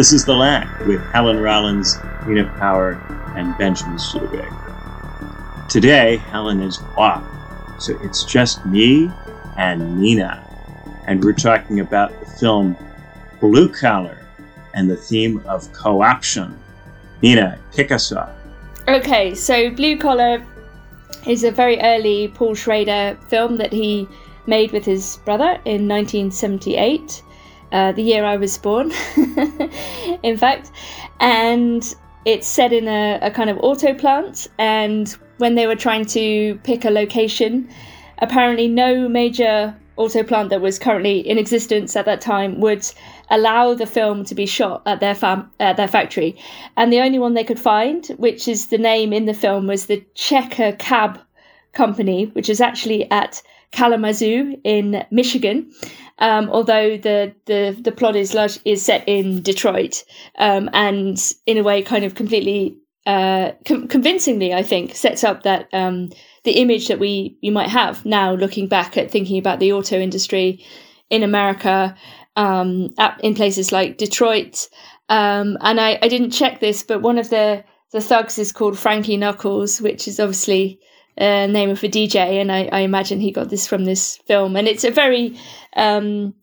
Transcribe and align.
This 0.00 0.14
is 0.14 0.24
The 0.24 0.34
Lack 0.34 0.86
with 0.86 1.02
Helen 1.12 1.40
Rollins, 1.40 1.98
Nina 2.26 2.50
Power, 2.58 2.92
and 3.36 3.54
Benjamin 3.58 3.98
Studebaker. 3.98 5.66
Today, 5.68 6.16
Helen 6.16 6.62
is 6.62 6.80
off, 6.96 7.22
so 7.78 7.98
it's 8.00 8.24
just 8.24 8.64
me 8.64 9.10
and 9.58 10.00
Nina, 10.00 10.42
and 11.06 11.22
we're 11.22 11.34
talking 11.34 11.80
about 11.80 12.18
the 12.18 12.24
film 12.24 12.78
Blue 13.40 13.68
Collar 13.68 14.26
and 14.72 14.90
the 14.90 14.96
theme 14.96 15.42
of 15.46 15.70
co-option. 15.74 16.58
Nina, 17.20 17.58
kick 17.70 17.92
us 17.92 18.10
off. 18.10 18.30
Okay, 18.88 19.34
so 19.34 19.68
Blue 19.68 19.98
Collar 19.98 20.42
is 21.26 21.44
a 21.44 21.50
very 21.50 21.78
early 21.78 22.28
Paul 22.28 22.54
Schrader 22.54 23.18
film 23.28 23.58
that 23.58 23.70
he 23.70 24.08
made 24.46 24.72
with 24.72 24.86
his 24.86 25.18
brother 25.26 25.60
in 25.66 25.86
1978, 25.86 27.22
uh, 27.72 27.92
the 27.92 28.02
year 28.02 28.24
I 28.24 28.36
was 28.36 28.56
born, 28.58 28.92
in 30.22 30.36
fact. 30.36 30.70
And 31.20 31.94
it's 32.24 32.46
set 32.46 32.72
in 32.72 32.88
a, 32.88 33.18
a 33.22 33.30
kind 33.30 33.50
of 33.50 33.58
auto 33.58 33.94
plant. 33.94 34.48
And 34.58 35.08
when 35.38 35.54
they 35.54 35.66
were 35.66 35.76
trying 35.76 36.04
to 36.06 36.58
pick 36.64 36.84
a 36.84 36.90
location, 36.90 37.68
apparently 38.18 38.68
no 38.68 39.08
major 39.08 39.76
auto 39.96 40.22
plant 40.22 40.48
that 40.48 40.62
was 40.62 40.78
currently 40.78 41.18
in 41.18 41.36
existence 41.36 41.94
at 41.94 42.06
that 42.06 42.22
time 42.22 42.58
would 42.60 42.86
allow 43.28 43.74
the 43.74 43.86
film 43.86 44.24
to 44.24 44.34
be 44.34 44.46
shot 44.46 44.82
at 44.86 45.00
their 45.00 45.14
fam- 45.14 45.50
at 45.60 45.76
their 45.76 45.88
factory, 45.88 46.36
and 46.76 46.90
the 46.90 47.00
only 47.00 47.18
one 47.18 47.34
they 47.34 47.44
could 47.44 47.60
find, 47.60 48.06
which 48.16 48.48
is 48.48 48.68
the 48.68 48.78
name 48.78 49.12
in 49.12 49.26
the 49.26 49.34
film, 49.34 49.66
was 49.66 49.86
the 49.86 50.02
Checker 50.14 50.72
Cab 50.72 51.20
Company, 51.72 52.26
which 52.32 52.48
is 52.48 52.62
actually 52.62 53.10
at 53.10 53.42
Kalamazoo 53.72 54.56
in 54.64 55.04
Michigan. 55.10 55.70
Um, 56.20 56.50
although 56.50 56.96
the, 56.98 57.34
the 57.46 57.76
the 57.80 57.92
plot 57.92 58.14
is 58.14 58.34
large, 58.34 58.58
is 58.64 58.82
set 58.82 59.08
in 59.08 59.42
Detroit, 59.42 60.04
um, 60.38 60.68
and 60.72 61.18
in 61.46 61.56
a 61.56 61.62
way, 61.62 61.82
kind 61.82 62.04
of 62.04 62.14
completely 62.14 62.76
uh, 63.06 63.52
com- 63.66 63.88
convincingly, 63.88 64.52
I 64.52 64.62
think, 64.62 64.94
sets 64.94 65.24
up 65.24 65.42
that 65.44 65.68
um, 65.72 66.10
the 66.44 66.52
image 66.52 66.88
that 66.88 66.98
we 66.98 67.38
you 67.40 67.52
might 67.52 67.70
have 67.70 68.04
now 68.04 68.34
looking 68.34 68.68
back 68.68 68.96
at 68.96 69.10
thinking 69.10 69.38
about 69.38 69.60
the 69.60 69.72
auto 69.72 69.98
industry 69.98 70.64
in 71.08 71.22
America 71.22 71.96
um, 72.36 72.90
at, 72.98 73.18
in 73.22 73.34
places 73.34 73.72
like 73.72 73.98
Detroit. 73.98 74.68
Um, 75.08 75.58
and 75.60 75.80
I, 75.80 75.98
I 76.02 76.08
didn't 76.08 76.30
check 76.30 76.60
this, 76.60 76.82
but 76.82 77.02
one 77.02 77.18
of 77.18 77.30
the 77.30 77.64
the 77.92 78.00
thugs 78.00 78.38
is 78.38 78.52
called 78.52 78.78
Frankie 78.78 79.16
Knuckles, 79.16 79.80
which 79.80 80.06
is 80.06 80.20
obviously 80.20 80.78
a 81.16 81.46
name 81.46 81.70
of 81.70 81.82
a 81.82 81.88
DJ, 81.88 82.40
and 82.40 82.50
I, 82.50 82.68
I 82.72 82.80
imagine 82.80 83.20
he 83.20 83.32
got 83.32 83.50
this 83.50 83.66
from 83.66 83.84
this 83.84 84.16
film. 84.26 84.56
And 84.56 84.68
it's 84.68 84.84
a 84.84 84.90
very 84.90 85.38
um, 85.74 86.34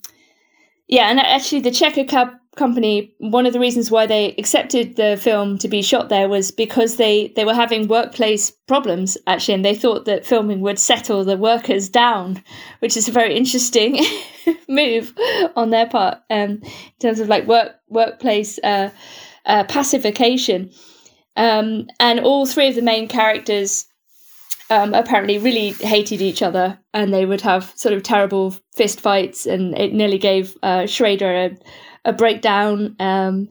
yeah, 0.88 1.10
and 1.10 1.20
actually 1.20 1.62
the 1.62 1.72
Checker 1.72 2.06
Cab 2.06 2.30
company 2.58 3.14
one 3.20 3.46
of 3.46 3.54
the 3.54 3.60
reasons 3.60 3.90
why 3.90 4.06
they 4.06 4.34
accepted 4.38 4.96
the 4.96 5.16
film 5.22 5.58
to 5.60 5.68
be 5.68 5.82
shot 5.82 6.10
there 6.10 6.28
was 6.28 6.52
because 6.52 6.98
they 6.98 7.28
they 7.36 7.46
were 7.46 7.54
having 7.54 7.88
workplace 7.88 8.52
problems 8.68 9.18
actually 9.28 9.54
and 9.54 9.64
they 9.64 9.76
thought 9.76 10.06
that 10.06 10.26
filming 10.26 10.60
would 10.60 10.80
settle 10.80 11.24
the 11.24 11.38
workers 11.38 11.88
down 11.88 12.44
which 12.80 12.98
is 12.98 13.08
a 13.08 13.12
very 13.12 13.36
interesting 13.36 14.04
move 14.68 15.14
on 15.56 15.70
their 15.70 15.88
part 15.88 16.18
um, 16.32 16.60
in 16.64 16.72
terms 17.00 17.20
of 17.20 17.30
like 17.30 17.48
work 17.48 17.76
workplace 17.90 18.60
uh, 18.64 18.90
uh, 19.46 19.64
pacification 19.66 20.70
um, 21.36 21.86
and 22.00 22.20
all 22.20 22.46
three 22.46 22.68
of 22.68 22.76
the 22.76 22.82
main 22.82 23.08
characters 23.08 23.86
um, 24.70 24.94
apparently 24.94 25.38
really 25.38 25.72
hated 25.72 26.22
each 26.22 26.42
other 26.42 26.80
and 26.94 27.14
they 27.14 27.26
would 27.26 27.42
have 27.42 27.72
sort 27.76 27.94
of 27.94 28.04
terrible 28.04 28.56
fist 28.76 29.00
fights 29.00 29.46
and 29.46 29.78
it 29.78 29.94
nearly 29.94 30.18
gave 30.18 30.58
uh, 30.64 30.86
Schrader 30.86 31.34
a, 31.34 31.58
a 32.06 32.14
breakdown. 32.14 32.96
Um, 33.00 33.50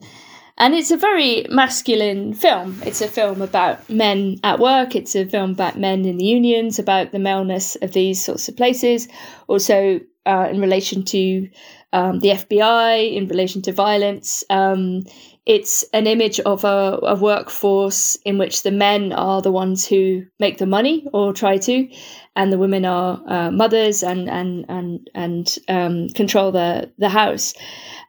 and 0.59 0.73
it's 0.73 0.89
a 0.89 0.97
very 0.97 1.45
masculine 1.49 2.33
film. 2.33 2.81
It's 2.83 3.01
a 3.01 3.07
film 3.07 3.41
about 3.41 3.87
men 3.89 4.37
at 4.43 4.59
work. 4.59 4.95
It's 4.95 5.15
a 5.15 5.25
film 5.25 5.51
about 5.51 5.77
men 5.77 6.05
in 6.05 6.17
the 6.17 6.25
unions, 6.25 6.79
about 6.79 7.11
the 7.11 7.19
maleness 7.19 7.75
of 7.77 7.93
these 7.93 8.23
sorts 8.23 8.49
of 8.49 8.57
places. 8.57 9.07
Also, 9.47 9.99
uh, 10.25 10.47
in 10.51 10.59
relation 10.59 11.03
to 11.05 11.47
um, 11.93 12.19
the 12.19 12.29
FBI, 12.29 13.15
in 13.15 13.27
relation 13.27 13.61
to 13.63 13.71
violence. 13.71 14.43
Um, 14.49 15.03
it's 15.47 15.85
an 15.93 16.07
image 16.07 16.41
of 16.41 16.65
a, 16.65 16.99
a, 17.03 17.15
workforce 17.15 18.17
in 18.25 18.37
which 18.37 18.63
the 18.63 18.71
men 18.71 19.13
are 19.13 19.41
the 19.41 19.51
ones 19.51 19.87
who 19.87 20.25
make 20.39 20.57
the 20.57 20.65
money 20.65 21.07
or 21.13 21.31
try 21.31 21.57
to, 21.57 21.89
and 22.35 22.51
the 22.51 22.57
women 22.57 22.83
are 22.83 23.21
uh, 23.25 23.49
mothers 23.49 24.03
and 24.03 24.29
and 24.29 24.65
and 24.67 25.09
and 25.15 25.57
um, 25.69 26.09
control 26.09 26.51
the 26.51 26.91
the 26.97 27.07
house. 27.07 27.53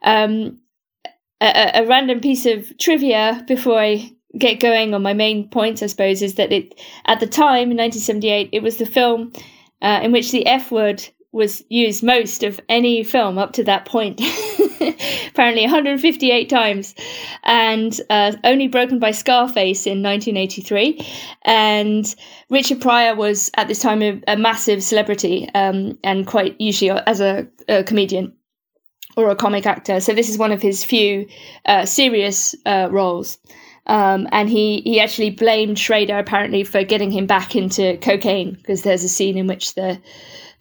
Um, 0.03 0.59
a, 1.39 1.71
a, 1.75 1.87
random 1.87 2.19
piece 2.19 2.45
of 2.45 2.77
trivia 2.77 3.41
before 3.47 3.79
I 3.79 4.11
get 4.37 4.59
going 4.59 4.93
on 4.93 5.01
my 5.01 5.13
main 5.13 5.47
point, 5.49 5.81
I 5.81 5.87
suppose, 5.87 6.21
is 6.21 6.35
that 6.35 6.51
it 6.51 6.77
at 7.05 7.21
the 7.21 7.27
time 7.27 7.71
in 7.71 7.77
1978 7.77 8.49
it 8.51 8.61
was 8.61 8.77
the 8.77 8.85
film 8.85 9.31
uh, 9.81 10.01
in 10.03 10.11
which 10.11 10.31
the 10.31 10.45
F 10.45 10.71
word 10.71 11.07
was 11.31 11.63
used 11.69 12.03
most 12.03 12.43
of 12.43 12.59
any 12.69 13.03
film 13.03 13.37
up 13.37 13.53
to 13.53 13.63
that 13.63 13.85
point. 13.85 14.19
Apparently, 15.27 15.61
158 15.63 16.49
times, 16.49 16.95
and 17.43 17.99
uh, 18.09 18.33
only 18.43 18.67
broken 18.67 18.99
by 18.99 19.11
Scarface 19.11 19.85
in 19.85 20.01
1983. 20.01 21.05
And 21.43 22.15
Richard 22.49 22.81
Pryor 22.81 23.15
was 23.15 23.51
at 23.55 23.67
this 23.67 23.79
time 23.79 24.01
a, 24.01 24.21
a 24.27 24.37
massive 24.37 24.83
celebrity, 24.83 25.49
um, 25.53 25.97
and 26.03 26.25
quite 26.25 26.59
usually 26.59 26.91
as 26.91 27.21
a, 27.21 27.47
a, 27.67 27.83
comedian 27.83 28.33
or 29.17 29.29
a 29.29 29.35
comic 29.35 29.65
actor. 29.65 29.99
So 29.99 30.13
this 30.13 30.29
is 30.29 30.37
one 30.37 30.51
of 30.51 30.61
his 30.61 30.83
few 30.83 31.27
uh, 31.65 31.85
serious 31.85 32.55
uh, 32.65 32.87
roles. 32.89 33.37
Um, 33.85 34.27
and 34.31 34.47
he, 34.47 34.81
he 34.81 34.99
actually 34.99 35.31
blamed 35.31 35.79
Schrader 35.79 36.19
apparently 36.19 36.63
for 36.63 36.83
getting 36.83 37.09
him 37.09 37.25
back 37.25 37.55
into 37.55 37.97
cocaine 37.97 38.53
because 38.53 38.83
there's 38.83 39.03
a 39.03 39.09
scene 39.09 39.35
in 39.35 39.47
which 39.47 39.73
the 39.73 39.99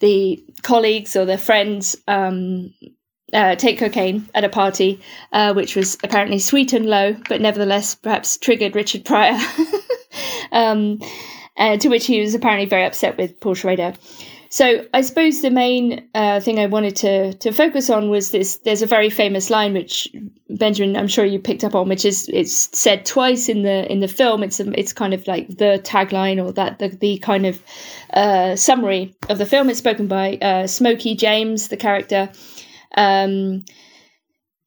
the 0.00 0.42
colleagues 0.62 1.16
or 1.16 1.25
their 1.25 1.38
friends 1.38 1.97
um, 2.06 2.72
uh, 3.32 3.56
take 3.56 3.78
cocaine 3.78 4.28
at 4.34 4.44
a 4.44 4.48
party, 4.48 5.00
uh, 5.32 5.53
which 5.53 5.76
was 5.76 5.97
apparently 6.03 6.38
sweet 6.38 6.72
and 6.72 6.86
low, 6.86 7.16
but 7.28 7.41
nevertheless 7.41 7.94
perhaps 7.94 8.38
triggered 8.38 8.75
Richard 8.75 9.04
Pryor, 9.04 9.38
um, 10.53 11.00
uh, 11.56 11.76
to 11.76 11.88
which 11.88 12.06
he 12.06 12.20
was 12.20 12.34
apparently 12.34 12.66
very 12.66 12.84
upset 12.84 13.16
with 13.19 13.38
Paul 13.41 13.54
Schrader. 13.54 13.94
So 14.50 14.86
I 14.94 15.03
suppose 15.03 15.42
the 15.42 15.50
main 15.50 16.09
uh, 16.14 16.41
thing 16.41 16.59
I 16.59 16.66
wanted 16.66 16.97
to 16.97 17.34
to 17.34 17.53
focus 17.53 17.91
on 17.91 18.09
was 18.09 18.31
this. 18.31 18.56
There's 18.59 18.81
a 18.81 18.86
very 18.86 19.10
famous 19.10 19.50
line 19.50 19.75
which 19.75 20.09
Benjamin, 20.48 20.97
I'm 20.97 21.09
sure 21.09 21.26
you 21.26 21.38
picked 21.38 21.64
up 21.64 21.75
on, 21.75 21.88
which 21.88 22.06
is 22.06 22.28
it's 22.32 22.70
said 22.78 23.04
twice 23.04 23.50
in 23.50 23.62
the 23.62 23.91
in 23.92 24.00
the 24.00 24.08
film. 24.08 24.42
It's 24.42 24.58
a, 24.58 24.70
it's 24.78 24.94
kind 24.94 25.12
of 25.12 25.26
like 25.26 25.48
the 25.48 25.81
tagline 25.84 26.42
or 26.42 26.53
that 26.53 26.78
the 26.78 26.88
the 26.88 27.19
kind 27.19 27.44
of 27.44 27.62
uh, 28.14 28.56
summary 28.56 29.14
of 29.28 29.37
the 29.37 29.47
film. 29.47 29.69
It's 29.69 29.81
spoken 29.81 30.06
by 30.06 30.38
uh, 30.41 30.66
Smokey 30.66 31.14
James, 31.14 31.69
the 31.69 31.76
character. 31.76 32.31
Um, 32.97 33.64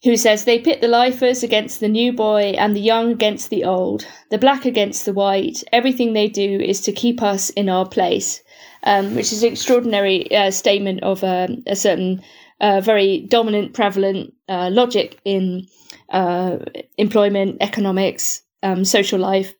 who 0.03 0.17
says 0.17 0.45
they 0.45 0.57
pit 0.57 0.81
the 0.81 0.87
lifers 0.87 1.43
against 1.43 1.79
the 1.79 1.87
new 1.87 2.11
boy 2.11 2.55
and 2.57 2.75
the 2.75 2.81
young 2.81 3.11
against 3.11 3.51
the 3.51 3.63
old, 3.63 4.07
the 4.31 4.37
black 4.39 4.65
against 4.65 5.05
the 5.05 5.13
white. 5.13 5.63
Everything 5.71 6.13
they 6.13 6.27
do 6.27 6.59
is 6.59 6.81
to 6.81 6.91
keep 6.91 7.21
us 7.21 7.51
in 7.51 7.69
our 7.69 7.87
place 7.87 8.41
um, 8.83 9.15
which 9.15 9.31
is 9.31 9.43
an 9.43 9.51
extraordinary 9.51 10.33
uh, 10.35 10.51
statement 10.51 11.03
of 11.03 11.23
um, 11.23 11.63
a 11.67 11.75
certain 11.75 12.21
uh, 12.59 12.81
very 12.81 13.21
dominant, 13.21 13.73
prevalent 13.73 14.33
uh, 14.47 14.69
logic 14.71 15.19
in 15.25 15.67
uh, 16.09 16.57
employment, 16.97 17.57
economics, 17.61 18.43
um, 18.63 18.85
social 18.85 19.19
life. 19.19 19.53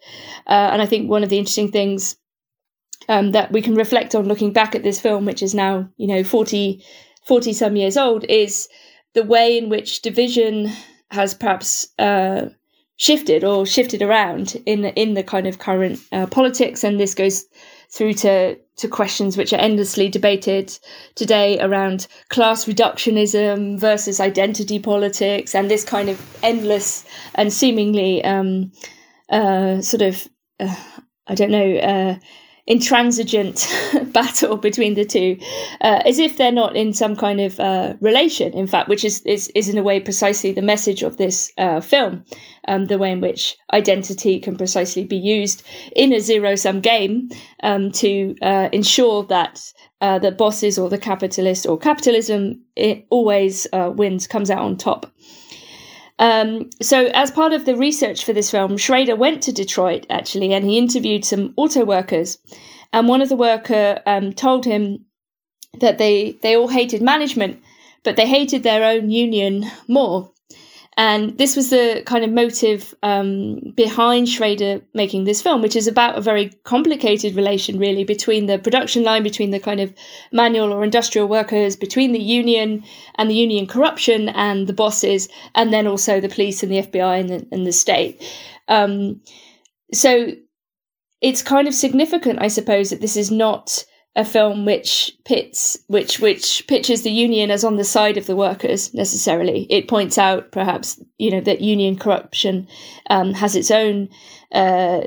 Uh, 0.48 0.70
and 0.72 0.82
I 0.82 0.86
think 0.86 1.10
one 1.10 1.24
of 1.24 1.30
the 1.30 1.40
interesting 1.40 1.72
things 1.72 2.16
um, 3.10 3.32
that 3.32 3.52
we 3.52 3.62
can 3.62 3.76
reflect 3.76 4.16
on 4.16 4.28
looking 4.28 4.54
back 4.54 4.76
at 4.76 4.84
this 4.84 5.00
film, 5.00 5.26
which 5.26 5.42
is 5.42 5.56
now, 5.56 5.90
you 5.98 6.08
know, 6.08 6.24
40, 6.24 6.84
40 7.28 7.54
some 7.54 7.76
years 7.76 7.98
old, 7.98 8.24
is 8.26 8.68
the 9.14 9.24
way 9.24 9.58
in 9.58 9.70
which 9.70 10.02
division 10.02 10.72
has 11.10 11.34
perhaps 11.34 11.88
uh, 12.00 12.50
shifted 12.98 13.44
or 13.44 13.66
shifted 13.66 14.02
around 14.02 14.62
in 14.66 14.86
in 14.86 15.16
the 15.16 15.24
kind 15.24 15.48
of 15.48 15.60
current 15.60 16.00
uh, 16.12 16.28
politics, 16.28 16.84
and 16.84 17.00
this 17.00 17.16
goes 17.16 17.46
through 17.90 18.14
to 18.14 18.58
to 18.82 18.88
questions 18.88 19.38
which 19.38 19.54
are 19.54 19.60
endlessly 19.60 20.10
debated 20.10 20.78
today 21.16 21.60
around 21.60 22.08
class 22.30 22.66
reductionism 22.66 23.80
versus 23.80 24.20
identity 24.20 24.80
politics, 24.80 25.56
and 25.56 25.70
this 25.70 25.84
kind 25.84 26.10
of 26.10 26.20
endless 26.44 27.06
and 27.36 27.54
seemingly 27.54 28.24
um, 28.24 28.72
uh, 29.30 29.82
sort 29.82 30.02
of 30.02 30.28
uh, 30.60 30.76
I 31.28 31.36
don't 31.36 31.52
know 31.52 31.76
uh, 31.78 32.16
intransigent 32.68 33.68
battle 34.14 34.58
between 34.58 34.94
the 34.94 35.06
two, 35.06 35.38
uh, 35.82 36.02
as 36.06 36.20
if 36.20 36.38
they're 36.38 36.52
not 36.52 36.76
in 36.76 36.94
some 36.94 37.16
kind 37.16 37.42
of 37.42 37.60
uh, 37.60 37.94
relation. 38.00 38.54
In 38.54 38.68
fact, 38.68 38.90
which 38.90 39.04
is, 39.04 39.22
is 39.22 39.50
is 39.56 39.70
in 39.70 39.78
a 39.78 39.84
way 39.84 40.00
precisely 40.00 40.52
the 40.52 40.62
message 40.62 41.04
of 41.04 41.18
this 41.18 41.52
uh, 41.58 41.82
film, 41.82 42.24
um, 42.68 42.86
the 42.86 42.98
way 42.98 43.12
in 43.12 43.22
which 43.22 43.58
identity 43.74 44.40
can 44.40 44.56
precisely 44.56 45.04
be 45.04 45.18
used 45.18 45.64
in 45.96 46.14
a 46.14 46.20
zero 46.20 46.56
sum 46.56 46.82
game 46.82 47.30
um, 47.64 47.92
to 47.92 48.36
uh, 48.42 48.70
ensure 48.72 49.24
that. 49.26 49.62
Uh, 50.02 50.18
the 50.18 50.32
bosses 50.32 50.80
or 50.80 50.90
the 50.90 50.98
capitalist 50.98 51.68
or 51.68 51.78
capitalism 51.78 52.60
it 52.76 53.06
always 53.12 53.68
uh, 53.72 53.92
wins 53.96 54.26
comes 54.26 54.50
out 54.50 54.58
on 54.58 54.76
top 54.76 55.14
Um, 56.22 56.70
so, 56.84 57.08
as 57.16 57.32
part 57.32 57.52
of 57.52 57.66
the 57.66 57.76
research 57.76 58.24
for 58.24 58.32
this 58.32 58.52
film, 58.52 58.78
Schrader 58.78 59.16
went 59.16 59.42
to 59.44 59.52
Detroit 59.52 60.06
actually, 60.10 60.54
and 60.54 60.64
he 60.64 60.78
interviewed 60.78 61.26
some 61.26 61.54
auto 61.58 61.84
workers. 61.84 62.38
And 62.94 63.08
one 63.08 63.22
of 63.22 63.30
the 63.30 63.36
worker 63.36 64.02
um, 64.06 64.32
told 64.32 64.64
him 64.64 65.06
that 65.80 65.98
they 65.98 66.38
they 66.44 66.56
all 66.56 66.68
hated 66.68 67.02
management, 67.02 67.60
but 68.04 68.18
they 68.18 68.28
hated 68.28 68.62
their 68.62 68.84
own 68.84 69.10
union 69.10 69.66
more. 69.88 70.32
And 70.98 71.38
this 71.38 71.56
was 71.56 71.70
the 71.70 72.04
kind 72.06 72.26
of 72.26 72.32
motive 72.32 72.94
um, 73.02 73.74
behind 73.76 74.28
Schrader 74.28 74.82
making 74.94 75.24
this 75.24 75.42
film, 75.42 75.62
which 75.62 75.76
is 75.76 75.88
about 75.88 76.18
a 76.18 76.22
very 76.22 76.50
complicated 76.66 77.34
relation, 77.34 77.80
really, 77.80 78.04
between 78.04 78.48
the 78.48 78.60
production 78.60 79.04
line, 79.04 79.24
between 79.24 79.52
the 79.52 79.60
kind 79.60 79.80
of 79.80 79.94
manual 80.34 80.74
or 80.74 80.84
industrial 80.84 81.30
workers, 81.30 81.78
between 81.78 82.12
the 82.12 82.22
union 82.22 82.84
and 83.16 83.30
the 83.30 83.36
union 83.36 83.68
corruption 83.68 84.30
and 84.30 84.68
the 84.68 84.74
bosses, 84.74 85.30
and 85.56 85.72
then 85.72 85.88
also 85.88 86.20
the 86.20 86.28
police 86.28 86.62
and 86.62 86.72
the 86.72 86.82
FBI 86.82 87.22
and 87.22 87.30
the, 87.30 87.48
and 87.54 87.66
the 87.66 87.72
state. 87.72 88.22
Um, 88.68 89.22
so 89.94 90.34
it's 91.22 91.42
kind 91.42 91.68
of 91.70 91.74
significant, 91.74 92.42
I 92.42 92.50
suppose, 92.50 92.90
that 92.90 93.00
this 93.00 93.16
is 93.16 93.32
not 93.32 93.86
a 94.16 94.26
film 94.26 94.66
which 94.66 95.12
pits 95.24 95.78
which 95.88 96.20
which 96.20 96.68
pitches 96.68 97.04
the 97.04 97.12
union 97.12 97.50
as 97.50 97.64
on 97.64 97.78
the 97.78 97.84
side 97.84 98.18
of 98.18 98.26
the 98.26 98.36
workers 98.36 98.94
necessarily. 98.94 99.66
It 99.70 99.88
points 99.88 100.18
out 100.18 100.52
perhaps 100.52 101.02
you 101.18 101.32
know 101.32 101.42
that 101.42 101.62
union 101.62 101.98
corruption 101.98 102.68
um, 103.10 103.34
has 103.34 103.56
its 103.56 103.72
own 103.72 104.10
uh, 104.52 105.02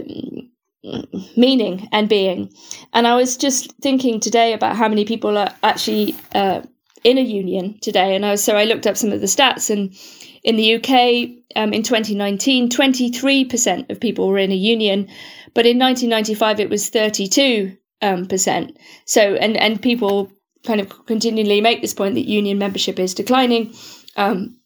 meaning 1.37 1.89
and 1.93 2.09
being. 2.09 2.51
And 2.93 3.07
I 3.07 3.15
was 3.15 3.37
just 3.37 3.73
thinking 3.83 4.21
today 4.21 4.55
about 4.55 4.77
how 4.77 4.89
many 4.89 5.05
people 5.05 5.37
are 5.37 5.55
actually 5.63 6.15
uh, 6.35 6.63
in 7.03 7.19
a 7.19 7.23
union 7.23 7.79
today, 7.81 8.15
and 8.17 8.25
I 8.25 8.31
was, 8.33 8.43
so 8.43 8.57
I 8.57 8.65
looked 8.65 8.87
up 8.87 8.97
some 8.97 9.13
of 9.13 9.21
the 9.21 9.27
stats 9.27 9.71
and. 9.71 9.95
In 10.47 10.57
the 10.57 10.75
UK, 10.75 11.47
um, 11.57 11.73
in 11.73 11.83
2019, 11.83 12.69
23% 12.69 13.91
of 13.91 13.99
people 13.99 14.29
were 14.29 14.37
in 14.37 14.53
a 14.53 14.55
union, 14.55 15.09
but 15.55 15.65
in 15.65 15.79
1995 15.79 16.61
it 16.61 16.69
was 16.69 16.91
32 16.91 17.79
um, 18.03 18.27
percent. 18.27 18.77
So, 19.07 19.35
and 19.35 19.57
and 19.57 19.81
people 19.81 20.31
kind 20.65 20.81
of 20.81 21.07
continually 21.07 21.61
make 21.61 21.83
this 21.83 21.95
point 21.95 22.15
that 22.15 22.29
union 22.29 22.59
membership 22.59 22.99
is 22.99 23.15
declining. 23.15 23.75
Um, 24.17 24.59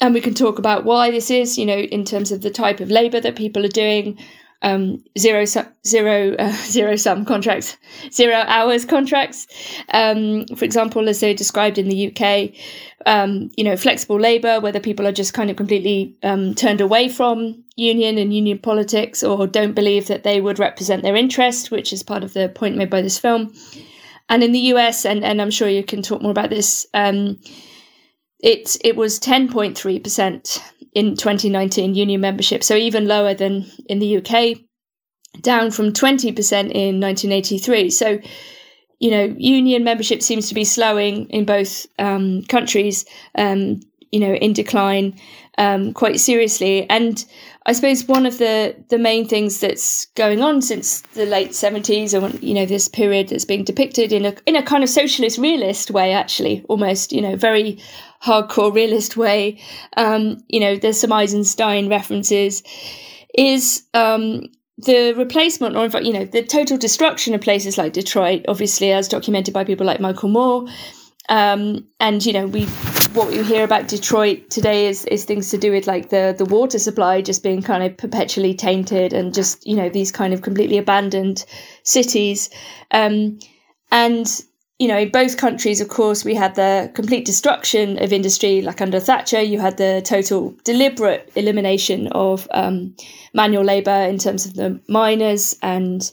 and 0.00 0.12
we 0.12 0.20
can 0.20 0.34
talk 0.34 0.58
about 0.58 0.84
why 0.84 1.10
this 1.10 1.30
is, 1.30 1.56
you 1.56 1.64
know, 1.64 1.78
in 1.78 2.04
terms 2.04 2.30
of 2.30 2.42
the 2.42 2.50
type 2.50 2.80
of 2.80 2.90
labour 2.90 3.20
that 3.20 3.36
people 3.36 3.64
are 3.64 3.68
doing, 3.68 4.18
um, 4.62 5.02
zero 5.18 5.44
zero 5.86 6.34
uh, 6.38 6.52
zero 6.52 6.96
sum 6.96 7.24
contracts, 7.24 7.76
zero 8.10 8.36
hours 8.46 8.84
contracts, 8.84 9.46
um, 9.90 10.46
for 10.56 10.64
example, 10.64 11.08
as 11.08 11.20
they 11.20 11.34
described 11.34 11.78
in 11.78 11.88
the 11.88 12.08
UK. 12.08 12.52
Um, 13.06 13.50
you 13.56 13.62
know, 13.62 13.76
flexible 13.76 14.18
labour, 14.18 14.58
whether 14.58 14.80
people 14.80 15.06
are 15.06 15.12
just 15.12 15.32
kind 15.32 15.48
of 15.48 15.56
completely 15.56 16.16
um, 16.24 16.56
turned 16.56 16.80
away 16.80 17.08
from 17.08 17.62
union 17.76 18.18
and 18.18 18.34
union 18.34 18.58
politics, 18.58 19.22
or 19.22 19.46
don't 19.46 19.74
believe 19.74 20.08
that 20.08 20.24
they 20.24 20.40
would 20.40 20.58
represent 20.58 21.02
their 21.02 21.16
interest, 21.16 21.70
which 21.70 21.92
is 21.92 22.02
part 22.02 22.24
of 22.24 22.32
the 22.32 22.48
point 22.48 22.76
made 22.76 22.90
by 22.90 23.02
this 23.02 23.18
film. 23.18 23.52
And 24.28 24.42
in 24.42 24.52
the 24.52 24.72
US, 24.74 25.04
and 25.04 25.24
and 25.24 25.40
I'm 25.40 25.50
sure 25.50 25.68
you 25.68 25.84
can 25.84 26.02
talk 26.02 26.22
more 26.22 26.30
about 26.32 26.50
this. 26.50 26.86
Um, 26.94 27.38
it 28.40 28.76
it 28.82 28.96
was 28.96 29.18
ten 29.18 29.48
point 29.48 29.78
three 29.78 30.00
percent 30.00 30.62
in 30.94 31.14
2019 31.14 31.94
union 31.94 32.20
membership, 32.20 32.64
so 32.64 32.74
even 32.74 33.06
lower 33.06 33.34
than 33.34 33.66
in 33.86 33.98
the 33.98 34.16
UK, 34.16 34.58
down 35.42 35.70
from 35.70 35.92
20% 35.92 36.30
in 36.70 37.00
1983. 37.00 37.90
So, 37.90 38.18
you 38.98 39.10
know, 39.10 39.34
union 39.36 39.84
membership 39.84 40.22
seems 40.22 40.48
to 40.48 40.54
be 40.54 40.64
slowing 40.64 41.28
in 41.28 41.44
both 41.44 41.86
um, 41.98 42.42
countries, 42.44 43.04
um, 43.34 43.80
you 44.10 44.20
know, 44.20 44.32
in 44.34 44.52
decline 44.52 45.18
um, 45.58 45.92
quite 45.92 46.18
seriously. 46.18 46.88
And 46.88 47.24
I 47.68 47.72
suppose 47.72 48.06
one 48.06 48.26
of 48.26 48.38
the, 48.38 48.76
the 48.90 48.98
main 48.98 49.26
things 49.26 49.58
that's 49.58 50.06
going 50.14 50.40
on 50.40 50.62
since 50.62 51.00
the 51.00 51.26
late 51.26 51.50
70s, 51.50 52.14
or, 52.14 52.34
you 52.38 52.54
know, 52.54 52.64
this 52.64 52.88
period 52.88 53.28
that's 53.28 53.44
being 53.44 53.64
depicted 53.64 54.12
in 54.12 54.24
a, 54.24 54.34
in 54.46 54.54
a 54.54 54.62
kind 54.62 54.84
of 54.84 54.88
socialist 54.88 55.36
realist 55.36 55.90
way, 55.90 56.12
actually, 56.12 56.64
almost, 56.68 57.12
you 57.12 57.20
know, 57.20 57.34
very 57.34 57.80
hardcore 58.22 58.72
realist 58.72 59.16
way. 59.16 59.60
Um, 59.96 60.44
you 60.48 60.60
know, 60.60 60.76
there's 60.76 61.00
some 61.00 61.12
Eisenstein 61.12 61.88
references. 61.88 62.62
Is 63.36 63.82
um, 63.92 64.44
the 64.78 65.12
replacement, 65.14 65.76
or 65.76 65.84
in 65.84 65.90
fact, 65.90 66.06
you 66.06 66.12
know, 66.12 66.24
the 66.24 66.44
total 66.44 66.78
destruction 66.78 67.34
of 67.34 67.40
places 67.40 67.76
like 67.76 67.92
Detroit, 67.92 68.44
obviously, 68.46 68.92
as 68.92 69.08
documented 69.08 69.52
by 69.52 69.64
people 69.64 69.84
like 69.84 70.00
Michael 70.00 70.28
Moore. 70.28 70.66
Um, 71.28 71.86
and 72.00 72.24
you 72.24 72.32
know, 72.32 72.46
we 72.46 72.66
what 73.14 73.32
you 73.32 73.42
hear 73.42 73.64
about 73.64 73.88
Detroit 73.88 74.50
today 74.50 74.86
is 74.86 75.04
is 75.06 75.24
things 75.24 75.50
to 75.50 75.58
do 75.58 75.72
with 75.72 75.86
like 75.86 76.10
the 76.10 76.34
the 76.36 76.44
water 76.44 76.78
supply 76.78 77.22
just 77.22 77.42
being 77.42 77.62
kind 77.62 77.82
of 77.82 77.96
perpetually 77.96 78.54
tainted, 78.54 79.12
and 79.12 79.34
just 79.34 79.66
you 79.66 79.76
know 79.76 79.88
these 79.88 80.12
kind 80.12 80.32
of 80.32 80.42
completely 80.42 80.78
abandoned 80.78 81.44
cities. 81.82 82.50
Um, 82.90 83.38
and 83.90 84.26
you 84.78 84.88
know, 84.88 84.98
in 84.98 85.10
both 85.10 85.38
countries, 85.38 85.80
of 85.80 85.88
course, 85.88 86.24
we 86.24 86.34
had 86.34 86.54
the 86.54 86.90
complete 86.94 87.24
destruction 87.24 88.02
of 88.02 88.12
industry. 88.12 88.60
Like 88.60 88.82
under 88.82 89.00
Thatcher, 89.00 89.40
you 89.40 89.58
had 89.58 89.78
the 89.78 90.02
total 90.04 90.54
deliberate 90.64 91.32
elimination 91.34 92.08
of 92.08 92.46
um, 92.50 92.94
manual 93.32 93.64
labour 93.64 94.02
in 94.02 94.18
terms 94.18 94.44
of 94.44 94.54
the 94.54 94.78
miners, 94.86 95.56
and 95.62 96.12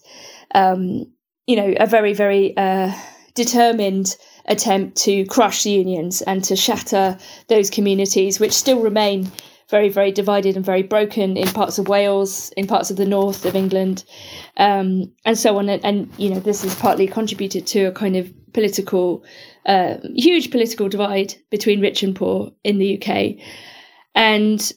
um, 0.56 1.12
you 1.46 1.58
know, 1.58 1.74
a 1.78 1.86
very, 1.86 2.14
very 2.14 2.56
uh, 2.56 2.94
determined 3.36 4.16
attempt 4.46 4.98
to 4.98 5.26
crush 5.26 5.64
the 5.64 5.72
unions 5.72 6.22
and 6.22 6.44
to 6.44 6.56
shatter 6.56 7.18
those 7.48 7.70
communities, 7.70 8.40
which 8.40 8.54
still 8.54 8.82
remain 8.82 9.32
very, 9.70 9.90
very 9.90 10.12
divided 10.12 10.56
and 10.56 10.66
very 10.66 10.84
broken 10.84 11.38
in 11.38 11.48
parts 11.48 11.80
of 11.80 11.88
Wales, 11.88 12.52
in 12.58 12.68
parts 12.68 12.92
of 12.92 12.98
the 12.98 13.06
north 13.06 13.46
of 13.46 13.56
England, 13.56 14.04
um, 14.58 15.12
and 15.26 15.38
so 15.38 15.58
on. 15.58 15.68
And, 15.68 15.84
and, 15.84 16.10
you 16.18 16.30
know, 16.30 16.40
this 16.40 16.62
has 16.64 16.76
partly 16.76 17.08
contributed 17.08 17.66
to 17.68 17.86
a 17.86 17.92
kind 17.92 18.16
of 18.16 18.32
political, 18.54 19.24
uh, 19.66 19.96
huge 20.16 20.52
political 20.52 20.90
divide 20.90 21.34
between 21.50 21.82
rich 21.82 22.04
and 22.04 22.16
poor 22.16 22.52
in 22.64 22.78
the 22.78 23.02
UK. 23.02 23.44
And, 24.14 24.72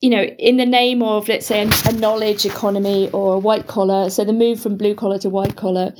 you 0.00 0.10
know, 0.10 0.22
in 0.22 0.56
the 0.56 0.64
name 0.64 1.02
of, 1.02 1.28
let's 1.28 1.46
say, 1.46 1.62
a, 1.62 1.70
a 1.88 1.92
knowledge 1.92 2.46
economy 2.46 3.10
or 3.12 3.34
a 3.34 3.38
white 3.38 3.66
collar, 3.66 4.08
so 4.08 4.24
the 4.24 4.32
move 4.32 4.58
from 4.58 4.78
blue 4.78 4.94
collar 4.94 5.18
to 5.18 5.28
white 5.28 5.56
collar, 5.56 5.92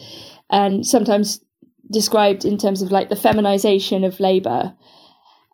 and 0.50 0.86
sometimes 0.86 1.43
described 1.94 2.44
in 2.44 2.58
terms 2.58 2.82
of 2.82 2.92
like 2.92 3.08
the 3.08 3.16
feminization 3.16 4.04
of 4.04 4.20
labor 4.20 4.74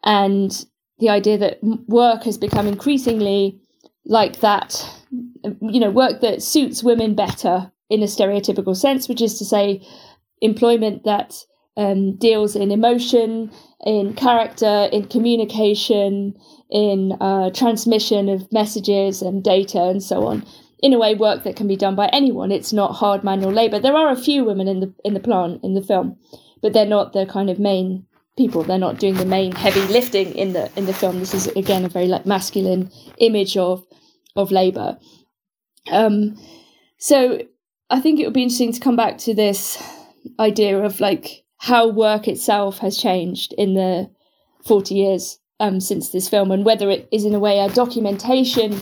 and 0.02 0.64
the 0.98 1.08
idea 1.08 1.38
that 1.38 1.58
work 1.86 2.24
has 2.24 2.38
become 2.38 2.66
increasingly 2.66 3.60
like 4.04 4.40
that, 4.40 4.84
you 5.60 5.80
know, 5.80 5.90
work 5.90 6.20
that 6.20 6.42
suits 6.42 6.82
women 6.82 7.14
better 7.14 7.70
in 7.88 8.02
a 8.02 8.06
stereotypical 8.06 8.76
sense, 8.76 9.08
which 9.08 9.22
is 9.22 9.38
to 9.38 9.44
say, 9.44 9.86
employment 10.40 11.04
that 11.04 11.44
um, 11.76 12.16
deals 12.16 12.56
in 12.56 12.70
emotion, 12.70 13.50
in 13.84 14.14
character, 14.14 14.88
in 14.92 15.06
communication, 15.06 16.34
in 16.70 17.12
uh, 17.20 17.50
transmission 17.50 18.28
of 18.28 18.50
messages 18.52 19.22
and 19.22 19.42
data 19.42 19.82
and 19.82 20.02
so 20.02 20.26
on. 20.26 20.44
In 20.82 20.92
a 20.92 20.98
way, 20.98 21.14
work 21.14 21.44
that 21.44 21.56
can 21.56 21.68
be 21.68 21.76
done 21.76 21.94
by 21.94 22.08
anyone. 22.08 22.50
It's 22.50 22.72
not 22.72 22.96
hard 22.96 23.22
manual 23.22 23.52
labor. 23.52 23.78
There 23.78 23.96
are 23.96 24.10
a 24.10 24.16
few 24.16 24.44
women 24.44 24.68
in 24.68 24.80
the 24.80 24.94
in 25.04 25.14
the 25.14 25.20
plant 25.20 25.62
in 25.62 25.74
the 25.74 25.82
film, 25.82 26.16
but 26.62 26.72
they're 26.72 26.86
not 26.86 27.12
the 27.12 27.26
kind 27.26 27.50
of 27.50 27.58
main 27.58 28.06
people. 28.36 28.62
They're 28.62 28.78
not 28.78 28.98
doing 28.98 29.14
the 29.14 29.26
main 29.26 29.52
heavy 29.52 29.82
lifting 29.92 30.34
in 30.34 30.52
the 30.52 30.70
in 30.76 30.86
the 30.86 30.94
film. 30.94 31.18
This 31.18 31.34
is 31.34 31.48
again 31.48 31.84
a 31.84 31.88
very 31.88 32.06
like 32.06 32.26
masculine 32.26 32.90
image 33.18 33.56
of 33.56 33.84
of 34.36 34.50
labor. 34.50 34.98
Um, 35.90 36.38
so 36.98 37.40
I 37.90 38.00
think 38.00 38.20
it 38.20 38.24
would 38.24 38.34
be 38.34 38.42
interesting 38.42 38.72
to 38.72 38.80
come 38.80 38.96
back 38.96 39.18
to 39.18 39.34
this 39.34 39.82
idea 40.38 40.78
of 40.78 41.00
like 41.00 41.44
how 41.58 41.88
work 41.88 42.28
itself 42.28 42.78
has 42.78 42.96
changed 42.96 43.52
in 43.58 43.74
the 43.74 44.10
40 44.64 44.94
years 44.94 45.38
um, 45.58 45.80
since 45.80 46.10
this 46.10 46.28
film 46.28 46.50
and 46.50 46.64
whether 46.64 46.90
it 46.90 47.08
is 47.12 47.24
in 47.24 47.34
a 47.34 47.38
way 47.38 47.58
a 47.58 47.68
documentation 47.68 48.80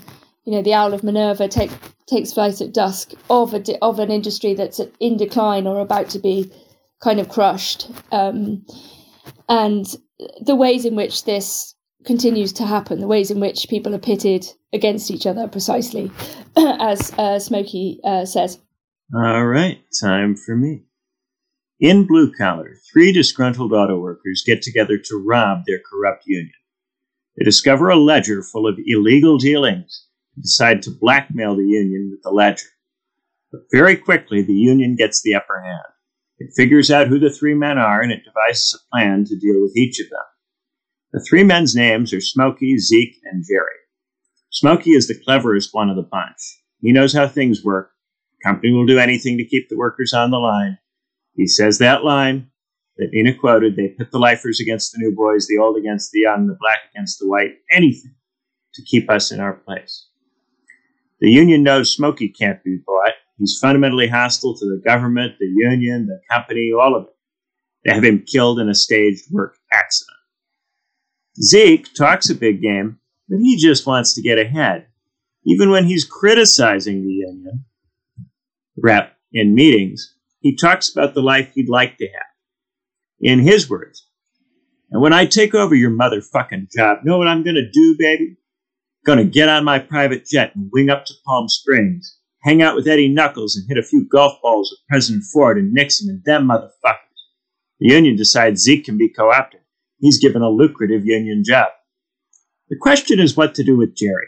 you 0.48 0.54
know 0.54 0.62
the 0.62 0.72
owl 0.72 0.94
of 0.94 1.04
minerva 1.04 1.46
take, 1.46 1.70
takes 2.06 2.32
flight 2.32 2.62
at 2.62 2.72
dusk 2.72 3.12
of 3.28 3.52
a 3.52 3.78
of 3.82 3.98
an 3.98 4.10
industry 4.10 4.54
that's 4.54 4.80
in 4.98 5.18
decline 5.18 5.66
or 5.66 5.78
about 5.80 6.08
to 6.08 6.18
be 6.18 6.50
kind 7.02 7.20
of 7.20 7.28
crushed. 7.28 7.90
Um, 8.12 8.64
and 9.46 9.84
the 10.40 10.56
ways 10.56 10.86
in 10.86 10.96
which 10.96 11.26
this 11.26 11.74
continues 12.06 12.50
to 12.54 12.64
happen 12.64 13.00
the 13.00 13.06
ways 13.06 13.30
in 13.30 13.40
which 13.40 13.68
people 13.68 13.94
are 13.94 13.98
pitted 13.98 14.46
against 14.72 15.10
each 15.10 15.26
other 15.26 15.46
precisely 15.48 16.10
as 16.56 17.12
uh, 17.18 17.38
smokey 17.38 18.00
uh, 18.02 18.24
says. 18.24 18.58
All 19.14 19.44
right 19.44 19.82
time 20.00 20.34
for 20.34 20.56
me. 20.56 20.84
In 21.78 22.06
Blue 22.06 22.32
Collar, 22.32 22.76
three 22.90 23.12
disgruntled 23.12 23.74
auto 23.74 23.98
workers 23.98 24.44
get 24.46 24.62
together 24.62 24.96
to 24.96 25.22
rob 25.26 25.64
their 25.66 25.78
corrupt 25.78 26.24
union. 26.24 26.52
They 27.36 27.44
discover 27.44 27.90
a 27.90 27.96
ledger 27.96 28.42
full 28.42 28.66
of 28.66 28.78
illegal 28.86 29.36
dealings 29.36 30.06
decide 30.40 30.83
to 30.83 30.90
blackmail 30.90 31.57
the 31.57 31.66
union 31.66 32.11
with 32.11 32.23
the 32.23 32.30
ledger. 32.30 32.66
But 33.50 33.62
very 33.73 33.97
quickly, 33.97 34.42
the 34.42 34.52
union 34.52 34.97
gets 34.97 35.23
the 35.23 35.35
upper 35.35 35.61
hand. 35.61 35.92
It 36.38 36.52
figures 36.57 36.90
out 36.90 37.09
who 37.09 37.18
the 37.18 37.30
three 37.30 37.54
men 37.54 37.78
are 37.78 38.00
and 38.00 38.12
it 38.12 38.23
devises 38.25 38.75
a 38.75 38.95
plan 38.95 39.25
to 39.25 39.38
deal 39.38 39.61
with 39.61 39.76
each 39.76 39.99
of 40.00 40.09
them. 40.11 40.21
The 41.12 41.25
three 41.28 41.42
men's 41.42 41.75
names 41.75 42.12
are 42.12 42.21
Smokey, 42.21 42.78
Zeke, 42.78 43.16
and 43.25 43.45
Jerry. 43.49 43.78
Smokey 44.50 44.90
is 44.90 45.09
the 45.09 45.18
cleverest 45.25 45.71
one 45.73 45.90
of 45.90 45.97
the 45.97 46.02
bunch. 46.02 46.61
He 46.80 46.92
knows 46.92 47.12
how 47.12 47.26
things 47.26 47.64
work. 47.64 47.90
The 48.33 48.49
Company 48.49 48.73
will 48.73 48.87
do 48.87 48.99
anything 48.99 49.38
to 49.38 49.45
keep 49.45 49.68
the 49.68 49.76
workers 49.76 50.12
on 50.12 50.30
the 50.30 50.38
line. 50.38 50.78
He 51.35 51.47
says 51.47 51.78
that 51.78 52.04
line 52.04 52.50
that 52.99 53.11
Nina 53.12 53.35
quoted 53.35 53.76
they 53.76 53.88
pit 53.88 54.11
the 54.11 54.18
lifers 54.18 54.61
against 54.61 54.92
the 54.92 54.99
new 54.99 55.14
boys, 55.14 55.47
the 55.47 55.59
old 55.59 55.76
against 55.76 56.11
the 56.12 56.21
young, 56.21 56.47
the 56.47 56.57
black 56.61 56.80
against 56.92 57.18
the 57.18 57.28
white, 57.28 57.52
anything 57.71 58.14
to 58.75 58.83
keep 58.83 59.09
us 59.09 59.33
in 59.33 59.40
our 59.40 59.54
place. 59.54 60.07
The 61.20 61.30
union 61.30 61.62
knows 61.62 61.94
Smokey 61.94 62.28
can't 62.28 62.62
be 62.62 62.78
bought. 62.87 63.12
He's 63.38 63.58
fundamentally 63.60 64.08
hostile 64.08 64.56
to 64.56 64.64
the 64.66 64.82
government, 64.84 65.34
the 65.38 65.46
union, 65.46 66.06
the 66.06 66.20
company, 66.30 66.72
all 66.72 66.96
of 66.96 67.04
it. 67.04 67.14
They 67.84 67.94
have 67.94 68.04
him 68.04 68.25
killed 68.26 68.58
in 68.60 68.68
a 68.68 68.75
staged 68.75 69.25
work 69.30 69.56
accident. 69.72 70.16
Zeke 71.40 71.92
talks 71.94 72.30
a 72.30 72.34
big 72.34 72.60
game, 72.60 72.98
but 73.28 73.38
he 73.38 73.56
just 73.56 73.87
wants 73.87 74.14
to 74.14 74.22
get 74.22 74.38
ahead. 74.38 74.87
Even 75.44 75.70
when 75.70 75.87
he's 75.87 76.04
criticizing 76.04 77.02
the 77.02 77.12
union 77.12 77.64
rep 78.76 79.16
in 79.32 79.54
meetings, 79.54 80.14
he 80.40 80.56
talks 80.56 80.90
about 80.90 81.14
the 81.14 81.22
life 81.22 81.52
he'd 81.54 81.68
like 81.68 81.98
to 81.98 82.06
have. 82.06 82.22
In 83.20 83.40
his 83.40 83.68
words, 83.68 84.06
and 84.90 85.02
when 85.02 85.12
I 85.12 85.26
take 85.26 85.54
over 85.54 85.75
your 85.75 85.90
motherfucking 85.90 86.72
job, 86.75 86.98
know 87.04 87.18
what 87.18 87.28
I'm 87.28 87.44
gonna 87.44 87.70
do, 87.70 87.96
baby? 87.98 88.37
Gonna 89.08 89.24
get 89.24 89.48
on 89.48 89.64
my 89.64 89.78
private 89.78 90.26
jet 90.26 90.54
and 90.54 90.68
wing 90.70 90.90
up 90.90 91.06
to 91.06 91.14
Palm 91.24 91.48
Springs, 91.48 92.18
hang 92.42 92.60
out 92.60 92.76
with 92.76 92.86
Eddie 92.86 93.08
Knuckles 93.08 93.56
and 93.56 93.66
hit 93.66 93.78
a 93.78 93.82
few 93.82 94.06
golf 94.06 94.34
balls 94.42 94.70
with 94.70 94.86
President 94.86 95.24
Ford 95.32 95.56
and 95.56 95.72
Nixon 95.72 96.10
and 96.10 96.22
them 96.26 96.46
motherfuckers. 96.46 97.16
The 97.80 97.88
union 97.88 98.16
decides 98.16 98.60
Zeke 98.60 98.84
can 98.84 98.98
be 98.98 99.08
co 99.08 99.30
opted. 99.32 99.62
He's 99.98 100.20
given 100.20 100.42
a 100.42 100.50
lucrative 100.50 101.06
union 101.06 101.42
job. 101.42 101.68
The 102.68 102.76
question 102.76 103.18
is 103.18 103.34
what 103.34 103.54
to 103.54 103.64
do 103.64 103.78
with 103.78 103.96
Jerry. 103.96 104.26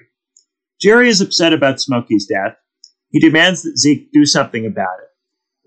Jerry 0.80 1.10
is 1.10 1.20
upset 1.20 1.52
about 1.52 1.82
Smokey's 1.82 2.25
death. 2.25 2.56
He 3.10 3.20
demands 3.20 3.60
that 3.64 3.76
Zeke 3.76 4.10
do 4.12 4.25
something 4.25 4.64
about 4.64 4.99
it. 5.02 5.08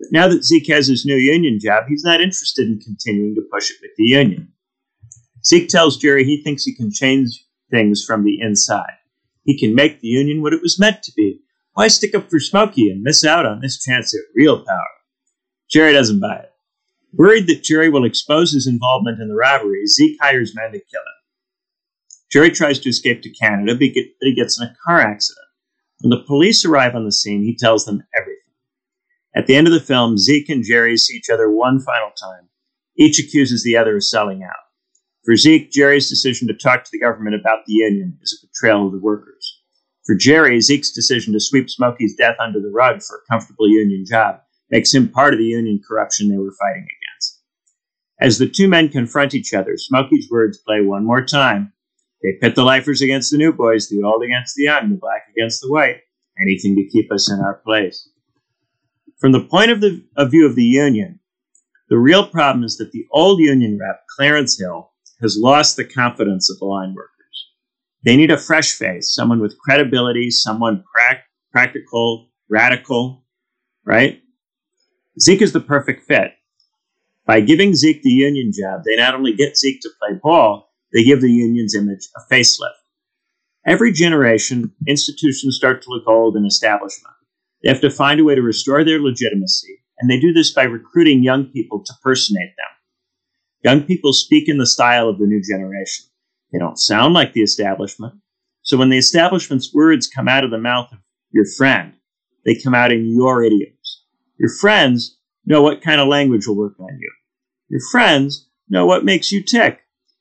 But 0.00 0.08
now 0.10 0.26
that 0.26 0.44
Zeke 0.44 0.66
has 0.70 0.88
his 0.88 1.06
new 1.06 1.14
union 1.14 1.60
job, 1.62 1.84
he's 1.86 2.02
not 2.02 2.20
interested 2.20 2.66
in 2.66 2.80
continuing 2.80 3.36
to 3.36 3.46
push 3.52 3.70
it 3.70 3.76
with 3.80 3.92
the 3.96 4.06
union. 4.06 4.52
Zeke 5.46 5.68
tells 5.68 5.98
Jerry 5.98 6.24
he 6.24 6.42
thinks 6.42 6.64
he 6.64 6.74
can 6.74 6.90
change 6.90 7.46
things 7.70 8.04
from 8.04 8.24
the 8.24 8.40
inside. 8.40 8.98
He 9.44 9.58
can 9.58 9.74
make 9.74 10.00
the 10.00 10.08
union 10.08 10.42
what 10.42 10.52
it 10.52 10.62
was 10.62 10.80
meant 10.80 11.02
to 11.04 11.12
be. 11.16 11.40
Why 11.74 11.88
stick 11.88 12.14
up 12.14 12.30
for 12.30 12.40
Smokey 12.40 12.90
and 12.90 13.02
miss 13.02 13.24
out 13.24 13.46
on 13.46 13.60
this 13.60 13.82
chance 13.82 14.14
at 14.14 14.20
real 14.34 14.64
power? 14.64 14.78
Jerry 15.70 15.92
doesn't 15.92 16.20
buy 16.20 16.36
it. 16.36 16.52
Worried 17.12 17.46
that 17.46 17.62
Jerry 17.62 17.88
will 17.88 18.04
expose 18.04 18.52
his 18.52 18.66
involvement 18.66 19.20
in 19.20 19.28
the 19.28 19.34
robbery, 19.34 19.86
Zeke 19.86 20.18
hires 20.20 20.54
men 20.54 20.72
to 20.72 20.78
kill 20.78 21.00
him. 21.00 21.20
Jerry 22.30 22.50
tries 22.50 22.80
to 22.80 22.88
escape 22.88 23.22
to 23.22 23.30
Canada, 23.30 23.74
but 23.74 23.82
he 23.82 24.34
gets 24.34 24.60
in 24.60 24.66
a 24.66 24.76
car 24.84 25.00
accident. 25.00 25.46
When 26.00 26.10
the 26.10 26.24
police 26.26 26.64
arrive 26.64 26.94
on 26.94 27.04
the 27.04 27.12
scene, 27.12 27.42
he 27.42 27.56
tells 27.56 27.84
them 27.84 28.02
everything. 28.16 28.40
At 29.36 29.46
the 29.46 29.56
end 29.56 29.66
of 29.66 29.72
the 29.72 29.80
film, 29.80 30.18
Zeke 30.18 30.48
and 30.48 30.64
Jerry 30.64 30.96
see 30.96 31.14
each 31.16 31.30
other 31.32 31.50
one 31.50 31.80
final 31.80 32.10
time. 32.10 32.48
Each 32.96 33.18
accuses 33.18 33.62
the 33.62 33.76
other 33.76 33.96
of 33.96 34.04
selling 34.04 34.42
out. 34.42 34.54
For 35.24 35.36
Zeke, 35.36 35.70
Jerry's 35.70 36.08
decision 36.08 36.46
to 36.48 36.54
talk 36.54 36.84
to 36.84 36.90
the 36.92 37.00
government 37.00 37.34
about 37.34 37.64
the 37.66 37.72
union 37.72 38.18
is 38.20 38.38
a 38.42 38.46
betrayal 38.46 38.86
of 38.86 38.92
the 38.92 39.00
workers. 39.00 39.33
For 40.04 40.14
Jerry, 40.14 40.60
Zeke's 40.60 40.92
decision 40.92 41.32
to 41.32 41.40
sweep 41.40 41.70
Smokey's 41.70 42.14
death 42.14 42.36
under 42.38 42.60
the 42.60 42.70
rug 42.70 43.02
for 43.02 43.16
a 43.16 43.32
comfortable 43.32 43.68
union 43.68 44.04
job 44.06 44.40
makes 44.70 44.92
him 44.92 45.08
part 45.08 45.32
of 45.32 45.38
the 45.38 45.46
union 45.46 45.80
corruption 45.86 46.28
they 46.28 46.36
were 46.36 46.52
fighting 46.60 46.82
against. 46.82 47.40
As 48.20 48.38
the 48.38 48.48
two 48.48 48.68
men 48.68 48.90
confront 48.90 49.34
each 49.34 49.54
other, 49.54 49.76
Smokey's 49.76 50.28
words 50.30 50.58
play 50.58 50.82
one 50.82 51.04
more 51.04 51.24
time. 51.24 51.72
They 52.22 52.38
pit 52.40 52.54
the 52.54 52.64
lifers 52.64 53.00
against 53.00 53.30
the 53.30 53.38
new 53.38 53.52
boys, 53.52 53.88
the 53.88 54.02
old 54.02 54.22
against 54.22 54.54
the 54.56 54.64
young, 54.64 54.90
the 54.90 54.96
black 54.96 55.22
against 55.34 55.60
the 55.62 55.70
white, 55.70 56.00
anything 56.40 56.76
to 56.76 56.88
keep 56.88 57.10
us 57.10 57.30
in 57.30 57.40
our 57.40 57.60
place. 57.64 58.08
From 59.18 59.32
the 59.32 59.44
point 59.44 59.70
of, 59.70 59.80
the, 59.80 60.04
of 60.16 60.30
view 60.30 60.46
of 60.46 60.54
the 60.54 60.64
union, 60.64 61.20
the 61.88 61.98
real 61.98 62.26
problem 62.26 62.64
is 62.64 62.76
that 62.78 62.92
the 62.92 63.06
old 63.10 63.40
union 63.40 63.78
rep, 63.80 64.04
Clarence 64.16 64.58
Hill, 64.58 64.90
has 65.20 65.38
lost 65.38 65.76
the 65.76 65.84
confidence 65.84 66.50
of 66.50 66.58
the 66.58 66.64
line 66.64 66.94
workers. 66.94 67.13
They 68.04 68.16
need 68.16 68.30
a 68.30 68.38
fresh 68.38 68.72
face, 68.72 69.14
someone 69.14 69.40
with 69.40 69.58
credibility, 69.58 70.30
someone 70.30 70.84
pra- 70.92 71.22
practical, 71.52 72.28
radical, 72.50 73.24
right? 73.84 74.20
Zeke 75.18 75.42
is 75.42 75.52
the 75.52 75.60
perfect 75.60 76.06
fit. 76.06 76.32
By 77.26 77.40
giving 77.40 77.74
Zeke 77.74 78.02
the 78.02 78.10
union 78.10 78.52
job, 78.52 78.82
they 78.84 78.96
not 78.96 79.14
only 79.14 79.32
get 79.32 79.56
Zeke 79.56 79.80
to 79.80 79.90
play 79.98 80.18
ball, 80.22 80.70
they 80.92 81.02
give 81.02 81.22
the 81.22 81.32
union's 81.32 81.74
image 81.74 82.06
a 82.16 82.32
facelift. 82.32 82.72
Every 83.66 83.92
generation, 83.92 84.72
institutions 84.86 85.56
start 85.56 85.80
to 85.82 85.90
look 85.90 86.06
old 86.06 86.36
and 86.36 86.46
establishment. 86.46 87.14
They 87.62 87.70
have 87.70 87.80
to 87.80 87.90
find 87.90 88.20
a 88.20 88.24
way 88.24 88.34
to 88.34 88.42
restore 88.42 88.84
their 88.84 89.00
legitimacy, 89.00 89.78
and 89.98 90.10
they 90.10 90.20
do 90.20 90.34
this 90.34 90.52
by 90.52 90.64
recruiting 90.64 91.22
young 91.22 91.46
people 91.46 91.82
to 91.82 91.94
personate 92.02 92.52
them. 92.58 92.66
Young 93.62 93.86
people 93.86 94.12
speak 94.12 94.50
in 94.50 94.58
the 94.58 94.66
style 94.66 95.08
of 95.08 95.18
the 95.18 95.26
new 95.26 95.40
generation. 95.40 96.04
They 96.54 96.60
don't 96.60 96.78
sound 96.78 97.14
like 97.14 97.32
the 97.32 97.42
establishment. 97.42 98.14
So 98.62 98.76
when 98.76 98.88
the 98.88 98.96
establishment's 98.96 99.74
words 99.74 100.06
come 100.06 100.28
out 100.28 100.44
of 100.44 100.52
the 100.52 100.58
mouth 100.58 100.92
of 100.92 100.98
your 101.32 101.46
friend, 101.58 101.94
they 102.44 102.54
come 102.54 102.76
out 102.76 102.92
in 102.92 103.10
your 103.10 103.42
idioms. 103.42 104.04
Your 104.38 104.50
friends 104.60 105.18
know 105.44 105.62
what 105.62 105.82
kind 105.82 106.00
of 106.00 106.06
language 106.06 106.46
will 106.46 106.56
work 106.56 106.78
on 106.78 106.96
you. 107.00 107.12
Your 107.70 107.80
friends 107.90 108.48
know 108.68 108.86
what 108.86 109.04
makes 109.04 109.32
you 109.32 109.42
tick. 109.42 109.80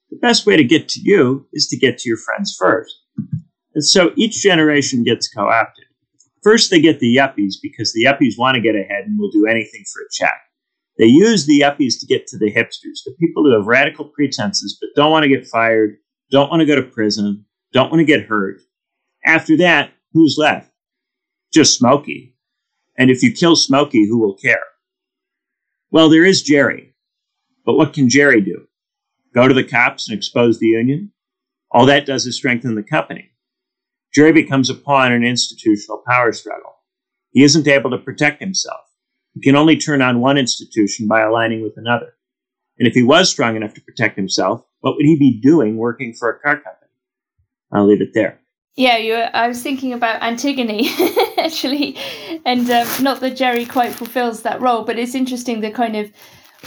The 0.10 0.18
best 0.18 0.48
way 0.48 0.58
to 0.58 0.64
get 0.64 0.90
to 0.90 1.02
you 1.02 1.46
is 1.54 1.68
to 1.68 1.78
get 1.78 2.00
to 2.00 2.10
your 2.10 2.18
friends 2.18 2.56
first. 2.60 2.96
And 3.76 3.86
so 3.86 4.12
each 4.16 4.42
generation 4.42 5.04
gets 5.04 5.28
co 5.28 5.48
opted. 5.48 5.86
First, 6.42 6.72
they 6.72 6.82
get 6.82 7.00
the 7.00 7.16
yuppies 7.16 7.56
because 7.62 7.94
the 7.94 8.06
yuppies 8.06 8.40
want 8.40 8.56
to 8.56 8.62
get 8.62 8.76
ahead 8.76 9.06
and 9.06 9.20
will 9.20 9.32
do 9.32 9.46
anything 9.46 9.84
for 9.94 10.02
a 10.02 10.12
check. 10.12 10.42
They 10.98 11.06
use 11.06 11.46
the 11.46 11.62
yuppies 11.62 12.00
to 12.00 12.08
get 12.08 12.26
to 12.28 12.40
the 12.40 12.52
hipsters, 12.52 13.04
the 13.06 13.16
people 13.20 13.44
who 13.44 13.52
have 13.52 13.68
radical 13.68 14.06
pretenses 14.06 14.78
but 14.82 14.90
don't 14.96 15.12
want 15.12 15.24
to 15.24 15.30
get 15.30 15.48
fired, 15.48 15.98
don't 16.32 16.50
want 16.50 16.62
to 16.62 16.66
go 16.66 16.76
to 16.76 16.84
prison, 16.84 17.46
don't 17.74 17.92
want 17.92 18.00
to 18.00 18.06
get 18.06 18.26
hurt. 18.28 18.62
After 19.26 19.58
that, 19.58 19.92
who's 20.14 20.38
left? 20.38 20.72
Just 21.54 21.78
Smokey. 21.78 22.36
And 22.98 23.10
if 23.10 23.24
you 23.24 23.32
kill 23.32 23.56
Smokey, 23.56 24.08
who 24.08 24.20
will 24.20 24.36
care? 24.36 24.64
Well, 25.92 26.10
there 26.10 26.26
is 26.26 26.44
Jerry. 26.44 26.96
But 27.66 27.74
what 27.74 27.94
can 27.94 28.10
Jerry 28.10 28.42
do? 28.42 28.68
Go 29.34 29.48
to 29.48 29.54
the 29.54 29.64
cops 29.64 30.10
and 30.10 30.18
expose 30.18 30.60
the 30.60 30.68
union? 30.68 31.12
All 31.72 31.86
that 31.88 32.06
does 32.06 32.26
is 32.26 32.36
strengthen 32.36 32.76
the 32.76 32.84
company. 32.84 33.32
Jerry 34.14 34.32
becomes 34.32 34.70
a 34.70 34.76
pawn 34.76 35.12
in 35.12 35.24
an 35.24 35.30
institutional 35.30 36.04
power 36.08 36.32
struggle. 36.32 36.76
He 37.32 37.44
isn't 37.44 37.68
able 37.68 37.90
to 37.92 37.98
protect 37.98 38.40
himself. 38.42 38.82
He 39.34 39.42
can 39.42 39.56
only 39.56 39.78
turn 39.78 40.02
on 40.04 40.20
one 40.20 40.38
institution 40.38 41.08
by 41.08 41.22
aligning 41.22 41.64
with 41.64 41.74
another. 41.78 42.14
And 42.78 42.88
if 42.88 42.94
he 42.94 43.02
was 43.02 43.30
strong 43.30 43.56
enough 43.56 43.74
to 43.74 43.82
protect 43.82 44.16
himself, 44.16 44.66
what 44.84 44.96
would 44.96 45.06
he 45.06 45.18
be 45.18 45.40
doing 45.40 45.78
working 45.78 46.14
for 46.14 46.30
a 46.30 46.40
car 46.40 46.56
company? 46.56 46.92
I'll 47.72 47.88
leave 47.88 48.02
it 48.02 48.14
there. 48.14 48.40
Yeah, 48.76 48.98
you. 48.98 49.16
I 49.16 49.48
was 49.48 49.62
thinking 49.62 49.94
about 49.94 50.22
Antigone 50.22 50.90
actually, 51.38 51.98
and 52.46 52.70
um, 52.70 52.88
not 53.02 53.20
that 53.20 53.36
Jerry 53.36 53.66
quite 53.66 53.94
fulfills 53.94 54.42
that 54.42 54.62
role, 54.62 54.84
but 54.84 54.98
it's 54.98 55.16
interesting 55.16 55.60
the 55.62 55.72
kind 55.72 55.96
of 55.96 56.12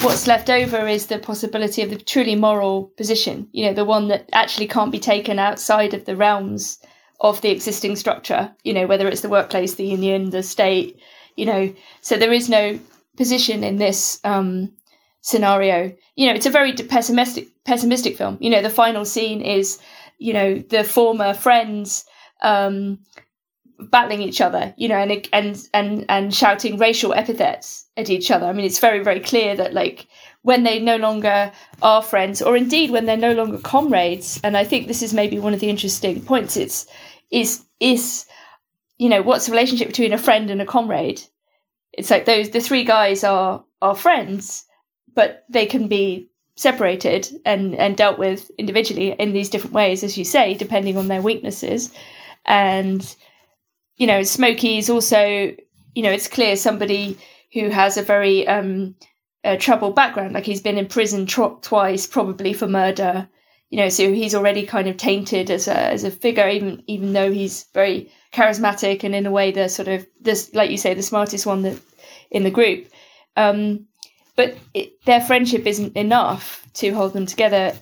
what's 0.03 0.27
left 0.27 0.51
over 0.51 0.87
is 0.87 1.07
the 1.07 1.19
possibility 1.19 1.83
of 1.83 1.91
the 1.91 1.99
truly 1.99 2.37
moral 2.37 2.93
position. 2.97 3.49
You 3.53 3.67
know, 3.67 3.75
the 3.75 3.85
one 3.85 4.09
that 4.09 4.29
actually 4.33 4.69
can't 4.69 4.93
be 4.93 5.01
taken 5.01 5.39
outside 5.39 5.95
of 5.95 6.05
the 6.05 6.17
realms 6.17 6.79
of 7.21 7.41
the 7.41 7.51
existing 7.51 7.97
structure. 7.97 8.55
You 8.63 8.73
know, 8.73 8.87
whether 8.87 9.09
it's 9.09 9.23
the 9.23 9.29
workplace, 9.29 9.75
the 9.75 9.87
union, 9.87 10.31
the 10.31 10.43
state, 10.43 11.01
you 11.37 11.45
know 11.45 11.73
so 12.01 12.17
there 12.17 12.33
is 12.33 12.49
no 12.49 12.79
position 13.17 13.63
in 13.63 13.77
this 13.77 14.19
um, 14.25 14.73
scenario 15.21 15.95
you 16.17 16.27
know 16.27 16.35
it's 16.35 16.47
a 16.47 16.51
very 16.51 16.73
pessimistic 16.73 17.49
pessimistic 17.67 18.17
film 18.17 18.39
you 18.41 18.51
know 18.51 18.63
the 18.63 18.71
final 18.71 19.05
scene 19.05 19.41
is 19.41 19.79
you 20.19 20.33
know 20.33 20.59
the 20.59 20.85
former 20.85 21.35
friends 21.35 22.05
um, 22.43 22.99
battling 23.91 24.23
each 24.23 24.41
other 24.41 24.75
you 24.77 24.89
know 24.89 24.97
and 24.97 25.29
and 25.33 25.69
and 25.75 26.05
and 26.09 26.35
shouting 26.35 26.79
racial 26.79 27.13
epithets 27.13 27.87
at 27.97 28.09
each 28.09 28.31
other 28.31 28.47
i 28.47 28.53
mean 28.53 28.65
it's 28.65 28.79
very 28.79 29.03
very 29.03 29.21
clear 29.21 29.55
that 29.57 29.75
like 29.75 30.07
when 30.43 30.63
they 30.63 30.79
no 30.79 30.97
longer 30.97 31.53
are 31.83 32.03
friends 32.03 32.41
or 32.41 32.57
indeed 32.57 32.91
when 32.91 33.05
they're 33.05 33.17
no 33.17 33.33
longer 33.33 33.59
comrades 33.59 34.41
and 34.43 34.57
i 34.57 34.65
think 34.65 34.87
this 34.87 35.03
is 35.03 35.13
maybe 35.13 35.39
one 35.39 35.53
of 35.53 35.61
the 35.61 35.69
interesting 35.69 36.23
points 36.23 36.57
it's 36.57 36.87
is 37.31 37.65
is 37.81 38.27
you 38.99 39.09
know, 39.09 39.23
what's 39.23 39.47
the 39.47 39.53
relationship 39.53 39.89
between 39.89 40.13
a 40.13 40.19
friend 40.19 40.51
and 40.51 40.63
a 40.63 40.67
comrade? 40.67 41.23
It's 41.93 42.11
like 42.11 42.25
those 42.25 42.51
the 42.51 42.61
three 42.61 42.85
guys 42.85 43.25
are 43.25 43.65
are 43.83 43.95
friends, 43.95 44.65
but 45.15 45.45
they 45.49 45.67
can 45.67 45.89
be 45.89 46.31
separated 46.57 47.29
and 47.45 47.75
and 47.75 47.97
dealt 47.97 48.19
with 48.19 48.51
individually 48.59 49.13
in 49.13 49.33
these 49.33 49.51
different 49.51 49.75
ways, 49.75 50.03
as 50.03 50.17
you 50.17 50.25
say, 50.25 50.55
depending 50.55 50.97
on 50.97 51.09
their 51.09 51.23
weaknesses. 51.23 51.93
And 52.45 53.17
you 53.97 54.07
know, 54.07 54.23
Smokey 54.23 54.79
is 54.79 54.91
also, 54.91 55.55
you 55.95 56.03
know, 56.03 56.11
it's 56.11 56.29
clear 56.29 56.57
somebody 56.57 57.19
who 57.53 57.71
has 57.71 57.97
a 57.97 58.03
very 58.03 58.47
um, 58.47 58.95
troubled 59.59 59.95
background. 59.95 60.35
Like 60.35 60.45
he's 60.45 60.61
been 60.61 60.79
in 60.79 60.87
prison 60.87 61.27
tr- 61.27 61.61
twice, 61.63 62.07
probably 62.07 62.53
for 62.53 62.67
murder. 62.67 63.29
you 63.71 63.79
know, 63.79 63.89
so 63.89 64.13
he's 64.13 64.35
already 64.35 64.65
kind 64.65 64.89
of 64.89 64.97
tainted 64.97 65.51
as 65.51 65.67
a 65.69 65.77
as 65.77 66.05
a 66.05 66.11
figure, 66.11 66.49
even 66.49 66.83
even 66.87 67.13
though 67.13 67.33
he's 67.33 67.67
very 67.75 68.11
charismatic 68.33 69.03
and 69.05 69.15
in 69.15 69.27
a 69.27 69.31
way 69.31 69.51
the 69.51 69.69
sort 69.69 69.89
of 69.89 70.07
this, 70.21 70.55
like 70.55 70.71
you 70.71 70.77
say, 70.77 70.95
the 70.95 71.03
smartest 71.03 71.47
one 71.47 71.63
that 71.63 71.81
in 72.31 72.45
the 72.45 72.51
group. 72.51 72.87
Um, 73.37 73.86
but 74.37 74.57
it, 74.75 75.03
their 75.05 75.21
friendship 75.21 75.67
isn't 75.67 75.97
enough 75.97 76.67
to 76.75 76.93
hold 76.93 77.13
them 77.15 77.27
together 77.27 77.75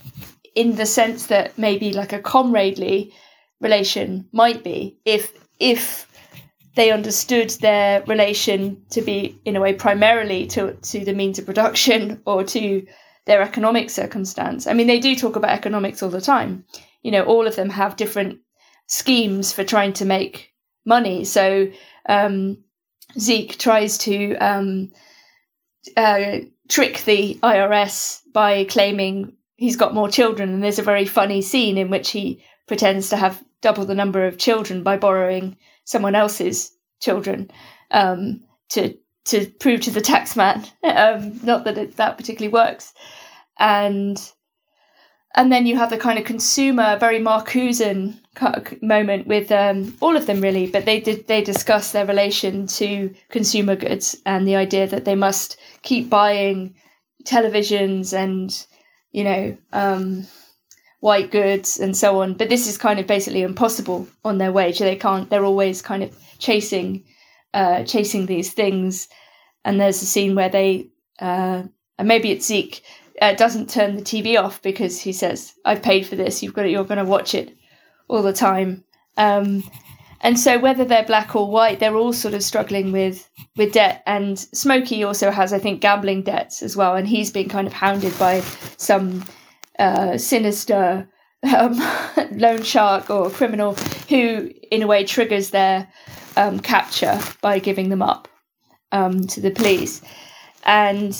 in 0.54 0.76
the 0.76 0.86
sense 0.86 1.26
that 1.26 1.58
maybe 1.58 1.92
like 1.92 2.12
a 2.12 2.20
comradely 2.20 3.12
relation 3.60 4.28
might 4.32 4.62
be 4.62 4.96
if 5.04 5.32
if 5.58 6.06
they 6.74 6.90
understood 6.90 7.50
their 7.60 8.02
relation 8.02 8.82
to 8.90 9.00
be 9.00 9.38
in 9.44 9.56
a 9.56 9.60
way 9.60 9.72
primarily 9.72 10.46
to 10.46 10.74
to 10.74 11.04
the 11.04 11.14
means 11.14 11.38
of 11.38 11.46
production 11.46 12.20
or 12.26 12.44
to 12.44 12.86
their 13.26 13.42
economic 13.42 13.88
circumstance. 13.90 14.66
I 14.66 14.74
mean, 14.74 14.86
they 14.86 15.00
do 15.00 15.16
talk 15.16 15.36
about 15.36 15.50
economics 15.50 16.02
all 16.02 16.10
the 16.10 16.20
time. 16.20 16.64
You 17.02 17.10
know, 17.10 17.24
all 17.24 17.46
of 17.46 17.56
them 17.56 17.70
have 17.70 17.96
different 17.96 18.40
schemes 18.86 19.52
for 19.52 19.64
trying 19.64 19.94
to 19.94 20.04
make 20.04 20.52
money. 20.84 21.24
So 21.24 21.70
um, 22.06 22.58
Zeke 23.18 23.56
tries 23.58 23.96
to 23.98 24.34
um, 24.36 24.90
uh, 25.96 26.38
trick 26.68 27.02
the 27.04 27.38
IRS 27.42 28.22
by 28.32 28.64
claiming 28.64 29.32
he's 29.56 29.76
got 29.76 29.94
more 29.94 30.08
children, 30.08 30.50
and 30.50 30.62
there's 30.62 30.78
a 30.78 30.82
very 30.82 31.04
funny 31.04 31.42
scene 31.42 31.78
in 31.78 31.90
which 31.90 32.10
he 32.10 32.42
pretends 32.66 33.08
to 33.10 33.16
have 33.16 33.42
double 33.60 33.84
the 33.84 33.94
number 33.94 34.26
of 34.26 34.38
children 34.38 34.82
by 34.82 34.96
borrowing 34.96 35.56
someone 35.84 36.14
else's 36.14 36.72
children 37.00 37.50
um, 37.90 38.42
to 38.70 38.96
to 39.24 39.46
prove 39.58 39.80
to 39.80 39.90
the 39.90 40.00
taxman. 40.00 40.68
Um, 40.84 41.40
not 41.42 41.64
that 41.64 41.78
it, 41.78 41.96
that 41.96 42.18
particularly 42.18 42.52
works, 42.52 42.92
and 43.58 44.20
and 45.34 45.50
then 45.50 45.66
you 45.66 45.76
have 45.76 45.90
the 45.90 45.98
kind 45.98 46.18
of 46.18 46.24
consumer, 46.24 46.96
very 46.98 47.18
Marcusean 47.18 48.20
moment 48.82 49.26
with 49.26 49.52
um, 49.52 49.96
all 50.00 50.16
of 50.16 50.26
them 50.26 50.40
really, 50.40 50.66
but 50.66 50.84
they 50.84 51.00
did 51.00 51.26
they 51.26 51.42
discuss 51.42 51.92
their 51.92 52.06
relation 52.06 52.66
to 52.66 53.14
consumer 53.28 53.76
goods 53.76 54.16
and 54.26 54.46
the 54.46 54.56
idea 54.56 54.86
that 54.86 55.04
they 55.04 55.14
must 55.14 55.56
keep 55.82 56.10
buying 56.10 56.74
televisions 57.24 58.12
and 58.12 58.66
you 59.12 59.24
know 59.24 59.56
um, 59.72 60.26
white 61.00 61.30
goods 61.30 61.78
and 61.78 61.96
so 61.96 62.20
on. 62.22 62.34
But 62.34 62.48
this 62.48 62.66
is 62.66 62.78
kind 62.78 62.98
of 62.98 63.06
basically 63.06 63.42
impossible 63.42 64.08
on 64.24 64.38
their 64.38 64.52
wage. 64.52 64.78
They 64.78 64.96
can't. 64.96 65.30
They're 65.30 65.44
always 65.44 65.82
kind 65.82 66.02
of 66.02 66.16
chasing 66.38 67.04
uh, 67.52 67.84
chasing 67.84 68.26
these 68.26 68.52
things. 68.52 69.08
And 69.64 69.80
there's 69.80 70.02
a 70.02 70.06
scene 70.06 70.34
where 70.34 70.48
they 70.50 70.88
uh, 71.20 71.62
and 71.98 72.08
maybe 72.08 72.30
it's 72.30 72.46
Zeke 72.46 72.82
uh, 73.22 73.34
doesn't 73.34 73.70
turn 73.70 73.96
the 73.96 74.02
TV 74.02 74.42
off 74.42 74.60
because 74.60 75.00
he 75.00 75.12
says, 75.12 75.54
"I've 75.64 75.82
paid 75.82 76.06
for 76.06 76.16
this. 76.16 76.42
You've 76.42 76.54
got 76.54 76.66
it. 76.66 76.72
You're 76.72 76.84
going 76.84 76.98
to 76.98 77.04
watch 77.04 77.34
it 77.34 77.56
all 78.08 78.22
the 78.22 78.32
time." 78.32 78.84
Um, 79.16 79.62
and 80.24 80.40
so, 80.40 80.58
whether 80.58 80.86
they're 80.86 81.04
black 81.04 81.36
or 81.36 81.50
white, 81.50 81.80
they're 81.80 81.96
all 81.96 82.14
sort 82.14 82.32
of 82.32 82.42
struggling 82.42 82.92
with 82.92 83.28
with 83.56 83.72
debt. 83.74 84.02
And 84.06 84.38
Smokey 84.38 85.04
also 85.04 85.30
has, 85.30 85.52
I 85.52 85.58
think, 85.58 85.82
gambling 85.82 86.22
debts 86.22 86.62
as 86.62 86.76
well. 86.76 86.96
And 86.96 87.06
he's 87.06 87.30
been 87.30 87.48
kind 87.48 87.66
of 87.66 87.74
hounded 87.74 88.18
by 88.18 88.40
some 88.78 89.22
uh, 89.78 90.16
sinister 90.16 91.06
um, 91.54 91.78
loan 92.32 92.62
shark 92.62 93.10
or 93.10 93.28
criminal 93.30 93.74
who, 94.08 94.50
in 94.70 94.82
a 94.82 94.86
way, 94.86 95.04
triggers 95.04 95.50
their 95.50 95.86
um, 96.36 96.58
capture 96.58 97.20
by 97.42 97.58
giving 97.58 97.90
them 97.90 98.00
up 98.00 98.26
um, 98.92 99.26
to 99.26 99.42
the 99.42 99.50
police. 99.50 100.00
And 100.64 101.14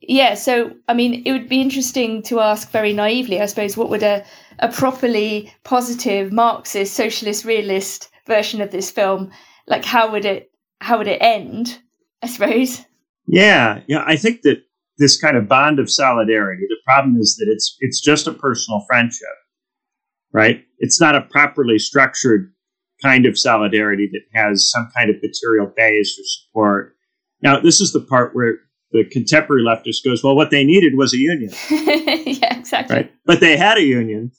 yeah, 0.00 0.34
so 0.34 0.72
I 0.88 0.94
mean, 0.94 1.22
it 1.24 1.30
would 1.30 1.48
be 1.48 1.60
interesting 1.60 2.22
to 2.24 2.40
ask 2.40 2.70
very 2.72 2.92
naively, 2.92 3.40
I 3.40 3.46
suppose, 3.46 3.76
what 3.76 3.88
would 3.90 4.02
a, 4.02 4.24
a 4.60 4.68
properly 4.68 5.52
positive 5.64 6.32
Marxist, 6.32 6.94
socialist, 6.94 7.44
realist 7.44 8.10
version 8.26 8.60
of 8.60 8.70
this 8.70 8.90
film 8.90 9.30
like? 9.66 9.84
How 9.84 10.10
would 10.10 10.24
it 10.24 10.50
how 10.80 10.98
would 10.98 11.08
it 11.08 11.22
end? 11.22 11.78
I 12.22 12.26
suppose. 12.26 12.84
Yeah, 13.26 13.80
yeah. 13.86 14.02
I 14.06 14.16
think 14.16 14.42
that 14.42 14.62
this 14.98 15.20
kind 15.20 15.36
of 15.36 15.48
bond 15.48 15.78
of 15.78 15.90
solidarity. 15.90 16.64
The 16.68 16.76
problem 16.84 17.16
is 17.20 17.36
that 17.36 17.50
it's 17.50 17.76
it's 17.80 18.00
just 18.00 18.26
a 18.26 18.32
personal 18.32 18.84
friendship, 18.86 19.28
right? 20.32 20.64
It's 20.78 21.00
not 21.00 21.14
a 21.14 21.22
properly 21.22 21.78
structured 21.78 22.52
kind 23.02 23.26
of 23.26 23.38
solidarity 23.38 24.10
that 24.12 24.38
has 24.38 24.68
some 24.70 24.90
kind 24.96 25.08
of 25.10 25.16
material 25.22 25.72
base 25.76 26.18
or 26.18 26.24
support. 26.24 26.96
Now, 27.42 27.60
this 27.60 27.80
is 27.80 27.92
the 27.92 28.00
part 28.00 28.34
where 28.34 28.56
the 28.90 29.04
contemporary 29.04 29.62
leftist 29.62 30.04
goes, 30.04 30.24
well, 30.24 30.34
what 30.34 30.50
they 30.50 30.64
needed 30.64 30.94
was 30.96 31.14
a 31.14 31.18
union. 31.18 31.52
yeah, 31.70 32.58
exactly. 32.58 32.96
Right? 32.96 33.12
But 33.24 33.40
they 33.40 33.56
had 33.56 33.78
a 33.78 33.82
union, 33.82 34.32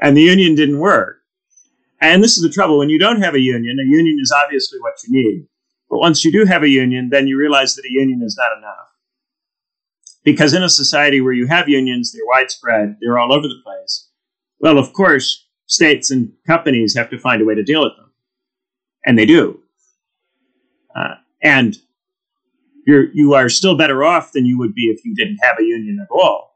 and 0.00 0.16
the 0.16 0.22
union 0.22 0.54
didn't 0.54 0.78
work. 0.78 1.18
And 2.00 2.22
this 2.24 2.36
is 2.36 2.42
the 2.42 2.50
trouble 2.50 2.78
when 2.78 2.88
you 2.88 2.98
don't 2.98 3.22
have 3.22 3.34
a 3.34 3.40
union, 3.40 3.78
a 3.78 3.88
union 3.88 4.18
is 4.20 4.32
obviously 4.32 4.78
what 4.80 4.94
you 5.06 5.12
need. 5.12 5.46
But 5.90 5.98
once 5.98 6.24
you 6.24 6.32
do 6.32 6.44
have 6.44 6.62
a 6.62 6.68
union, 6.68 7.10
then 7.10 7.26
you 7.26 7.36
realize 7.36 7.74
that 7.74 7.84
a 7.84 7.92
union 7.92 8.22
is 8.22 8.38
not 8.38 8.56
enough. 8.56 8.88
Because 10.24 10.54
in 10.54 10.62
a 10.62 10.68
society 10.68 11.20
where 11.20 11.32
you 11.32 11.46
have 11.46 11.68
unions, 11.68 12.12
they're 12.12 12.26
widespread, 12.26 12.96
they're 13.00 13.18
all 13.18 13.32
over 13.32 13.48
the 13.48 13.60
place. 13.64 14.08
Well, 14.60 14.78
of 14.78 14.92
course, 14.92 15.46
states 15.66 16.10
and 16.10 16.32
companies 16.46 16.96
have 16.96 17.10
to 17.10 17.18
find 17.18 17.42
a 17.42 17.44
way 17.44 17.54
to 17.54 17.62
deal 17.62 17.82
with 17.82 17.96
them. 17.96 18.12
And 19.04 19.18
they 19.18 19.26
do. 19.26 19.60
Uh, 20.94 21.14
and 21.42 21.76
you're 22.86 23.10
you 23.12 23.34
are 23.34 23.48
still 23.48 23.76
better 23.76 24.04
off 24.04 24.32
than 24.32 24.44
you 24.44 24.58
would 24.58 24.74
be 24.74 24.86
if 24.86 25.04
you 25.04 25.14
didn't 25.14 25.38
have 25.42 25.58
a 25.58 25.64
union 25.64 25.98
at 26.00 26.08
all. 26.10 26.49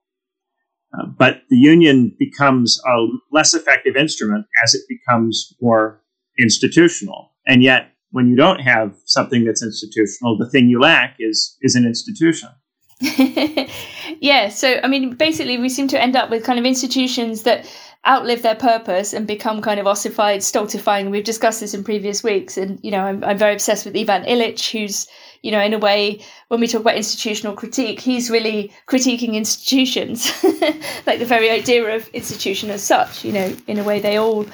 Uh, 0.96 1.07
but 1.07 1.42
the 1.50 1.57
union 1.57 2.14
becomes 2.18 2.80
a 2.87 3.07
less 3.33 3.54
effective 3.54 3.96
instrument 3.96 4.46
as 4.62 4.74
it 4.74 4.83
becomes 4.88 5.54
more 5.61 6.00
institutional. 6.38 7.33
And 7.46 7.62
yet, 7.62 7.90
when 8.11 8.28
you 8.28 8.37
don't 8.37 8.61
have 8.61 8.94
something 9.07 9.44
that's 9.44 9.62
institutional, 9.62 10.38
the 10.38 10.48
thing 10.48 10.68
you 10.68 10.80
lack 10.80 11.16
is 11.18 11.57
is 11.62 11.74
an 11.74 11.85
institution. 11.85 12.48
yeah. 14.20 14.48
So, 14.48 14.80
I 14.83 14.88
mean, 14.88 15.14
basically, 15.14 15.59
we 15.59 15.68
seem 15.68 15.88
to 15.88 16.00
end 16.00 16.14
up 16.16 16.30
with 16.30 16.44
kind 16.44 16.59
of 16.59 16.64
institutions 16.64 17.42
that 17.42 17.66
outlive 18.07 18.42
their 18.42 18.54
purpose 18.54 19.12
and 19.12 19.26
become 19.26 19.62
kind 19.62 19.80
of 19.80 19.87
ossified, 19.87 20.42
stultifying. 20.42 21.11
We've 21.11 21.24
discussed 21.24 21.61
this 21.61 21.74
in 21.74 21.83
previous 21.83 22.22
weeks, 22.22 22.57
and 22.57 22.78
you 22.83 22.90
know, 22.90 23.00
I'm, 23.00 23.24
I'm 23.24 23.38
very 23.38 23.54
obsessed 23.54 23.85
with 23.85 23.96
Ivan 23.96 24.24
Illich, 24.24 24.70
who's 24.70 25.09
you 25.44 25.50
know, 25.50 25.61
in 25.61 25.74
a 25.74 25.78
way, 25.78 26.20
when 26.48 26.59
we 26.59 26.66
talk 26.66 26.80
about 26.80 26.96
institutional 26.96 27.54
critique, 27.54 28.00
he's 28.00 28.30
really 28.30 28.72
critiquing 28.88 29.35
institutions, 29.35 30.33
like 31.07 31.18
the 31.18 31.26
very 31.26 31.50
idea 31.50 31.85
of 31.94 32.09
institution 32.14 32.70
as 32.70 32.83
such. 32.83 33.26
You 33.26 33.33
know, 33.33 33.57
in 33.66 33.78
a 33.78 33.85
way, 33.85 34.00
they 34.00 34.16
all, 34.16 34.46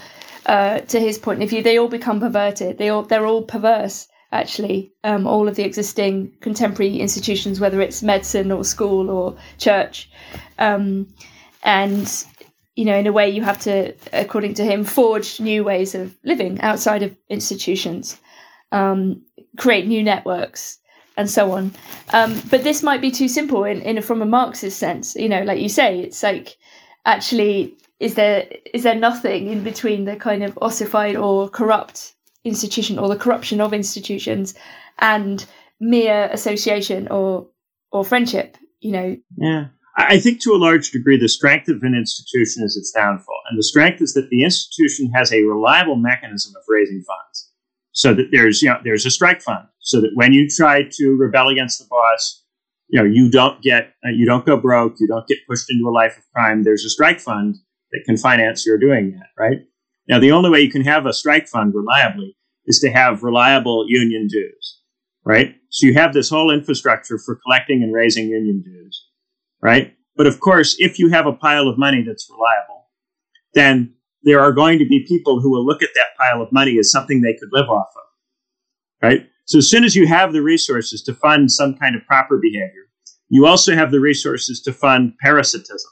uh, 0.47 0.81
to 0.81 0.99
his 0.99 1.17
point 1.17 1.45
of 1.45 1.49
view, 1.49 1.63
they 1.63 1.79
all 1.79 1.87
become 1.87 2.19
perverted. 2.19 2.79
They 2.79 2.89
all 2.89 3.05
they're 3.05 3.25
all 3.25 3.45
perverse. 3.45 4.09
Actually, 4.33 4.93
um, 5.05 5.29
all 5.29 5.47
of 5.47 5.55
the 5.55 5.63
existing 5.63 6.33
contemporary 6.41 6.99
institutions, 6.99 7.61
whether 7.61 7.81
it's 7.81 8.03
medicine 8.03 8.51
or 8.51 8.65
school 8.65 9.11
or 9.11 9.37
church, 9.59 10.11
um, 10.59 11.07
and 11.63 12.27
you 12.75 12.85
know, 12.85 12.97
in 12.97 13.07
a 13.07 13.13
way, 13.13 13.31
you 13.31 13.43
have 13.43 13.61
to, 13.61 13.95
according 14.13 14.55
to 14.55 14.65
him, 14.65 14.83
forge 14.83 15.39
new 15.39 15.63
ways 15.63 15.95
of 15.95 16.17
living 16.25 16.61
outside 16.63 17.05
of 17.05 17.15
institutions, 17.29 18.17
um, 18.73 19.23
create 19.57 19.87
new 19.87 20.03
networks, 20.03 20.80
and 21.21 21.29
so 21.29 21.53
on. 21.53 21.71
Um, 22.15 22.41
but 22.51 22.65
this 22.65 22.83
might 22.83 23.03
be 23.03 23.11
too 23.11 23.29
simple 23.29 23.65
in, 23.65 23.83
in 23.83 24.01
from 24.01 24.23
a 24.23 24.27
Marxist 24.27 24.79
sense. 24.79 25.15
You 25.15 25.29
know, 25.29 25.43
like 25.43 25.61
you 25.61 25.69
say, 25.69 26.01
it's 26.01 26.23
like 26.23 26.57
actually 27.05 27.77
is 28.01 28.15
there 28.15 28.49
is 28.73 28.83
there 28.83 28.95
nothing 28.95 29.49
in 29.49 29.63
between 29.63 30.07
the 30.07 30.17
kind 30.17 30.43
of 30.43 30.59
ossified 30.63 31.17
or 31.17 31.49
corrupt 31.51 32.15
institution 32.45 32.99
or 32.99 33.09
the 33.09 33.17
corruption 33.17 33.61
of 33.61 33.75
institutions 33.75 34.55
and 34.99 35.47
mere 35.79 36.31
association 36.33 37.07
or 37.09 37.47
or 37.93 38.05
friendship 38.05 38.57
you 38.81 38.91
know 38.91 39.17
yeah 39.37 39.67
i 39.97 40.19
think 40.19 40.41
to 40.41 40.53
a 40.53 40.57
large 40.57 40.91
degree 40.91 41.19
the 41.19 41.29
strength 41.29 41.69
of 41.69 41.83
an 41.83 41.95
institution 41.95 42.63
is 42.65 42.77
its 42.77 42.91
downfall 42.93 43.41
and 43.51 43.59
the 43.59 43.63
strength 43.63 44.01
is 44.01 44.15
that 44.15 44.29
the 44.31 44.43
institution 44.43 45.11
has 45.15 45.33
a 45.33 45.43
reliable 45.43 45.97
mechanism 45.97 46.53
of 46.57 46.63
raising 46.69 47.03
funds 47.03 47.50
so 47.93 48.15
that 48.15 48.29
there's 48.33 48.63
you 48.63 48.69
know 48.69 48.79
there's 48.85 49.07
a 49.07 49.11
strike 49.11 49.43
fund. 49.43 49.67
So 49.81 50.01
that 50.01 50.11
when 50.15 50.33
you 50.33 50.49
try 50.49 50.85
to 50.91 51.17
rebel 51.17 51.49
against 51.49 51.79
the 51.79 51.87
boss 51.91 52.45
you 52.91 53.01
know 53.01 53.07
you 53.07 53.31
don't 53.31 53.63
get 53.63 53.95
uh, 54.05 54.11
you 54.11 54.27
don't 54.27 54.45
go 54.45 54.57
broke 54.57 54.97
you 54.99 55.07
don't 55.07 55.27
get 55.27 55.39
pushed 55.49 55.71
into 55.71 55.89
a 55.89 55.91
life 55.91 56.19
of 56.19 56.25
crime. 56.35 56.65
There's 56.65 56.85
a 56.85 56.91
strike 56.91 57.21
fund 57.21 57.57
that 57.93 58.03
can 58.05 58.17
finance 58.17 58.67
your 58.67 58.79
doing 58.79 59.13
that 59.13 59.29
right? 59.39 59.59
Now 60.09 60.19
the 60.19 60.33
only 60.33 60.51
way 60.51 60.61
you 60.61 60.71
can 60.71 60.85
have 60.85 61.07
a 61.07 61.13
strike 61.13 61.49
fund 61.49 61.75
reliably 61.75 62.37
is 62.67 62.81
to 62.81 62.91
have 62.91 63.23
reliable 63.23 63.87
union 63.89 64.27
dues 64.27 64.81
right? 65.25 65.55
So 65.71 65.87
you 65.87 65.95
have 65.95 66.13
this 66.13 66.31
whole 66.31 66.51
infrastructure 66.51 67.19
for 67.19 67.39
collecting 67.47 67.83
and 67.83 67.95
raising 67.95 68.29
union 68.29 68.63
dues 68.63 69.07
right? 69.63 69.95
But 70.17 70.27
of 70.27 70.41
course 70.41 70.77
if 70.79 70.99
you 70.99 71.11
have 71.11 71.27
a 71.27 71.33
pile 71.33 71.69
of 71.69 71.79
money 71.79 72.03
that's 72.03 72.29
reliable 72.31 72.89
then 73.55 73.95
there 74.23 74.41
are 74.41 74.53
going 74.53 74.79
to 74.79 74.87
be 74.87 75.05
people 75.07 75.41
who 75.41 75.51
will 75.51 75.65
look 75.65 75.83
at 75.83 75.91
that 75.95 76.17
pile 76.19 76.43
of 76.43 76.53
money 76.53 76.79
as 76.79 76.91
something 76.91 77.21
they 77.21 77.35
could 77.35 77.49
live 77.53 77.69
off 77.69 77.89
of. 77.97 78.03
Right? 79.03 79.27
So 79.47 79.59
as 79.59 79.71
soon 79.71 79.85
as 79.85 79.97
you 79.97 80.07
have 80.07 80.33
the 80.33 80.43
resources 80.43 81.03
to 81.05 81.15
fund 81.15 81.51
some 81.51 81.75
kind 81.75 81.97
of 81.97 82.05
proper 82.07 82.39
behavior, 82.39 82.89
you 83.29 83.47
also 83.47 83.75
have 83.75 83.91
the 83.91 84.01
resources 84.01 84.61
to 84.63 84.73
fund 84.73 85.15
parasitism. 85.21 85.91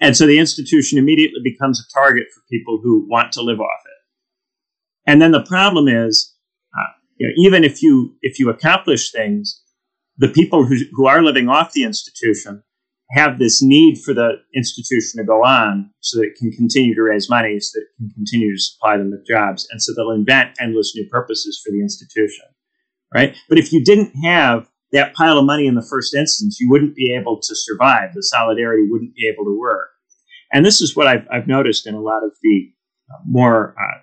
And 0.00 0.16
so 0.16 0.26
the 0.26 0.38
institution 0.38 0.98
immediately 0.98 1.40
becomes 1.42 1.80
a 1.80 1.98
target 1.98 2.26
for 2.34 2.42
people 2.50 2.80
who 2.82 3.06
want 3.08 3.32
to 3.32 3.42
live 3.42 3.60
off 3.60 3.82
it. 3.86 5.10
And 5.10 5.22
then 5.22 5.32
the 5.32 5.44
problem 5.44 5.86
is, 5.88 6.34
uh, 6.76 6.92
you 7.16 7.28
know, 7.28 7.32
even 7.36 7.62
if 7.62 7.82
you 7.82 8.16
if 8.22 8.38
you 8.38 8.50
accomplish 8.50 9.12
things, 9.12 9.62
the 10.16 10.28
people 10.28 10.64
who, 10.64 10.76
who 10.92 11.06
are 11.06 11.22
living 11.22 11.48
off 11.48 11.72
the 11.72 11.84
institution 11.84 12.62
have 13.14 13.38
this 13.38 13.62
need 13.62 13.98
for 14.04 14.12
the 14.12 14.32
institution 14.54 15.18
to 15.18 15.24
go 15.24 15.44
on 15.44 15.90
so 16.00 16.18
that 16.18 16.26
it 16.26 16.36
can 16.36 16.50
continue 16.52 16.94
to 16.94 17.02
raise 17.02 17.30
money, 17.30 17.60
so 17.60 17.78
that 17.78 17.84
it 17.84 17.96
can 17.96 18.10
continue 18.10 18.54
to 18.54 18.60
supply 18.60 18.96
them 18.96 19.10
with 19.10 19.26
jobs. 19.26 19.66
And 19.70 19.80
so 19.80 19.92
they'll 19.94 20.10
invent 20.10 20.56
endless 20.60 20.92
new 20.94 21.08
purposes 21.10 21.60
for 21.64 21.70
the 21.70 21.80
institution, 21.80 22.44
right? 23.14 23.36
But 23.48 23.58
if 23.58 23.72
you 23.72 23.84
didn't 23.84 24.12
have 24.24 24.68
that 24.92 25.14
pile 25.14 25.38
of 25.38 25.46
money 25.46 25.66
in 25.66 25.74
the 25.74 25.86
first 25.88 26.14
instance, 26.14 26.58
you 26.60 26.68
wouldn't 26.70 26.94
be 26.94 27.14
able 27.14 27.40
to 27.40 27.54
survive. 27.54 28.14
The 28.14 28.22
solidarity 28.22 28.86
wouldn't 28.88 29.14
be 29.14 29.30
able 29.32 29.44
to 29.44 29.58
work. 29.58 29.88
And 30.52 30.64
this 30.64 30.80
is 30.80 30.94
what 30.94 31.06
I've, 31.06 31.26
I've 31.32 31.48
noticed 31.48 31.86
in 31.86 31.94
a 31.94 32.00
lot 32.00 32.22
of 32.24 32.32
the 32.42 32.70
uh, 33.12 33.18
more 33.26 33.74
uh, 33.78 33.98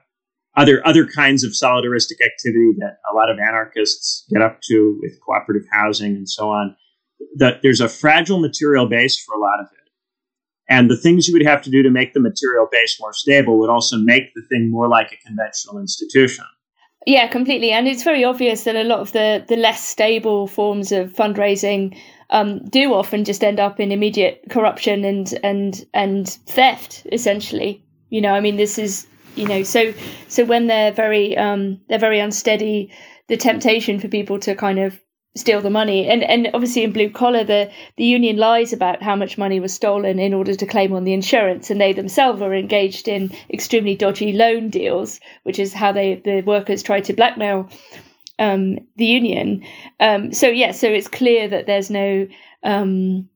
other 0.59 0.85
other 0.85 1.07
kinds 1.07 1.43
of 1.43 1.51
solidaristic 1.51 2.19
activity 2.23 2.73
that 2.79 2.97
a 3.09 3.15
lot 3.15 3.29
of 3.29 3.39
anarchists 3.39 4.25
get 4.29 4.41
up 4.41 4.59
to 4.63 4.99
with 5.01 5.17
cooperative 5.25 5.65
housing 5.71 6.15
and 6.15 6.29
so 6.29 6.49
on 6.49 6.75
that 7.35 7.61
there's 7.61 7.81
a 7.81 7.89
fragile 7.89 8.39
material 8.39 8.87
base 8.87 9.21
for 9.23 9.35
a 9.35 9.39
lot 9.39 9.59
of 9.59 9.67
it. 9.67 9.89
And 10.69 10.89
the 10.89 10.97
things 10.97 11.27
you 11.27 11.33
would 11.33 11.45
have 11.45 11.61
to 11.63 11.69
do 11.69 11.83
to 11.83 11.89
make 11.89 12.13
the 12.13 12.21
material 12.21 12.67
base 12.71 12.97
more 12.99 13.13
stable 13.13 13.59
would 13.59 13.69
also 13.69 13.97
make 13.97 14.33
the 14.33 14.41
thing 14.43 14.71
more 14.71 14.87
like 14.87 15.11
a 15.11 15.27
conventional 15.27 15.79
institution. 15.79 16.45
Yeah, 17.05 17.27
completely. 17.27 17.71
And 17.71 17.87
it's 17.87 18.03
very 18.03 18.23
obvious 18.23 18.63
that 18.63 18.75
a 18.75 18.83
lot 18.83 18.99
of 18.99 19.11
the, 19.11 19.43
the 19.47 19.55
less 19.55 19.83
stable 19.83 20.47
forms 20.47 20.91
of 20.91 21.11
fundraising 21.11 21.97
um, 22.29 22.63
do 22.65 22.93
often 22.93 23.25
just 23.25 23.43
end 23.43 23.59
up 23.59 23.79
in 23.79 23.91
immediate 23.91 24.43
corruption 24.49 25.03
and 25.03 25.37
and 25.43 25.85
and 25.93 26.29
theft, 26.47 27.05
essentially. 27.11 27.83
You 28.09 28.21
know, 28.21 28.33
I 28.33 28.39
mean, 28.39 28.55
this 28.55 28.77
is 28.77 29.07
you 29.35 29.47
know, 29.47 29.63
so 29.63 29.93
so 30.27 30.45
when 30.45 30.67
they're 30.67 30.91
very 30.91 31.35
um, 31.37 31.81
they're 31.89 31.99
very 31.99 32.19
unsteady, 32.19 32.91
the 33.27 33.37
temptation 33.37 33.99
for 33.99 34.07
people 34.07 34.39
to 34.39 34.55
kind 34.55 34.79
of 34.79 34.99
steal 35.35 35.61
the 35.61 35.69
money. 35.69 36.07
And 36.07 36.23
and 36.23 36.49
obviously 36.53 36.83
in 36.83 36.91
blue 36.91 37.09
collar, 37.09 37.43
the 37.43 37.71
the 37.97 38.03
union 38.03 38.37
lies 38.37 38.73
about 38.73 39.01
how 39.01 39.15
much 39.15 39.37
money 39.37 39.59
was 39.59 39.73
stolen 39.73 40.19
in 40.19 40.33
order 40.33 40.55
to 40.55 40.65
claim 40.65 40.93
on 40.93 41.03
the 41.03 41.13
insurance, 41.13 41.69
and 41.69 41.79
they 41.79 41.93
themselves 41.93 42.41
are 42.41 42.53
engaged 42.53 43.07
in 43.07 43.31
extremely 43.49 43.95
dodgy 43.95 44.33
loan 44.33 44.69
deals, 44.69 45.19
which 45.43 45.59
is 45.59 45.73
how 45.73 45.91
they 45.91 46.15
the 46.15 46.41
workers 46.41 46.83
try 46.83 46.99
to 47.01 47.13
blackmail 47.13 47.69
um, 48.39 48.77
the 48.97 49.05
union. 49.05 49.63
Um, 49.99 50.33
so 50.33 50.47
yeah, 50.47 50.71
so 50.71 50.87
it's 50.87 51.07
clear 51.07 51.47
that 51.47 51.67
there's 51.67 51.89
no 51.89 52.27
um, 52.63 53.29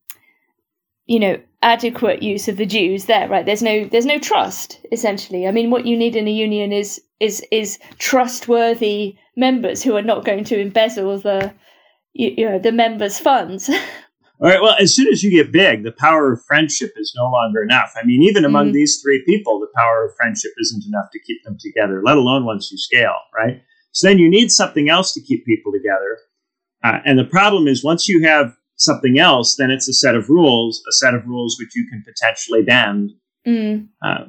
you 1.06 1.20
know 1.20 1.40
adequate 1.62 2.22
use 2.22 2.48
of 2.48 2.58
the 2.58 2.66
dues 2.66 3.06
there 3.06 3.28
right 3.28 3.48
there's 3.48 3.64
no 3.64 3.86
there's 3.86 4.06
no 4.06 4.20
trust 4.20 4.80
essentially 4.92 5.48
i 5.48 5.52
mean 5.52 5.72
what 5.72 5.86
you 5.86 5.98
need 5.98 6.16
in 6.16 6.28
a 6.28 6.32
union 6.32 6.72
is 6.72 7.02
is 7.20 7.44
is 7.52 7.80
trustworthy 7.98 9.16
members 9.36 9.82
who 9.82 9.96
are 9.96 10.04
not 10.04 10.26
going 10.26 10.44
to 10.44 10.60
embezzle 10.60 11.18
the 11.18 11.52
you, 12.16 12.34
you 12.38 12.50
know 12.50 12.60
the 12.60 12.72
members' 12.72 13.20
funds. 13.20 13.70
All 14.42 14.50
right. 14.50 14.62
Well, 14.62 14.76
as 14.80 14.94
soon 14.94 15.08
as 15.08 15.24
you 15.24 15.32
get 15.32 15.54
big, 15.54 15.84
the 15.84 15.94
power 15.94 16.34
of 16.34 16.44
friendship 16.46 16.92
is 16.98 17.14
no 17.16 17.30
longer 17.30 17.64
enough. 17.64 17.94
I 17.96 18.06
mean, 18.06 18.22
even 18.22 18.44
among 18.44 18.70
mm. 18.70 18.74
these 18.74 19.00
three 19.02 19.24
people, 19.26 19.60
the 19.60 19.72
power 19.74 20.06
of 20.06 20.16
friendship 20.18 20.52
isn't 20.60 20.86
enough 20.86 21.10
to 21.14 21.20
keep 21.20 21.42
them 21.46 21.58
together, 21.58 22.02
let 22.04 22.18
alone 22.18 22.44
once 22.44 22.70
you 22.70 22.78
scale, 22.78 23.16
right? 23.34 23.62
So 23.94 24.08
then 24.08 24.20
you 24.20 24.30
need 24.30 24.52
something 24.52 24.90
else 24.90 25.14
to 25.14 25.22
keep 25.22 25.46
people 25.46 25.72
together. 25.72 26.18
Uh, 26.84 27.00
and 27.06 27.18
the 27.18 27.24
problem 27.24 27.68
is, 27.68 27.82
once 27.82 28.10
you 28.10 28.24
have 28.28 28.54
something 28.76 29.18
else, 29.18 29.56
then 29.56 29.72
it's 29.72 29.88
a 29.88 29.94
set 29.94 30.16
of 30.16 30.30
rules, 30.30 30.84
a 30.88 30.92
set 30.92 31.14
of 31.14 31.26
rules 31.26 31.56
which 31.58 31.74
you 31.74 31.88
can 31.90 32.04
potentially 32.06 32.62
bend. 32.62 33.12
Mm. 33.48 33.88
Uh, 34.06 34.26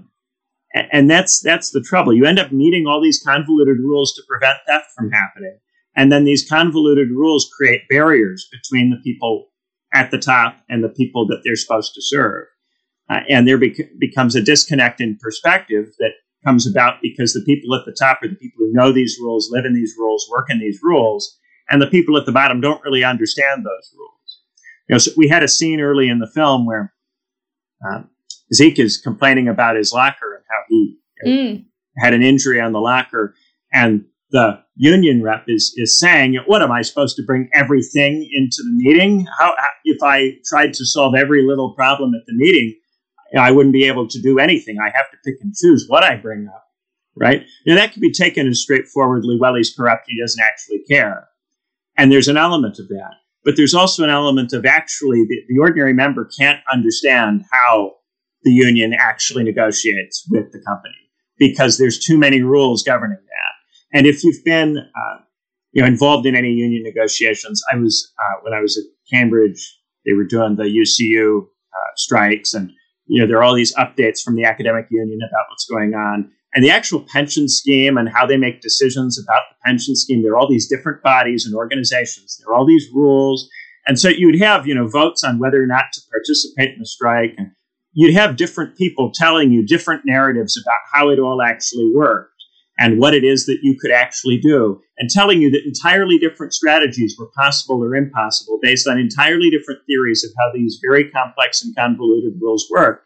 and 0.93 1.11
that's 1.11 1.41
that's 1.41 1.71
the 1.71 1.81
trouble. 1.81 2.15
You 2.15 2.27
end 2.27 2.39
up 2.39 2.53
needing 2.53 2.87
all 2.87 3.03
these 3.03 3.21
convoluted 3.25 3.79
rules 3.79 4.15
to 4.15 4.23
prevent 4.29 4.59
theft 4.69 4.87
from 4.97 5.11
happening. 5.11 5.59
And 5.97 6.13
then 6.13 6.25
these 6.25 6.49
convoluted 6.49 7.11
rules 7.11 7.51
create 7.57 7.89
barriers 7.89 8.47
between 8.53 8.91
the 8.91 9.01
people 9.03 9.47
at 9.95 10.11
the 10.11 10.19
top 10.19 10.59
and 10.69 10.85
the 10.85 10.91
people 10.91 11.27
that 11.29 11.41
they're 11.43 11.57
supposed 11.57 11.95
to 11.95 12.03
serve. 12.03 12.47
Uh, 13.09 13.21
and 13.29 13.49
there 13.49 13.59
bec- 13.59 13.91
becomes 13.99 14.35
a 14.35 14.43
disconnect 14.43 15.01
in 15.01 15.17
perspective 15.21 15.87
that 15.99 16.13
comes 16.45 16.67
about 16.67 17.01
because 17.03 17.33
the 17.33 17.43
people 17.47 17.75
at 17.75 17.85
the 17.87 17.97
top 17.99 18.23
are 18.23 18.29
the 18.29 18.35
people 18.35 18.59
who 18.59 18.73
know 18.73 18.93
these 18.93 19.17
rules, 19.21 19.51
live 19.51 19.65
in 19.65 19.75
these 19.75 19.95
rules, 19.99 20.29
work 20.31 20.47
in 20.51 20.59
these 20.59 20.81
rules, 20.83 21.39
and 21.71 21.81
the 21.81 21.87
people 21.87 22.17
at 22.17 22.27
the 22.27 22.33
bottom 22.33 22.61
don't 22.61 22.83
really 22.85 23.05
understand 23.05 23.65
those 23.65 23.93
rules. 23.97 24.43
You 24.89 24.95
know, 24.95 24.99
so 24.99 25.11
we 25.17 25.29
had 25.29 25.43
a 25.43 25.49
scene 25.49 25.81
early 25.81 26.09
in 26.09 26.19
the 26.19 26.31
film 26.33 26.67
where 26.67 26.93
uh, 27.89 28.03
Zeke 28.53 28.79
is 28.79 28.99
complaining 28.99 29.49
about 29.49 29.77
his 29.77 29.93
locker 29.93 30.35
and 30.35 30.45
how 30.49 30.63
he 30.69 30.99
mm. 31.27 31.65
had 31.99 32.15
an 32.15 32.23
injury 32.23 32.61
on 32.61 32.73
the 32.73 32.81
locker, 32.81 33.35
and 33.73 34.05
the 34.31 34.63
union 34.77 35.23
rep 35.23 35.45
is 35.49 35.75
is 35.77 35.99
saying, 35.99 36.39
"What 36.47 36.63
am 36.63 36.71
I 36.71 36.83
supposed 36.83 37.17
to 37.17 37.23
bring 37.23 37.49
everything 37.55 38.29
into 38.33 38.59
the 38.59 38.73
meeting? 38.73 39.27
How, 39.39 39.55
if 39.85 40.03
I 40.03 40.39
tried 40.49 40.75
to 40.75 40.85
solve 40.85 41.15
every 41.15 41.43
little 41.43 41.75
problem 41.75 42.15
at 42.15 42.27
the 42.27 42.35
meeting, 42.35 42.75
I 43.37 43.51
wouldn't 43.51 43.73
be 43.73 43.85
able 43.85 44.07
to 44.09 44.23
do 44.23 44.39
anything. 44.39 44.79
I 44.79 44.91
have 44.95 45.11
to 45.11 45.17
pick 45.25 45.37
and 45.41 45.55
choose 45.55 45.87
what 45.89 46.05
I 46.05 46.17
bring 46.17 46.47
up." 46.47 46.63
Right? 47.19 47.47
Now 47.67 47.77
that 47.77 47.93
can 47.93 48.03
be 48.03 48.13
taken 48.13 48.47
as 48.47 48.61
straightforwardly. 48.61 49.39
Well, 49.41 49.55
he's 49.55 49.75
corrupt. 49.75 50.05
He 50.07 50.21
doesn't 50.21 50.43
actually 50.43 50.83
care, 50.89 51.29
and 51.97 52.13
there's 52.13 52.29
an 52.29 52.37
element 52.37 52.79
of 52.79 52.89
that. 52.89 53.15
But 53.45 53.57
there's 53.57 53.75
also 53.75 54.03
an 54.03 54.11
element 54.11 54.53
of 54.53 54.67
actually 54.67 55.25
the, 55.25 55.41
the 55.49 55.61
ordinary 55.61 55.93
member 55.93 56.29
can't 56.39 56.61
understand 56.71 57.45
how 57.53 57.93
the 58.43 58.51
union 58.51 58.93
actually 58.93 59.45
negotiates 59.45 60.27
with 60.29 60.53
the 60.53 60.61
company 60.67 60.95
because 61.39 61.79
there's 61.79 61.99
too 61.99 62.19
many 62.19 62.43
rules 62.43 62.83
governing 62.83 63.19
that. 63.19 63.56
And 63.97 64.07
if 64.07 64.23
you've 64.23 64.45
been, 64.45 64.77
uh, 64.77 65.17
you 65.73 65.81
know, 65.81 65.89
involved 65.89 66.27
in 66.27 66.37
any 66.37 66.51
union 66.51 66.83
negotiations, 66.83 67.63
I 67.73 67.77
was 67.77 68.13
uh, 68.19 68.41
when 68.43 68.53
I 68.53 68.61
was 68.61 68.77
at 68.77 68.85
Cambridge. 69.11 69.75
They 70.05 70.13
were 70.13 70.25
doing 70.25 70.57
the 70.57 70.65
UCU 70.65 71.41
uh, 71.41 71.93
strikes, 71.97 72.53
and 72.53 72.71
you 73.07 73.23
know 73.23 73.27
there 73.27 73.39
are 73.39 73.43
all 73.43 73.55
these 73.55 73.75
updates 73.77 74.21
from 74.23 74.37
the 74.37 74.45
academic 74.45 74.89
union 74.91 75.21
about 75.27 75.47
what's 75.49 75.65
going 75.65 75.95
on, 75.95 76.31
and 76.55 76.63
the 76.63 76.71
actual 76.71 77.07
pension 77.11 77.49
scheme 77.49 77.97
and 77.97 78.11
how 78.11 78.27
they 78.27 78.37
make 78.37 78.61
decisions 78.61 79.19
about 79.19 79.45
the 79.49 79.57
pension 79.65 79.97
scheme. 79.97 80.23
There 80.23 80.33
are 80.33 80.37
all 80.37 80.49
these 80.49 80.69
different 80.69 81.03
bodies 81.03 81.47
and 81.47 81.55
organizations. 81.55 82.37
There 82.37 82.53
are 82.53 82.55
all 82.55 82.67
these 82.67 82.89
rules, 82.95 83.49
and 83.87 83.99
so 83.99 84.11
you'd 84.11 84.43
have 84.43 84.67
you 84.67 84.75
know 84.75 84.87
votes 84.87 85.25
on 85.25 85.39
whether 85.39 85.63
or 85.63 85.67
not 85.67 85.87
to 85.95 86.03
participate 86.11 86.75
in 86.75 86.81
the 86.81 86.87
strike, 86.87 87.33
and 87.39 87.53
you'd 87.95 88.13
have 88.13 88.37
different 88.37 88.77
people 88.77 89.11
telling 89.11 89.53
you 89.53 89.67
different 89.67 90.03
narratives 90.05 90.63
about 90.63 90.81
how 90.93 91.09
it 91.09 91.19
all 91.19 91.41
actually 91.41 91.91
worked 91.95 92.36
and 92.79 92.99
what 92.99 93.15
it 93.15 93.25
is 93.25 93.47
that 93.47 93.61
you 93.63 93.77
could 93.81 93.91
actually 93.91 94.39
do, 94.39 94.81
and 94.99 95.09
telling 95.09 95.41
you 95.41 95.51
that 95.51 95.65
entirely 95.65 96.19
different 96.19 96.53
strategies 96.53 97.17
were 97.19 97.31
possible 97.37 97.83
or 97.83 97.97
impossible 97.97 98.59
based 98.63 98.87
on 98.87 98.99
entirely 98.99 99.51
different 99.51 99.81
theories 99.87 100.25
of 100.25 100.31
how 100.39 100.53
these 100.53 100.81
very 100.87 101.11
complex 101.11 101.63
and 101.63 101.75
convoluted 101.75 102.35
rules 102.41 102.67
work. 102.71 103.05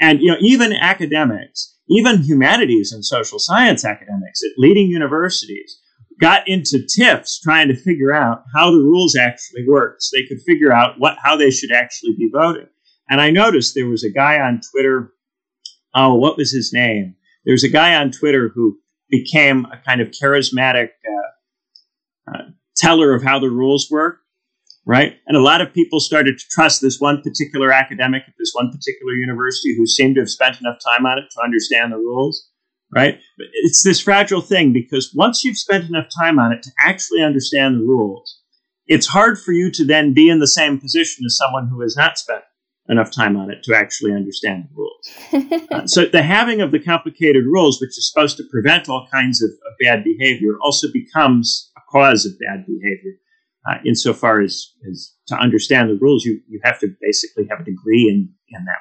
And 0.00 0.20
you 0.20 0.30
know, 0.30 0.38
even 0.40 0.72
academics, 0.72 1.76
even 1.88 2.22
humanities 2.22 2.92
and 2.92 3.04
social 3.04 3.38
science 3.38 3.84
academics 3.84 4.42
at 4.44 4.58
leading 4.58 4.88
universities 4.88 5.80
got 6.20 6.46
into 6.48 6.84
tiffs 6.96 7.40
trying 7.40 7.68
to 7.68 7.76
figure 7.76 8.12
out 8.12 8.42
how 8.54 8.70
the 8.70 8.78
rules 8.78 9.16
actually 9.16 9.64
worked 9.66 10.02
so 10.02 10.16
they 10.16 10.26
could 10.26 10.42
figure 10.42 10.72
out 10.72 10.98
what 10.98 11.16
how 11.22 11.36
they 11.36 11.50
should 11.50 11.72
actually 11.72 12.14
be 12.16 12.30
voting. 12.32 12.68
And 13.08 13.20
I 13.20 13.30
noticed 13.30 13.74
there 13.74 13.88
was 13.88 14.04
a 14.04 14.10
guy 14.10 14.40
on 14.40 14.60
Twitter. 14.70 15.12
Oh, 15.94 16.14
what 16.14 16.36
was 16.36 16.52
his 16.52 16.72
name? 16.72 17.14
There's 17.44 17.64
a 17.64 17.68
guy 17.68 17.94
on 17.94 18.10
Twitter 18.10 18.50
who 18.54 18.78
became 19.10 19.66
a 19.66 19.78
kind 19.84 20.00
of 20.00 20.08
charismatic 20.08 20.88
uh, 21.06 22.34
uh, 22.34 22.42
teller 22.76 23.14
of 23.14 23.22
how 23.22 23.38
the 23.38 23.50
rules 23.50 23.88
were, 23.90 24.18
right? 24.86 25.14
And 25.26 25.36
a 25.36 25.40
lot 25.40 25.60
of 25.60 25.72
people 25.72 26.00
started 26.00 26.38
to 26.38 26.44
trust 26.50 26.80
this 26.80 27.00
one 27.00 27.22
particular 27.22 27.72
academic 27.72 28.22
at 28.26 28.34
this 28.38 28.52
one 28.54 28.70
particular 28.70 29.12
university 29.14 29.74
who 29.76 29.86
seemed 29.86 30.16
to 30.16 30.22
have 30.22 30.30
spent 30.30 30.60
enough 30.60 30.78
time 30.84 31.06
on 31.06 31.18
it 31.18 31.24
to 31.32 31.42
understand 31.42 31.92
the 31.92 31.98
rules, 31.98 32.48
right? 32.94 33.18
But 33.36 33.46
it's 33.64 33.82
this 33.82 34.00
fragile 34.00 34.40
thing 34.40 34.72
because 34.72 35.12
once 35.14 35.44
you've 35.44 35.58
spent 35.58 35.88
enough 35.88 36.08
time 36.18 36.38
on 36.38 36.52
it 36.52 36.62
to 36.62 36.70
actually 36.78 37.22
understand 37.22 37.76
the 37.76 37.84
rules, 37.84 38.40
it's 38.86 39.06
hard 39.06 39.38
for 39.38 39.52
you 39.52 39.70
to 39.72 39.84
then 39.84 40.14
be 40.14 40.30
in 40.30 40.38
the 40.38 40.46
same 40.46 40.80
position 40.80 41.24
as 41.26 41.36
someone 41.36 41.68
who 41.68 41.82
has 41.82 41.96
not 41.96 42.18
spent 42.18 42.42
enough 42.88 43.10
time 43.10 43.36
on 43.36 43.50
it 43.50 43.62
to 43.64 43.76
actually 43.76 44.12
understand 44.12 44.64
the 44.64 44.74
rules. 44.76 45.68
uh, 45.72 45.86
so 45.86 46.06
the 46.06 46.22
having 46.22 46.60
of 46.60 46.72
the 46.72 46.78
complicated 46.78 47.44
rules, 47.44 47.80
which 47.80 47.90
is 47.98 48.10
supposed 48.10 48.36
to 48.36 48.44
prevent 48.50 48.88
all 48.88 49.06
kinds 49.12 49.42
of, 49.42 49.50
of 49.50 49.72
bad 49.80 50.02
behavior, 50.04 50.52
also 50.62 50.88
becomes 50.92 51.70
a 51.76 51.80
cause 51.90 52.24
of 52.24 52.32
bad 52.38 52.64
behavior. 52.66 53.14
Uh, 53.68 53.76
insofar 53.84 54.40
as, 54.40 54.72
as 54.90 55.12
to 55.26 55.34
understand 55.36 55.90
the 55.90 55.98
rules, 56.00 56.24
you, 56.24 56.40
you 56.48 56.58
have 56.64 56.78
to 56.78 56.88
basically 57.02 57.46
have 57.50 57.60
a 57.60 57.64
degree 57.64 58.08
in, 58.08 58.32
in 58.48 58.64
them. 58.64 58.76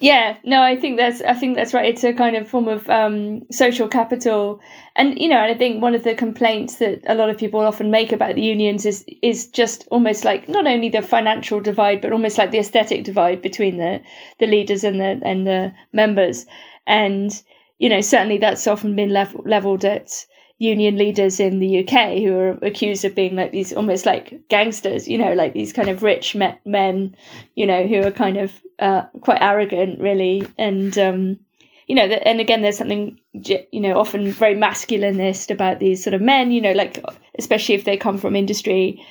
Yeah, 0.00 0.36
no, 0.44 0.62
I 0.62 0.76
think 0.76 0.96
that's 0.96 1.20
I 1.22 1.34
think 1.34 1.56
that's 1.56 1.74
right. 1.74 1.88
It's 1.88 2.04
a 2.04 2.12
kind 2.12 2.34
of 2.36 2.48
form 2.48 2.68
of 2.68 2.88
um, 2.88 3.42
social 3.50 3.88
capital, 3.88 4.60
and 4.96 5.18
you 5.18 5.28
know, 5.28 5.36
and 5.36 5.52
I 5.54 5.58
think 5.58 5.82
one 5.82 5.94
of 5.94 6.02
the 6.04 6.14
complaints 6.14 6.76
that 6.76 7.02
a 7.06 7.14
lot 7.14 7.30
of 7.30 7.38
people 7.38 7.60
often 7.60 7.90
make 7.90 8.12
about 8.12 8.34
the 8.34 8.42
unions 8.42 8.86
is 8.86 9.04
is 9.22 9.46
just 9.46 9.86
almost 9.90 10.24
like 10.24 10.48
not 10.48 10.66
only 10.66 10.88
the 10.88 11.02
financial 11.02 11.60
divide, 11.60 12.00
but 12.00 12.12
almost 12.12 12.38
like 12.38 12.50
the 12.50 12.58
aesthetic 12.58 13.04
divide 13.04 13.42
between 13.42 13.76
the 13.76 14.00
the 14.38 14.46
leaders 14.46 14.82
and 14.84 15.00
the 15.00 15.20
and 15.22 15.46
the 15.46 15.72
members, 15.92 16.46
and 16.86 17.42
you 17.78 17.88
know, 17.88 18.00
certainly 18.00 18.38
that's 18.38 18.66
often 18.66 18.96
been 18.96 19.10
level, 19.10 19.42
leveled 19.46 19.84
at 19.84 20.26
union 20.60 20.98
leaders 20.98 21.40
in 21.40 21.58
the 21.58 21.80
UK 21.80 22.18
who 22.18 22.36
are 22.36 22.50
accused 22.60 23.06
of 23.06 23.14
being 23.14 23.34
like 23.34 23.50
these 23.50 23.72
almost 23.72 24.04
like 24.04 24.38
gangsters, 24.48 25.08
you 25.08 25.16
know, 25.16 25.32
like 25.32 25.54
these 25.54 25.72
kind 25.72 25.88
of 25.88 26.02
rich 26.02 26.36
men, 26.36 27.16
you 27.56 27.66
know, 27.66 27.86
who 27.86 28.02
are 28.02 28.10
kind 28.10 28.36
of 28.36 28.52
uh, 28.78 29.02
quite 29.22 29.40
arrogant, 29.40 29.98
really, 29.98 30.46
and 30.58 30.98
um, 30.98 31.38
you 31.86 31.94
know, 31.94 32.02
and 32.02 32.40
again, 32.40 32.60
there's 32.60 32.76
something 32.76 33.18
you 33.32 33.80
know 33.80 33.98
often 33.98 34.30
very 34.32 34.54
masculinist 34.54 35.50
about 35.50 35.80
these 35.80 36.04
sort 36.04 36.12
of 36.12 36.20
men, 36.20 36.52
you 36.52 36.60
know, 36.60 36.72
like 36.72 37.02
especially 37.38 37.74
if 37.74 37.84
they 37.84 37.96
come 37.96 38.18
from 38.18 38.36
industry, 38.36 39.02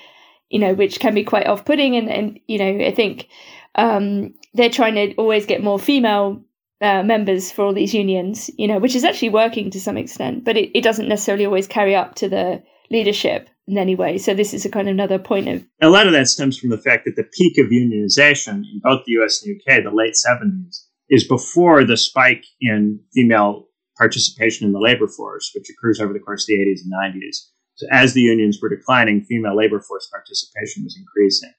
you 0.51 0.59
know, 0.59 0.75
which 0.75 0.99
can 0.99 1.15
be 1.15 1.23
quite 1.23 1.47
off-putting, 1.47 1.95
and 1.95 2.11
and 2.11 2.39
you 2.47 2.59
know, 2.59 2.85
I 2.85 2.93
think 2.93 3.27
um, 3.73 4.35
they're 4.53 4.69
trying 4.69 4.95
to 4.95 5.15
always 5.15 5.47
get 5.47 5.63
more 5.63 5.79
female 5.79 6.43
uh, 6.81 7.03
members 7.03 7.51
for 7.51 7.65
all 7.65 7.73
these 7.73 7.93
unions, 7.93 8.49
you 8.57 8.67
know, 8.67 8.79
which 8.79 8.95
is 8.95 9.03
actually 9.03 9.29
working 9.29 9.69
to 9.71 9.81
some 9.81 9.97
extent, 9.97 10.45
but 10.45 10.57
it, 10.57 10.77
it 10.77 10.81
doesn't 10.81 11.09
necessarily 11.09 11.45
always 11.45 11.67
carry 11.67 11.95
up 11.95 12.15
to 12.15 12.29
the 12.29 12.63
leadership 12.89 13.49
in 13.67 13.77
any 13.77 13.95
way. 13.95 14.17
So 14.17 14.33
this 14.33 14.53
is 14.53 14.65
a 14.65 14.69
kind 14.69 14.87
of 14.87 14.93
another 14.93 15.19
point 15.19 15.47
of. 15.47 15.65
A 15.81 15.89
lot 15.89 16.07
of 16.07 16.13
that 16.13 16.27
stems 16.27 16.57
from 16.57 16.69
the 16.69 16.77
fact 16.77 17.05
that 17.05 17.15
the 17.15 17.29
peak 17.37 17.57
of 17.57 17.67
unionization 17.67 18.63
in 18.71 18.81
both 18.83 19.03
the 19.05 19.13
US 19.21 19.43
and 19.43 19.55
UK, 19.55 19.83
the 19.83 19.91
late 19.91 20.15
70s, 20.15 20.85
is 21.09 21.27
before 21.27 21.83
the 21.83 21.97
spike 21.97 22.45
in 22.61 22.99
female 23.13 23.67
participation 23.97 24.65
in 24.65 24.73
the 24.73 24.79
labor 24.79 25.07
force, 25.07 25.51
which 25.53 25.69
occurs 25.69 25.99
over 25.99 26.13
the 26.13 26.19
course 26.19 26.43
of 26.43 26.47
the 26.47 26.59
80s 26.59 26.81
and 26.83 27.21
90s. 27.21 27.37
So 27.75 27.87
as 27.91 28.13
the 28.13 28.21
unions 28.21 28.59
were 28.61 28.69
declining, 28.69 29.23
female 29.23 29.55
labor 29.55 29.81
force 29.81 30.07
participation 30.11 30.83
was 30.83 30.97
increasing. 30.97 31.53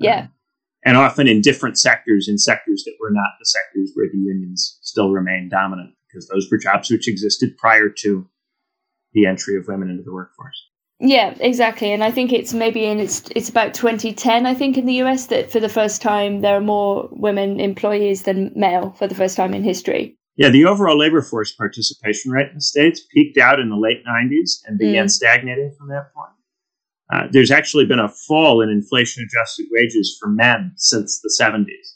Yeah. 0.00 0.20
Um, 0.20 0.28
and 0.84 0.96
often 0.96 1.26
in 1.26 1.40
different 1.40 1.78
sectors, 1.78 2.28
in 2.28 2.38
sectors 2.38 2.84
that 2.84 2.96
were 3.00 3.10
not 3.10 3.30
the 3.38 3.46
sectors 3.46 3.90
where 3.94 4.08
the 4.12 4.18
unions 4.18 4.78
still 4.82 5.10
remained 5.10 5.50
dominant, 5.50 5.94
because 6.08 6.28
those 6.28 6.48
were 6.50 6.58
jobs 6.58 6.90
which 6.90 7.08
existed 7.08 7.56
prior 7.56 7.88
to 7.88 8.26
the 9.12 9.26
entry 9.26 9.56
of 9.56 9.66
women 9.66 9.88
into 9.88 10.02
the 10.02 10.12
workforce. 10.12 10.68
Yeah, 11.00 11.34
exactly. 11.40 11.92
And 11.92 12.04
I 12.04 12.10
think 12.10 12.32
it's 12.32 12.54
maybe 12.54 12.84
in 12.84 13.00
it's 13.00 13.24
it's 13.34 13.48
about 13.48 13.74
2010 13.74 14.46
I 14.46 14.54
think 14.54 14.78
in 14.78 14.86
the 14.86 15.02
US 15.02 15.26
that 15.26 15.50
for 15.50 15.58
the 15.60 15.68
first 15.68 16.00
time 16.00 16.40
there 16.40 16.56
are 16.56 16.60
more 16.60 17.08
women 17.10 17.58
employees 17.60 18.22
than 18.22 18.52
male 18.54 18.92
for 18.92 19.08
the 19.08 19.14
first 19.14 19.36
time 19.36 19.54
in 19.54 19.64
history. 19.64 20.16
Yeah, 20.36 20.48
the 20.48 20.64
overall 20.64 20.98
labor 20.98 21.22
force 21.22 21.52
participation 21.52 22.30
rate 22.30 22.48
in 22.48 22.56
the 22.56 22.60
states 22.60 23.02
peaked 23.12 23.38
out 23.38 23.60
in 23.60 23.70
the 23.70 23.76
late 23.76 24.04
90s 24.04 24.60
and 24.66 24.78
began 24.78 25.06
mm. 25.06 25.10
stagnating 25.10 25.74
from 25.78 25.88
that 25.88 26.12
point. 26.14 26.32
Uh, 27.12 27.24
there's 27.30 27.50
actually 27.50 27.84
been 27.84 27.98
a 27.98 28.08
fall 28.08 28.62
in 28.62 28.70
inflation 28.70 29.24
adjusted 29.24 29.66
wages 29.70 30.16
for 30.20 30.28
men 30.28 30.72
since 30.76 31.20
the 31.20 31.34
70s 31.40 31.94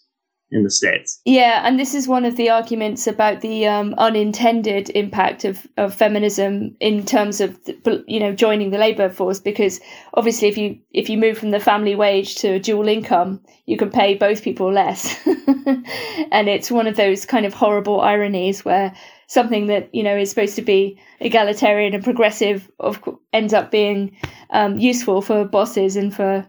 in 0.50 0.64
the 0.64 0.70
states. 0.70 1.20
Yeah, 1.24 1.66
and 1.66 1.78
this 1.78 1.94
is 1.94 2.08
one 2.08 2.24
of 2.24 2.36
the 2.36 2.48
arguments 2.48 3.06
about 3.06 3.42
the 3.42 3.66
um, 3.66 3.94
unintended 3.98 4.90
impact 4.90 5.44
of, 5.44 5.66
of 5.76 5.94
feminism 5.94 6.76
in 6.80 7.04
terms 7.04 7.40
of 7.40 7.58
you 8.06 8.20
know 8.20 8.32
joining 8.32 8.70
the 8.70 8.78
labor 8.78 9.10
force 9.10 9.40
because 9.40 9.80
obviously 10.14 10.48
if 10.48 10.56
you 10.56 10.78
if 10.92 11.10
you 11.10 11.18
move 11.18 11.36
from 11.36 11.50
the 11.50 11.60
family 11.60 11.94
wage 11.94 12.36
to 12.36 12.58
dual 12.58 12.88
income 12.88 13.40
you 13.66 13.76
can 13.76 13.90
pay 13.90 14.14
both 14.14 14.42
people 14.42 14.72
less 14.72 15.16
and 15.26 16.48
it's 16.48 16.70
one 16.70 16.86
of 16.86 16.96
those 16.96 17.26
kind 17.26 17.44
of 17.44 17.52
horrible 17.52 18.00
ironies 18.00 18.64
where 18.64 18.94
something 19.28 19.66
that 19.68 19.94
you 19.94 20.02
know 20.02 20.16
is 20.16 20.30
supposed 20.30 20.56
to 20.56 20.62
be 20.62 20.98
egalitarian 21.20 21.94
and 21.94 22.02
progressive 22.02 22.68
of 22.80 23.00
ends 23.32 23.54
up 23.54 23.70
being 23.70 24.16
um, 24.50 24.78
useful 24.78 25.22
for 25.22 25.44
bosses 25.44 25.94
and 25.94 26.14
for 26.14 26.44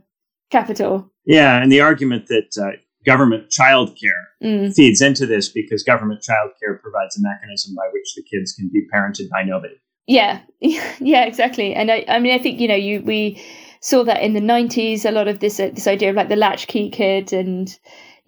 capital. 0.49 1.11
Yeah, 1.25 1.61
and 1.61 1.71
the 1.71 1.81
argument 1.81 2.27
that 2.27 2.57
uh, 2.59 2.77
government 3.05 3.49
childcare 3.49 4.23
mm. 4.43 4.73
feeds 4.73 5.01
into 5.01 5.25
this 5.25 5.49
because 5.49 5.83
government 5.83 6.21
childcare 6.27 6.81
provides 6.81 7.17
a 7.17 7.21
mechanism 7.21 7.75
by 7.75 7.87
which 7.93 8.15
the 8.15 8.23
kids 8.23 8.53
can 8.53 8.69
be 8.73 8.87
parented 8.93 9.29
by 9.29 9.43
nobody. 9.43 9.75
Yeah, 10.07 10.39
yeah, 10.59 11.25
exactly. 11.25 11.75
And 11.75 11.91
I, 11.91 12.03
I 12.07 12.19
mean, 12.19 12.33
I 12.33 12.41
think 12.41 12.59
you 12.59 12.67
know, 12.67 12.75
you 12.75 13.01
we 13.01 13.41
saw 13.81 14.03
that 14.05 14.23
in 14.23 14.33
the 14.33 14.39
'90s. 14.39 15.05
A 15.05 15.11
lot 15.11 15.27
of 15.27 15.39
this, 15.39 15.59
uh, 15.59 15.69
this 15.73 15.87
idea 15.87 16.09
of 16.09 16.15
like 16.15 16.29
the 16.29 16.35
latchkey 16.35 16.89
kid, 16.89 17.31
and 17.33 17.77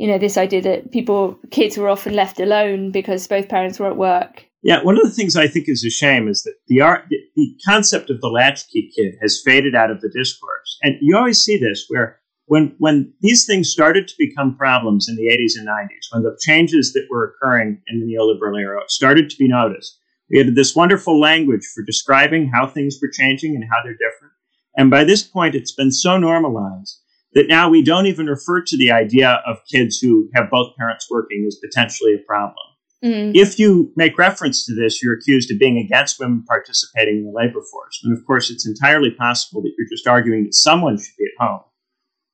you 0.01 0.07
know, 0.07 0.17
this 0.17 0.35
idea 0.35 0.63
that 0.63 0.91
people, 0.91 1.37
kids, 1.51 1.77
were 1.77 1.87
often 1.87 2.15
left 2.15 2.39
alone 2.39 2.89
because 2.89 3.27
both 3.27 3.47
parents 3.47 3.79
were 3.79 3.85
at 3.85 3.97
work. 3.97 4.43
Yeah, 4.63 4.81
one 4.81 4.97
of 4.97 5.03
the 5.03 5.11
things 5.11 5.35
I 5.35 5.47
think 5.47 5.69
is 5.69 5.85
a 5.85 5.91
shame 5.91 6.27
is 6.27 6.41
that 6.41 6.55
the 6.67 6.81
art, 6.81 7.05
the 7.35 7.55
concept 7.67 8.09
of 8.09 8.19
the 8.19 8.27
latchkey 8.27 8.89
kid 8.95 9.13
has 9.21 9.43
faded 9.45 9.75
out 9.75 9.91
of 9.91 10.01
the 10.01 10.09
discourse, 10.09 10.79
and 10.81 10.95
you 11.01 11.15
always 11.15 11.39
see 11.39 11.55
this 11.55 11.85
where 11.87 12.19
when 12.47 12.73
when 12.79 13.13
these 13.21 13.45
things 13.45 13.69
started 13.69 14.07
to 14.07 14.15
become 14.17 14.57
problems 14.57 15.07
in 15.07 15.15
the 15.17 15.27
80s 15.27 15.59
and 15.59 15.67
90s, 15.67 16.11
when 16.11 16.23
the 16.23 16.35
changes 16.41 16.93
that 16.93 17.07
were 17.11 17.35
occurring 17.35 17.79
in 17.87 17.99
the 17.99 18.07
neoliberal 18.07 18.59
era 18.59 18.81
started 18.87 19.29
to 19.29 19.37
be 19.37 19.47
noticed, 19.47 19.99
we 20.31 20.39
had 20.39 20.55
this 20.55 20.75
wonderful 20.75 21.19
language 21.19 21.67
for 21.75 21.83
describing 21.83 22.49
how 22.51 22.65
things 22.65 22.97
were 22.99 23.11
changing 23.13 23.53
and 23.53 23.65
how 23.69 23.83
they're 23.83 23.93
different. 23.93 24.33
And 24.75 24.89
by 24.89 25.03
this 25.03 25.21
point, 25.21 25.53
it's 25.53 25.75
been 25.75 25.91
so 25.91 26.17
normalized 26.17 27.00
that 27.33 27.47
now 27.47 27.69
we 27.69 27.83
don't 27.83 28.07
even 28.07 28.27
refer 28.27 28.61
to 28.61 28.77
the 28.77 28.91
idea 28.91 29.41
of 29.47 29.57
kids 29.71 29.99
who 29.99 30.29
have 30.33 30.49
both 30.51 30.75
parents 30.77 31.07
working 31.09 31.45
as 31.47 31.57
potentially 31.63 32.13
a 32.13 32.25
problem. 32.27 32.55
Mm. 33.03 33.31
If 33.33 33.57
you 33.57 33.91
make 33.95 34.17
reference 34.17 34.65
to 34.65 34.75
this, 34.75 35.01
you're 35.01 35.15
accused 35.15 35.49
of 35.51 35.57
being 35.57 35.77
against 35.77 36.19
women 36.19 36.43
participating 36.47 37.17
in 37.17 37.25
the 37.25 37.31
labor 37.31 37.61
force. 37.71 37.99
And 38.03 38.15
of 38.15 38.23
course, 38.25 38.51
it's 38.51 38.67
entirely 38.67 39.11
possible 39.11 39.61
that 39.63 39.71
you're 39.77 39.87
just 39.89 40.07
arguing 40.07 40.43
that 40.43 40.53
someone 40.53 40.97
should 40.97 41.15
be 41.17 41.25
at 41.25 41.47
home 41.47 41.61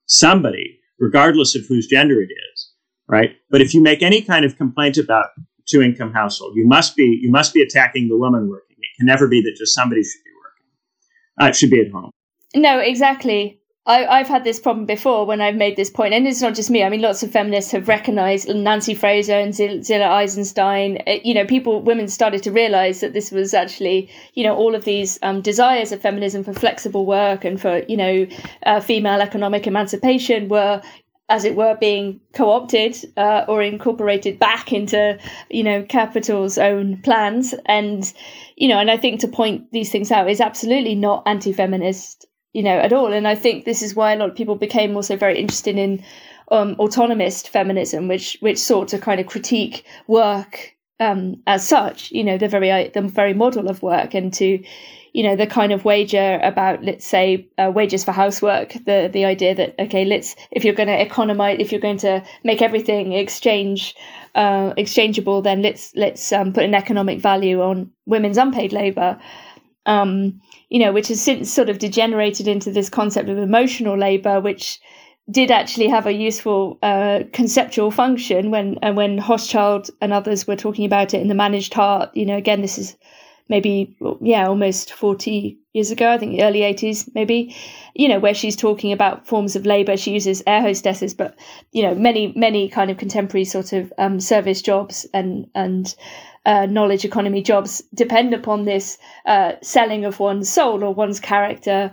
somebody, 0.07 0.79
regardless 0.99 1.55
of 1.55 1.65
whose 1.67 1.87
gender 1.87 2.21
it 2.21 2.29
is, 2.53 2.71
right? 3.07 3.35
But 3.51 3.61
if 3.61 3.73
you 3.73 3.81
make 3.81 4.01
any 4.01 4.21
kind 4.21 4.43
of 4.43 4.57
complaint 4.57 4.97
about 4.97 5.27
two 5.67 5.81
income 5.81 6.13
household, 6.13 6.53
you 6.55 6.65
must 6.65 6.95
be 6.95 7.19
you 7.21 7.29
must 7.29 7.53
be 7.53 7.61
attacking 7.61 8.07
the 8.07 8.17
woman 8.17 8.49
working. 8.49 8.77
It 8.79 8.97
can 8.97 9.05
never 9.05 9.27
be 9.27 9.41
that 9.41 9.55
just 9.57 9.75
somebody 9.75 10.01
should 10.01 10.23
be 10.23 10.31
working. 10.41 11.45
Uh, 11.45 11.49
it 11.49 11.55
should 11.55 11.69
be 11.69 11.81
at 11.81 11.91
home. 11.91 12.11
No, 12.55 12.79
exactly. 12.79 13.61
I, 13.87 14.17
have 14.17 14.27
had 14.27 14.43
this 14.43 14.59
problem 14.59 14.85
before 14.85 15.25
when 15.25 15.39
I've 15.39 15.55
made 15.55 15.77
this 15.77 15.89
point, 15.89 16.13
and 16.13 16.27
it's 16.27 16.41
not 16.41 16.55
just 16.55 16.69
me. 16.69 16.83
I 16.83 16.89
mean, 16.89 17.01
lots 17.01 17.23
of 17.23 17.31
feminists 17.31 17.71
have 17.71 17.87
recognised 17.87 18.53
Nancy 18.53 18.93
Fraser 18.93 19.35
and 19.35 19.53
Zillah 19.53 20.09
Eisenstein. 20.09 21.01
Uh, 21.07 21.19
you 21.23 21.33
know, 21.33 21.45
people, 21.45 21.81
women 21.81 22.09
started 22.09 22.43
to 22.43 22.51
realise 22.51 22.99
that 22.99 23.13
this 23.13 23.31
was 23.31 23.53
actually, 23.53 24.09
you 24.33 24.43
know, 24.43 24.55
all 24.55 24.75
of 24.75 24.83
these 24.83 25.17
um, 25.21 25.41
desires 25.41 25.93
of 25.93 26.01
feminism 26.01 26.43
for 26.43 26.51
flexible 26.53 27.05
work 27.05 27.45
and 27.45 27.61
for, 27.61 27.81
you 27.87 27.95
know, 27.95 28.27
uh, 28.65 28.81
female 28.81 29.21
economic 29.21 29.67
emancipation 29.67 30.49
were, 30.49 30.81
as 31.29 31.45
it 31.45 31.55
were, 31.55 31.77
being 31.79 32.19
co-opted 32.33 32.97
uh, 33.15 33.45
or 33.47 33.61
incorporated 33.61 34.37
back 34.37 34.73
into, 34.73 35.17
you 35.49 35.63
know, 35.63 35.81
capital's 35.83 36.57
own 36.57 37.01
plans. 37.03 37.55
And, 37.65 38.11
you 38.57 38.67
know, 38.67 38.79
and 38.79 38.91
I 38.91 38.97
think 38.97 39.21
to 39.21 39.29
point 39.29 39.71
these 39.71 39.93
things 39.93 40.11
out 40.11 40.29
is 40.29 40.41
absolutely 40.41 40.95
not 40.95 41.23
anti-feminist 41.25 42.26
you 42.57 42.63
know, 42.63 42.79
at 42.79 42.91
all. 42.91 43.13
And 43.13 43.27
I 43.27 43.35
think 43.35 43.65
this 43.65 43.83
is 43.83 43.95
why 43.95 44.13
a 44.13 44.15
lot 44.15 44.29
of 44.31 44.35
people 44.35 44.55
became 44.55 44.95
also 44.95 45.15
very 45.15 45.37
interested 45.37 45.77
in 45.77 46.03
um, 46.49 46.75
autonomist 46.77 47.49
feminism, 47.49 48.07
which 48.07 48.35
which 48.39 48.57
sought 48.57 48.87
to 48.87 48.97
kind 48.97 49.19
of 49.19 49.27
critique 49.27 49.85
work 50.07 50.75
um, 50.99 51.35
as 51.45 51.67
such. 51.67 52.11
You 52.11 52.23
know, 52.23 52.39
the 52.39 52.47
very 52.47 52.89
the 52.89 53.03
very 53.03 53.35
model 53.35 53.69
of 53.69 53.83
work, 53.83 54.15
and 54.15 54.33
to 54.33 54.63
you 55.13 55.21
know 55.21 55.35
the 55.35 55.45
kind 55.45 55.71
of 55.71 55.85
wager 55.85 56.39
about 56.41 56.83
let's 56.83 57.05
say 57.05 57.47
uh, 57.59 57.71
wages 57.71 58.03
for 58.03 58.11
housework 58.11 58.73
the 58.85 59.07
the 59.13 59.23
idea 59.25 59.53
that 59.53 59.75
okay 59.79 60.03
let's 60.03 60.35
if 60.51 60.65
you're 60.65 60.75
going 60.75 60.89
to 60.89 61.01
economize 61.01 61.57
if 61.59 61.71
you're 61.71 61.81
going 61.81 61.97
to 61.97 62.23
make 62.43 62.61
everything 62.61 63.13
exchange 63.13 63.95
uh, 64.35 64.73
exchangeable 64.77 65.41
then 65.41 65.61
let's 65.61 65.91
let's 65.95 66.31
um, 66.33 66.53
put 66.53 66.63
an 66.63 66.75
economic 66.75 67.19
value 67.19 67.61
on 67.61 67.89
women's 68.05 68.37
unpaid 68.37 68.73
labor 68.73 69.17
um, 69.87 70.39
you 70.69 70.79
know, 70.79 70.91
which 70.91 71.07
has 71.07 71.21
since 71.21 71.51
sort 71.51 71.69
of 71.69 71.79
degenerated 71.79 72.47
into 72.47 72.71
this 72.71 72.89
concept 72.89 73.29
of 73.29 73.37
emotional 73.37 73.97
labor, 73.97 74.41
which 74.41 74.79
did 75.29 75.51
actually 75.51 75.87
have 75.87 76.07
a 76.07 76.13
useful 76.13 76.77
uh, 76.83 77.19
conceptual 77.33 77.91
function 77.91 78.51
when 78.51 78.77
uh, 78.81 78.93
when 78.93 79.19
Hochschild 79.19 79.89
and 80.01 80.13
others 80.13 80.47
were 80.47 80.55
talking 80.55 80.85
about 80.85 81.13
it 81.13 81.21
in 81.21 81.27
the 81.27 81.35
managed 81.35 81.73
heart. 81.73 82.09
You 82.15 82.25
know, 82.25 82.37
again, 82.37 82.61
this 82.61 82.77
is 82.77 82.95
maybe 83.49 83.95
yeah, 84.21 84.47
almost 84.47 84.93
forty 84.93 85.57
years 85.73 85.91
ago. 85.91 86.11
I 86.11 86.17
think 86.17 86.41
early 86.41 86.63
eighties, 86.63 87.09
maybe. 87.13 87.55
You 87.93 88.07
know, 88.07 88.19
where 88.19 88.35
she's 88.35 88.55
talking 88.55 88.91
about 88.91 89.27
forms 89.27 89.55
of 89.55 89.65
labour. 89.65 89.97
She 89.97 90.11
uses 90.11 90.43
air 90.47 90.61
hostesses, 90.61 91.13
but 91.13 91.37
you 91.71 91.83
know, 91.83 91.95
many 91.95 92.33
many 92.35 92.69
kind 92.69 92.91
of 92.91 92.97
contemporary 92.97 93.45
sort 93.45 93.73
of 93.73 93.91
um, 93.97 94.19
service 94.19 94.61
jobs 94.61 95.05
and 95.13 95.47
and 95.55 95.95
uh, 96.47 96.65
knowledge 96.65 97.05
economy 97.05 97.43
jobs 97.43 97.83
depend 97.93 98.33
upon 98.33 98.65
this 98.65 98.97
uh, 99.25 99.51
selling 99.61 100.05
of 100.05 100.19
one's 100.19 100.49
soul 100.49 100.83
or 100.83 100.93
one's 100.93 101.19
character, 101.19 101.91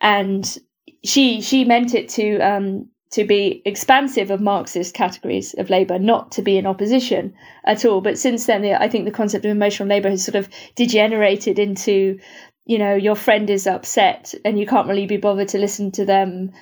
and 0.00 0.58
she 1.04 1.40
she 1.40 1.64
meant 1.64 1.94
it 1.94 2.08
to 2.08 2.38
um, 2.40 2.88
to 3.12 3.24
be 3.24 3.62
expansive 3.64 4.30
of 4.30 4.40
Marxist 4.40 4.94
categories 4.94 5.54
of 5.54 5.70
labour, 5.70 5.98
not 5.98 6.32
to 6.32 6.42
be 6.42 6.58
in 6.58 6.66
opposition 6.66 7.32
at 7.64 7.84
all. 7.84 8.00
But 8.00 8.18
since 8.18 8.46
then, 8.46 8.62
the, 8.62 8.74
I 8.74 8.88
think 8.88 9.04
the 9.04 9.10
concept 9.10 9.44
of 9.44 9.50
emotional 9.50 9.88
labour 9.88 10.10
has 10.10 10.24
sort 10.24 10.34
of 10.34 10.48
degenerated 10.74 11.58
into, 11.58 12.18
you 12.64 12.78
know, 12.78 12.94
your 12.94 13.14
friend 13.14 13.50
is 13.50 13.66
upset 13.66 14.34
and 14.44 14.58
you 14.58 14.66
can't 14.66 14.88
really 14.88 15.06
be 15.06 15.18
bothered 15.18 15.48
to 15.48 15.58
listen 15.58 15.92
to 15.92 16.06
them 16.06 16.52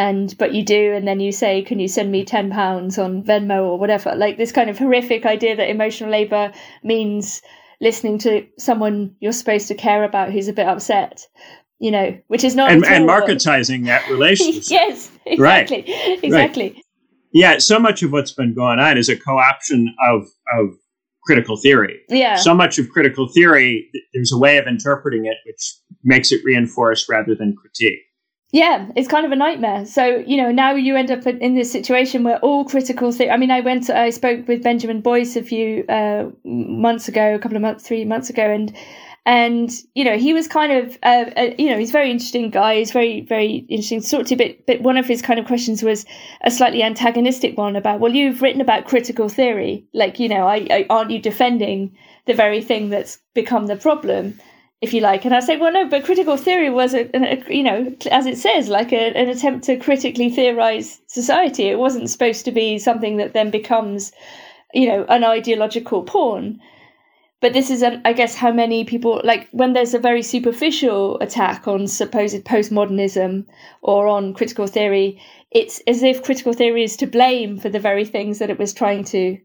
and 0.00 0.34
but 0.38 0.54
you 0.54 0.64
do 0.64 0.94
and 0.94 1.06
then 1.06 1.20
you 1.20 1.30
say 1.30 1.60
can 1.60 1.78
you 1.78 1.86
send 1.86 2.10
me 2.10 2.24
10 2.24 2.50
pounds 2.50 2.98
on 2.98 3.22
venmo 3.22 3.64
or 3.64 3.78
whatever? 3.78 4.14
Like 4.16 4.38
this 4.38 4.50
kind 4.50 4.70
of 4.70 4.78
horrific 4.78 5.26
idea 5.26 5.54
that 5.56 5.68
emotional 5.68 6.10
labor 6.10 6.52
means 6.82 7.42
listening 7.82 8.18
to 8.20 8.46
someone 8.58 9.14
you're 9.20 9.32
supposed 9.32 9.68
to 9.68 9.74
care 9.74 10.02
about 10.04 10.32
who's 10.32 10.48
a 10.48 10.54
bit 10.54 10.66
upset 10.66 11.26
you 11.78 11.90
know 11.90 12.18
which 12.28 12.44
is 12.44 12.54
not 12.54 12.70
and, 12.70 12.84
and 12.84 13.08
marketizing 13.08 13.86
that 13.86 14.06
relationship. 14.10 14.64
Yes 14.70 15.10
exactly 15.26 15.84
right. 15.86 16.24
exactly 16.24 16.70
right. 16.72 16.84
yeah 17.32 17.58
so 17.58 17.78
much 17.78 18.02
of 18.02 18.12
what's 18.12 18.32
been 18.32 18.54
going 18.54 18.78
on 18.78 18.98
is 18.98 19.08
a 19.08 19.16
co-option 19.16 19.94
of 20.08 20.26
of 20.52 20.74
critical 21.22 21.56
theory. 21.56 22.00
Yeah. 22.08 22.36
So 22.36 22.54
much 22.54 22.78
of 22.78 22.88
critical 22.88 23.28
theory 23.28 23.90
there's 24.14 24.32
a 24.32 24.38
way 24.38 24.56
of 24.56 24.66
interpreting 24.66 25.26
it 25.26 25.36
which 25.46 25.74
makes 26.02 26.32
it 26.32 26.40
reinforce 26.44 27.06
rather 27.08 27.34
than 27.34 27.54
critique 27.54 28.00
yeah, 28.52 28.88
it's 28.96 29.06
kind 29.06 29.24
of 29.24 29.30
a 29.30 29.36
nightmare. 29.36 29.86
So, 29.86 30.24
you 30.26 30.36
know, 30.36 30.50
now 30.50 30.74
you 30.74 30.96
end 30.96 31.10
up 31.10 31.26
in 31.26 31.54
this 31.54 31.70
situation 31.70 32.24
where 32.24 32.38
all 32.38 32.64
critical 32.64 33.12
theory. 33.12 33.30
I 33.30 33.36
mean, 33.36 33.50
I 33.50 33.60
went, 33.60 33.88
I 33.90 34.10
spoke 34.10 34.48
with 34.48 34.62
Benjamin 34.62 35.00
Boyce 35.02 35.36
a 35.36 35.42
few 35.42 35.84
uh, 35.88 36.26
months 36.44 37.06
ago, 37.06 37.34
a 37.34 37.38
couple 37.38 37.56
of 37.56 37.62
months, 37.62 37.86
three 37.86 38.04
months 38.04 38.28
ago, 38.28 38.42
and 38.42 38.76
and 39.26 39.70
you 39.94 40.02
know 40.02 40.16
he 40.16 40.32
was 40.32 40.48
kind 40.48 40.72
of 40.72 40.98
uh, 41.02 41.30
uh, 41.36 41.50
you 41.58 41.68
know 41.68 41.78
he's 41.78 41.90
a 41.90 41.92
very 41.92 42.10
interesting 42.10 42.48
guy 42.48 42.76
he's 42.76 42.90
very 42.90 43.20
very 43.20 43.66
interesting 43.68 44.00
to 44.00 44.08
talk 44.08 44.26
to 44.26 44.34
but 44.34 44.56
but 44.66 44.80
one 44.80 44.96
of 44.96 45.06
his 45.06 45.20
kind 45.20 45.38
of 45.38 45.46
questions 45.46 45.82
was 45.82 46.06
a 46.42 46.50
slightly 46.50 46.82
antagonistic 46.82 47.56
one 47.58 47.76
about 47.76 48.00
well 48.00 48.14
you've 48.14 48.40
written 48.40 48.62
about 48.62 48.86
critical 48.86 49.28
theory 49.28 49.84
like 49.92 50.18
you 50.18 50.28
know 50.28 50.46
I, 50.46 50.66
I 50.70 50.86
aren't 50.88 51.10
you 51.10 51.20
defending 51.20 51.94
the 52.26 52.32
very 52.32 52.62
thing 52.62 52.88
that's 52.88 53.18
become 53.34 53.66
the 53.66 53.76
problem 53.76 54.40
if 54.80 54.94
you 54.94 55.00
like. 55.00 55.24
And 55.24 55.34
I 55.34 55.40
say, 55.40 55.56
well, 55.56 55.72
no, 55.72 55.88
but 55.88 56.04
critical 56.04 56.36
theory 56.36 56.70
was, 56.70 56.94
a, 56.94 57.08
a 57.14 57.54
you 57.54 57.62
know, 57.62 57.94
as 58.10 58.26
it 58.26 58.38
says, 58.38 58.68
like 58.68 58.92
a, 58.92 59.14
an 59.14 59.28
attempt 59.28 59.64
to 59.66 59.76
critically 59.76 60.30
theorize 60.30 61.00
society. 61.06 61.64
It 61.64 61.78
wasn't 61.78 62.10
supposed 62.10 62.44
to 62.46 62.52
be 62.52 62.78
something 62.78 63.18
that 63.18 63.34
then 63.34 63.50
becomes, 63.50 64.12
you 64.72 64.88
know, 64.88 65.04
an 65.08 65.24
ideological 65.24 66.02
pawn. 66.02 66.60
But 67.40 67.54
this 67.54 67.70
is, 67.70 67.82
I 67.82 68.12
guess, 68.12 68.34
how 68.34 68.52
many 68.52 68.84
people 68.84 69.22
like 69.24 69.48
when 69.52 69.72
there's 69.72 69.94
a 69.94 69.98
very 69.98 70.22
superficial 70.22 71.18
attack 71.20 71.66
on 71.66 71.86
supposed 71.86 72.44
postmodernism 72.44 73.46
or 73.80 74.08
on 74.08 74.34
critical 74.34 74.66
theory. 74.66 75.18
It's 75.50 75.80
as 75.86 76.02
if 76.02 76.22
critical 76.22 76.52
theory 76.52 76.84
is 76.84 76.98
to 76.98 77.06
blame 77.06 77.58
for 77.58 77.70
the 77.70 77.80
very 77.80 78.04
things 78.04 78.38
that 78.38 78.50
it 78.50 78.58
was 78.58 78.74
trying 78.74 79.04
to 79.04 79.38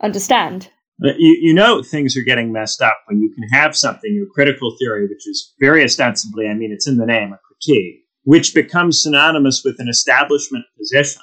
understand. 0.00 0.70
You, 0.98 1.38
you 1.40 1.54
know 1.54 1.82
things 1.82 2.16
are 2.16 2.22
getting 2.22 2.52
messed 2.52 2.80
up 2.80 2.98
when 3.06 3.20
you 3.20 3.32
can 3.34 3.48
have 3.48 3.76
something, 3.76 4.14
your 4.14 4.26
critical 4.26 4.76
theory, 4.78 5.06
which 5.08 5.26
is 5.26 5.52
very 5.60 5.82
ostensibly, 5.82 6.48
I 6.48 6.54
mean, 6.54 6.72
it's 6.72 6.88
in 6.88 6.98
the 6.98 7.06
name, 7.06 7.32
a 7.32 7.38
critique, 7.38 8.04
which 8.22 8.54
becomes 8.54 9.02
synonymous 9.02 9.62
with 9.64 9.76
an 9.80 9.88
establishment 9.88 10.64
position, 10.78 11.22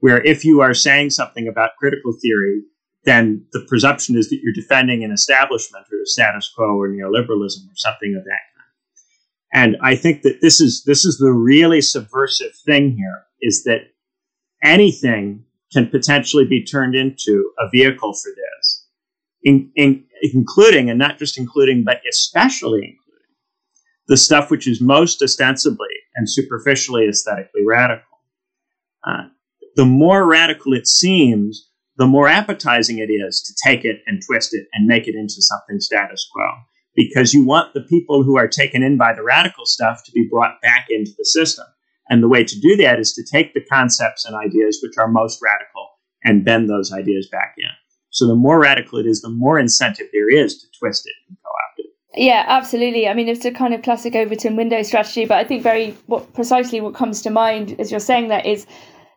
where 0.00 0.22
if 0.22 0.44
you 0.44 0.60
are 0.60 0.74
saying 0.74 1.10
something 1.10 1.46
about 1.46 1.76
critical 1.78 2.12
theory, 2.20 2.62
then 3.04 3.46
the 3.52 3.64
presumption 3.68 4.16
is 4.16 4.28
that 4.30 4.40
you're 4.42 4.52
defending 4.52 5.04
an 5.04 5.12
establishment 5.12 5.86
or 5.92 6.02
a 6.02 6.06
status 6.06 6.50
quo 6.54 6.76
or 6.76 6.88
neoliberalism 6.88 7.68
or 7.68 7.76
something 7.76 8.16
of 8.16 8.24
that 8.24 8.40
kind. 8.56 8.64
And 9.52 9.76
I 9.82 9.94
think 9.94 10.22
that 10.22 10.40
this 10.40 10.60
is 10.60 10.82
this 10.84 11.04
is 11.04 11.18
the 11.18 11.32
really 11.32 11.80
subversive 11.80 12.56
thing 12.66 12.96
here 12.96 13.24
is 13.40 13.62
that 13.64 13.82
anything 14.62 15.44
can 15.72 15.88
potentially 15.88 16.44
be 16.44 16.64
turned 16.64 16.94
into 16.94 17.52
a 17.58 17.68
vehicle 17.70 18.14
for 18.14 18.30
this 18.30 18.73
in, 19.44 19.70
in, 19.76 20.04
including, 20.32 20.90
and 20.90 20.98
not 20.98 21.18
just 21.18 21.38
including, 21.38 21.84
but 21.84 22.00
especially 22.08 22.78
including, 22.78 22.98
the 24.08 24.16
stuff 24.16 24.50
which 24.50 24.66
is 24.66 24.80
most 24.80 25.22
ostensibly 25.22 25.88
and 26.16 26.28
superficially 26.28 27.06
aesthetically 27.06 27.62
radical. 27.66 28.18
Uh, 29.06 29.28
the 29.76 29.84
more 29.84 30.26
radical 30.26 30.72
it 30.72 30.86
seems, 30.86 31.68
the 31.96 32.06
more 32.06 32.28
appetizing 32.28 32.98
it 32.98 33.10
is 33.10 33.42
to 33.42 33.68
take 33.68 33.84
it 33.84 34.00
and 34.06 34.22
twist 34.26 34.54
it 34.54 34.66
and 34.72 34.86
make 34.86 35.06
it 35.06 35.14
into 35.14 35.36
something 35.38 35.78
status 35.78 36.28
quo. 36.32 36.46
Because 36.96 37.34
you 37.34 37.44
want 37.44 37.74
the 37.74 37.82
people 37.82 38.22
who 38.22 38.38
are 38.38 38.46
taken 38.46 38.82
in 38.82 38.96
by 38.96 39.12
the 39.14 39.24
radical 39.24 39.66
stuff 39.66 40.02
to 40.04 40.12
be 40.12 40.28
brought 40.30 40.60
back 40.62 40.86
into 40.90 41.10
the 41.18 41.24
system. 41.24 41.66
And 42.08 42.22
the 42.22 42.28
way 42.28 42.44
to 42.44 42.60
do 42.60 42.76
that 42.76 43.00
is 43.00 43.14
to 43.14 43.24
take 43.24 43.52
the 43.52 43.64
concepts 43.64 44.24
and 44.24 44.36
ideas 44.36 44.78
which 44.82 44.96
are 44.98 45.08
most 45.08 45.40
radical 45.42 45.88
and 46.22 46.44
bend 46.44 46.68
those 46.68 46.92
ideas 46.92 47.28
back 47.30 47.54
in. 47.58 47.70
So 48.14 48.28
the 48.28 48.36
more 48.36 48.60
radical 48.60 49.00
it 49.00 49.06
is, 49.06 49.22
the 49.22 49.28
more 49.28 49.58
incentive 49.58 50.06
there 50.12 50.30
is 50.30 50.60
to 50.60 50.66
twist 50.78 51.04
it 51.04 51.14
and 51.28 51.36
co-opt 51.44 51.80
it. 51.80 51.86
Yeah, 52.14 52.44
absolutely. 52.46 53.08
I 53.08 53.14
mean, 53.14 53.28
it's 53.28 53.44
a 53.44 53.50
kind 53.50 53.74
of 53.74 53.82
classic 53.82 54.14
Overton 54.14 54.54
window 54.54 54.84
strategy, 54.84 55.24
but 55.24 55.38
I 55.38 55.42
think 55.42 55.64
very 55.64 55.96
what 56.06 56.32
precisely 56.32 56.80
what 56.80 56.94
comes 56.94 57.22
to 57.22 57.30
mind 57.30 57.74
as 57.80 57.90
you're 57.90 57.98
saying 57.98 58.28
that 58.28 58.46
is 58.46 58.66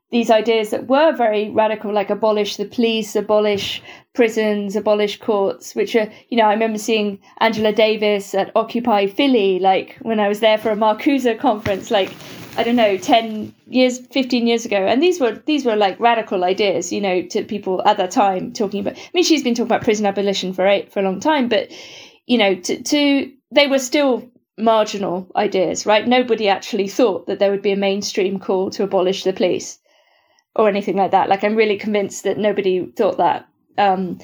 these 0.10 0.32
ideas 0.32 0.70
that 0.70 0.88
were 0.88 1.12
very 1.12 1.50
radical, 1.50 1.94
like 1.94 2.10
abolish 2.10 2.56
the 2.56 2.66
police, 2.66 3.16
abolish 3.16 3.82
prisons, 4.14 4.76
abolish 4.76 5.20
courts, 5.20 5.76
which 5.76 5.96
are, 5.98 6.10
you 6.30 6.38
know, 6.38 6.46
I 6.46 6.54
remember 6.54 6.78
seeing 6.80 7.20
Angela 7.40 7.74
Davis 7.74 8.34
at 8.34 8.52
Occupy 8.56 9.08
Philly, 9.08 9.60
like 9.60 9.98
when 10.02 10.22
I 10.22 10.30
was 10.30 10.40
there 10.40 10.58
for 10.58 10.72
a 10.72 10.78
Marcuse 10.78 11.38
conference, 11.40 11.92
like 11.92 12.14
I 12.56 12.64
don't 12.64 12.78
know, 12.78 12.98
10 12.98 13.54
years, 13.68 14.00
15 14.08 14.48
years 14.48 14.66
ago. 14.66 14.78
And 14.78 15.04
these 15.04 15.20
were 15.20 15.44
these 15.46 15.66
were 15.66 15.76
like 15.76 16.00
radical 16.00 16.46
ideas, 16.46 16.92
you 16.92 17.02
know, 17.02 17.22
to 17.24 17.44
people 17.44 17.86
at 17.86 17.98
that 17.98 18.12
time 18.12 18.54
talking 18.54 18.80
about 18.80 18.98
I 18.98 19.10
mean 19.14 19.26
she's 19.26 19.44
been 19.44 19.56
talking 19.56 19.68
about 19.68 19.84
prison 19.84 20.06
abolition 20.06 20.54
for 20.54 20.66
eight, 20.66 20.92
for 20.92 21.02
a 21.02 21.04
long 21.04 21.20
time, 21.20 21.50
but 21.50 21.70
you 22.26 22.38
know, 22.38 22.56
to, 22.56 22.82
to 22.82 23.32
they 23.52 23.68
were 23.68 23.80
still 23.80 24.28
marginal 24.58 25.30
ideas, 25.36 25.86
right? 25.86 26.08
Nobody 26.08 26.48
actually 26.48 26.88
thought 26.88 27.28
that 27.28 27.40
there 27.40 27.52
would 27.52 27.62
be 27.62 27.74
a 27.74 27.78
mainstream 27.78 28.40
call 28.40 28.70
to 28.72 28.84
abolish 28.84 29.24
the 29.24 29.34
police 29.34 29.80
or 30.58 30.68
anything 30.68 30.98
like 30.98 31.12
that. 31.12 31.30
Like 31.30 31.44
I'm 31.44 31.56
really 31.56 31.78
convinced 31.78 32.24
that 32.24 32.38
nobody 32.38 32.86
thought 32.96 33.18
that. 33.18 33.48
Um, 33.78 34.20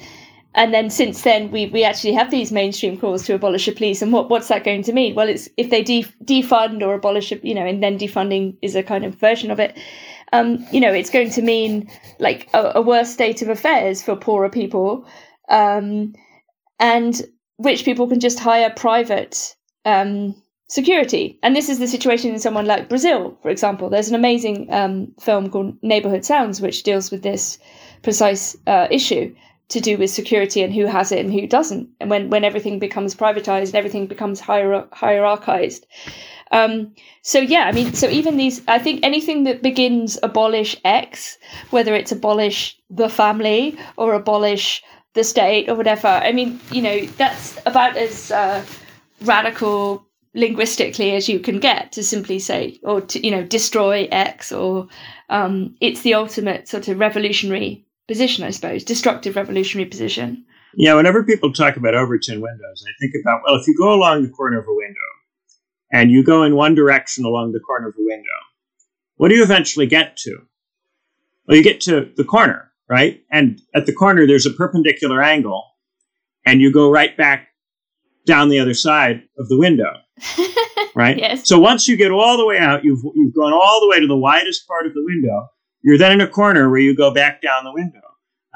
and 0.54 0.72
then 0.72 0.88
since 0.88 1.22
then 1.22 1.50
we, 1.50 1.66
we 1.66 1.84
actually 1.84 2.12
have 2.12 2.30
these 2.30 2.52
mainstream 2.52 2.98
calls 2.98 3.24
to 3.24 3.34
abolish 3.34 3.66
the 3.66 3.72
police 3.72 4.02
and 4.02 4.12
what, 4.12 4.30
what's 4.30 4.48
that 4.48 4.64
going 4.64 4.82
to 4.82 4.92
mean 4.92 5.14
well 5.14 5.28
it's 5.28 5.48
if 5.56 5.70
they 5.70 5.82
def- 5.82 6.16
defund 6.24 6.82
or 6.82 6.94
abolish 6.94 7.32
you 7.42 7.54
know 7.54 7.66
and 7.66 7.82
then 7.82 7.98
defunding 7.98 8.56
is 8.62 8.74
a 8.74 8.82
kind 8.82 9.04
of 9.04 9.14
version 9.16 9.50
of 9.50 9.58
it 9.58 9.76
um, 10.32 10.64
you 10.72 10.80
know 10.80 10.92
it's 10.92 11.10
going 11.10 11.30
to 11.30 11.42
mean 11.42 11.90
like 12.18 12.48
a, 12.54 12.72
a 12.76 12.82
worse 12.82 13.10
state 13.10 13.42
of 13.42 13.48
affairs 13.48 14.02
for 14.02 14.16
poorer 14.16 14.48
people 14.48 15.06
um, 15.48 16.14
and 16.78 17.22
rich 17.58 17.84
people 17.84 18.08
can 18.08 18.20
just 18.20 18.38
hire 18.38 18.70
private 18.70 19.54
um, 19.84 20.34
security 20.68 21.38
and 21.42 21.54
this 21.54 21.68
is 21.68 21.78
the 21.78 21.86
situation 21.86 22.32
in 22.32 22.38
someone 22.40 22.66
like 22.66 22.88
brazil 22.88 23.36
for 23.42 23.50
example 23.50 23.90
there's 23.90 24.08
an 24.08 24.14
amazing 24.14 24.72
um, 24.72 25.12
film 25.20 25.50
called 25.50 25.76
Neighboring 25.82 26.22
Sounds 26.22 26.60
which 26.60 26.82
deals 26.82 27.10
with 27.10 27.22
this 27.22 27.58
precise 28.02 28.56
uh, 28.66 28.88
issue 28.90 29.34
to 29.68 29.80
do 29.80 29.96
with 29.96 30.10
security 30.10 30.62
and 30.62 30.72
who 30.72 30.86
has 30.86 31.10
it 31.10 31.18
and 31.18 31.32
who 31.32 31.46
doesn't. 31.46 31.88
And 32.00 32.10
when, 32.10 32.30
when 32.30 32.44
everything 32.44 32.78
becomes 32.78 33.14
privatized 33.14 33.66
and 33.66 33.74
everything 33.74 34.06
becomes 34.06 34.40
hierar- 34.40 34.88
hierarchized. 34.90 35.84
Um, 36.52 36.94
so 37.22 37.38
yeah, 37.40 37.64
I 37.64 37.72
mean, 37.72 37.94
so 37.94 38.08
even 38.08 38.36
these, 38.36 38.62
I 38.68 38.78
think 38.78 39.00
anything 39.02 39.44
that 39.44 39.62
begins 39.62 40.18
abolish 40.22 40.76
X, 40.84 41.38
whether 41.70 41.94
it's 41.94 42.12
abolish 42.12 42.78
the 42.90 43.08
family 43.08 43.76
or 43.96 44.12
abolish 44.12 44.82
the 45.14 45.24
state 45.24 45.68
or 45.68 45.74
whatever, 45.74 46.08
I 46.08 46.32
mean, 46.32 46.60
you 46.70 46.82
know, 46.82 47.06
that's 47.16 47.58
about 47.64 47.96
as 47.96 48.30
uh, 48.30 48.64
radical 49.22 50.06
linguistically 50.34 51.12
as 51.12 51.28
you 51.28 51.38
can 51.38 51.60
get 51.60 51.92
to 51.92 52.02
simply 52.02 52.38
say 52.38 52.78
or 52.82 53.00
to 53.00 53.24
you 53.24 53.30
know 53.30 53.44
destroy 53.44 54.08
X 54.10 54.50
or 54.52 54.88
um, 55.28 55.76
it's 55.80 56.02
the 56.02 56.14
ultimate 56.14 56.68
sort 56.68 56.88
of 56.88 56.98
revolutionary 56.98 57.86
position, 58.08 58.44
I 58.44 58.50
suppose, 58.50 58.84
destructive 58.84 59.36
revolutionary 59.36 59.88
position. 59.88 60.44
Yeah, 60.76 60.94
whenever 60.94 61.22
people 61.22 61.52
talk 61.52 61.76
about 61.76 61.94
Overton 61.94 62.40
windows, 62.40 62.84
I 62.86 62.92
think 63.00 63.14
about, 63.22 63.42
well, 63.44 63.56
if 63.56 63.66
you 63.66 63.76
go 63.78 63.92
along 63.92 64.22
the 64.22 64.28
corner 64.28 64.58
of 64.58 64.66
a 64.66 64.74
window 64.74 65.00
and 65.92 66.10
you 66.10 66.24
go 66.24 66.42
in 66.42 66.56
one 66.56 66.74
direction 66.74 67.24
along 67.24 67.52
the 67.52 67.60
corner 67.60 67.88
of 67.88 67.94
a 67.94 68.04
window, 68.04 68.24
what 69.16 69.28
do 69.28 69.36
you 69.36 69.42
eventually 69.42 69.86
get 69.86 70.16
to? 70.18 70.38
Well, 71.46 71.56
you 71.56 71.62
get 71.62 71.80
to 71.82 72.10
the 72.16 72.24
corner, 72.24 72.70
right? 72.88 73.22
And 73.30 73.60
at 73.74 73.86
the 73.86 73.92
corner, 73.92 74.26
there's 74.26 74.46
a 74.46 74.50
perpendicular 74.50 75.22
angle, 75.22 75.64
and 76.44 76.60
you 76.60 76.72
go 76.72 76.90
right 76.90 77.16
back 77.16 77.48
down 78.26 78.48
the 78.48 78.58
other 78.58 78.74
side 78.74 79.22
of 79.38 79.48
the 79.48 79.58
window, 79.58 79.92
right? 80.94 81.18
yes. 81.18 81.48
So 81.48 81.58
once 81.58 81.88
you 81.88 81.96
get 81.96 82.10
all 82.10 82.36
the 82.36 82.46
way 82.46 82.58
out, 82.58 82.84
you've, 82.84 83.02
you've 83.14 83.34
gone 83.34 83.52
all 83.52 83.80
the 83.80 83.88
way 83.88 84.00
to 84.00 84.06
the 84.06 84.16
widest 84.16 84.66
part 84.66 84.86
of 84.86 84.94
the 84.94 85.04
window, 85.04 85.48
you're 85.82 85.98
then 85.98 86.12
in 86.12 86.20
a 86.20 86.28
corner 86.28 86.70
where 86.70 86.80
you 86.80 86.96
go 86.96 87.12
back 87.12 87.42
down 87.42 87.64
the 87.64 87.72
window. 87.72 88.00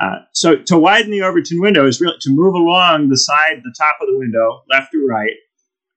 Uh, 0.01 0.21
so 0.33 0.57
to 0.57 0.79
widen 0.79 1.11
the 1.11 1.23
Overton 1.23 1.61
window 1.61 1.87
is 1.87 2.01
really 2.01 2.17
to 2.21 2.31
move 2.31 2.55
along 2.55 3.09
the 3.09 3.17
side, 3.17 3.61
the 3.65 3.75
top 3.77 3.97
of 4.01 4.07
the 4.07 4.17
window, 4.17 4.63
left 4.71 4.95
or 4.95 5.05
right. 5.07 5.35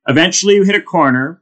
Eventually, 0.08 0.56
you 0.56 0.64
hit 0.64 0.74
a 0.74 0.82
corner, 0.82 1.42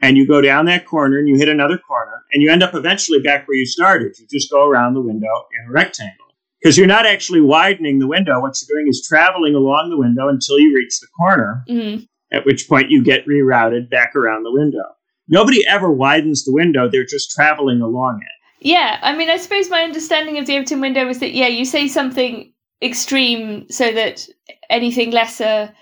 and 0.00 0.16
you 0.16 0.26
go 0.26 0.40
down 0.40 0.66
that 0.66 0.86
corner 0.86 1.18
and 1.18 1.28
you 1.28 1.36
hit 1.36 1.48
another 1.48 1.78
corner 1.78 2.24
and 2.32 2.42
you 2.42 2.50
end 2.50 2.62
up 2.62 2.74
eventually 2.74 3.20
back 3.20 3.46
where 3.46 3.56
you 3.56 3.66
started. 3.66 4.18
You 4.18 4.26
just 4.30 4.50
go 4.50 4.66
around 4.66 4.94
the 4.94 5.00
window 5.00 5.46
in 5.58 5.68
a 5.68 5.72
rectangle 5.72 6.26
because 6.60 6.78
you're 6.78 6.86
not 6.86 7.06
actually 7.06 7.40
widening 7.40 7.98
the 7.98 8.06
window. 8.06 8.40
What 8.40 8.56
you're 8.60 8.76
doing 8.76 8.88
is 8.88 9.06
traveling 9.06 9.54
along 9.54 9.90
the 9.90 9.98
window 9.98 10.28
until 10.28 10.58
you 10.58 10.74
reach 10.74 11.00
the 11.00 11.06
corner, 11.08 11.64
mm-hmm. 11.68 12.04
At 12.32 12.46
which 12.46 12.68
point 12.68 12.90
you 12.90 13.02
get 13.02 13.26
rerouted 13.26 13.90
back 13.90 14.14
around 14.14 14.44
the 14.44 14.52
window. 14.52 14.84
Nobody 15.28 15.66
ever 15.66 15.90
widens 15.90 16.44
the 16.44 16.52
window, 16.52 16.88
they're 16.88 17.04
just 17.04 17.30
traveling 17.30 17.80
along 17.80 18.20
it. 18.22 18.66
Yeah, 18.66 18.98
I 19.02 19.16
mean, 19.16 19.30
I 19.30 19.36
suppose 19.36 19.70
my 19.70 19.82
understanding 19.82 20.38
of 20.38 20.46
the 20.46 20.56
Overton 20.56 20.80
window 20.80 21.06
was 21.06 21.20
that, 21.20 21.32
yeah, 21.32 21.46
you 21.46 21.64
say 21.64 21.88
something 21.88 22.52
extreme 22.82 23.68
so 23.70 23.92
that 23.92 24.26
anything 24.68 25.10
lesser 25.10 25.72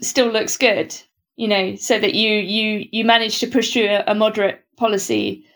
still 0.00 0.30
looks 0.30 0.56
good 0.56 0.94
you 1.38 1.46
know, 1.46 1.76
so 1.76 1.98
that 1.98 2.14
you 2.14 2.30
you 2.30 2.88
you 2.90 3.04
managed 3.04 3.38
to 3.40 3.46
push 3.46 3.72
through 3.72 3.86
a, 3.86 4.04
a 4.08 4.14
moderate 4.14 4.60
policy 4.76 5.46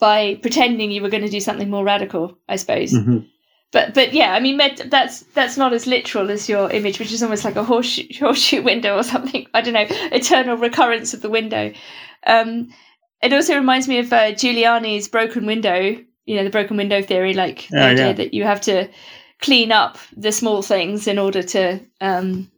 by 0.00 0.36
pretending 0.40 0.90
you 0.90 1.02
were 1.02 1.10
going 1.10 1.22
to 1.22 1.28
do 1.28 1.40
something 1.40 1.68
more 1.68 1.84
radical, 1.84 2.38
I 2.48 2.56
suppose. 2.56 2.92
Mm-hmm. 2.92 3.18
But 3.72 3.94
but 3.94 4.12
yeah, 4.12 4.32
I 4.32 4.40
mean 4.40 4.56
that's 4.56 5.20
that's 5.34 5.56
not 5.56 5.72
as 5.72 5.86
literal 5.86 6.30
as 6.30 6.48
your 6.48 6.70
image, 6.70 6.98
which 6.98 7.12
is 7.12 7.22
almost 7.22 7.44
like 7.44 7.56
a 7.56 7.64
horseshoe, 7.64 8.06
horseshoe 8.18 8.62
window 8.62 8.96
or 8.96 9.02
something. 9.02 9.46
I 9.54 9.60
don't 9.60 9.74
know, 9.74 9.86
eternal 10.12 10.56
recurrence 10.56 11.14
of 11.14 11.22
the 11.22 11.30
window. 11.30 11.72
Um, 12.26 12.68
it 13.22 13.32
also 13.32 13.56
reminds 13.56 13.88
me 13.88 13.98
of 13.98 14.12
uh, 14.12 14.32
Giuliani's 14.32 15.08
broken 15.08 15.46
window. 15.46 15.96
You 16.26 16.36
know, 16.36 16.44
the 16.44 16.50
broken 16.50 16.76
window 16.76 17.02
theory, 17.02 17.34
like 17.34 17.68
the 17.68 17.82
oh, 17.82 17.86
idea 17.86 18.06
yeah. 18.08 18.12
that 18.14 18.34
you 18.34 18.44
have 18.44 18.60
to 18.62 18.88
clean 19.40 19.70
up 19.70 19.98
the 20.16 20.32
small 20.32 20.62
things 20.62 21.06
in 21.06 21.18
order 21.18 21.42
to 21.42 21.80
um, 22.00 22.50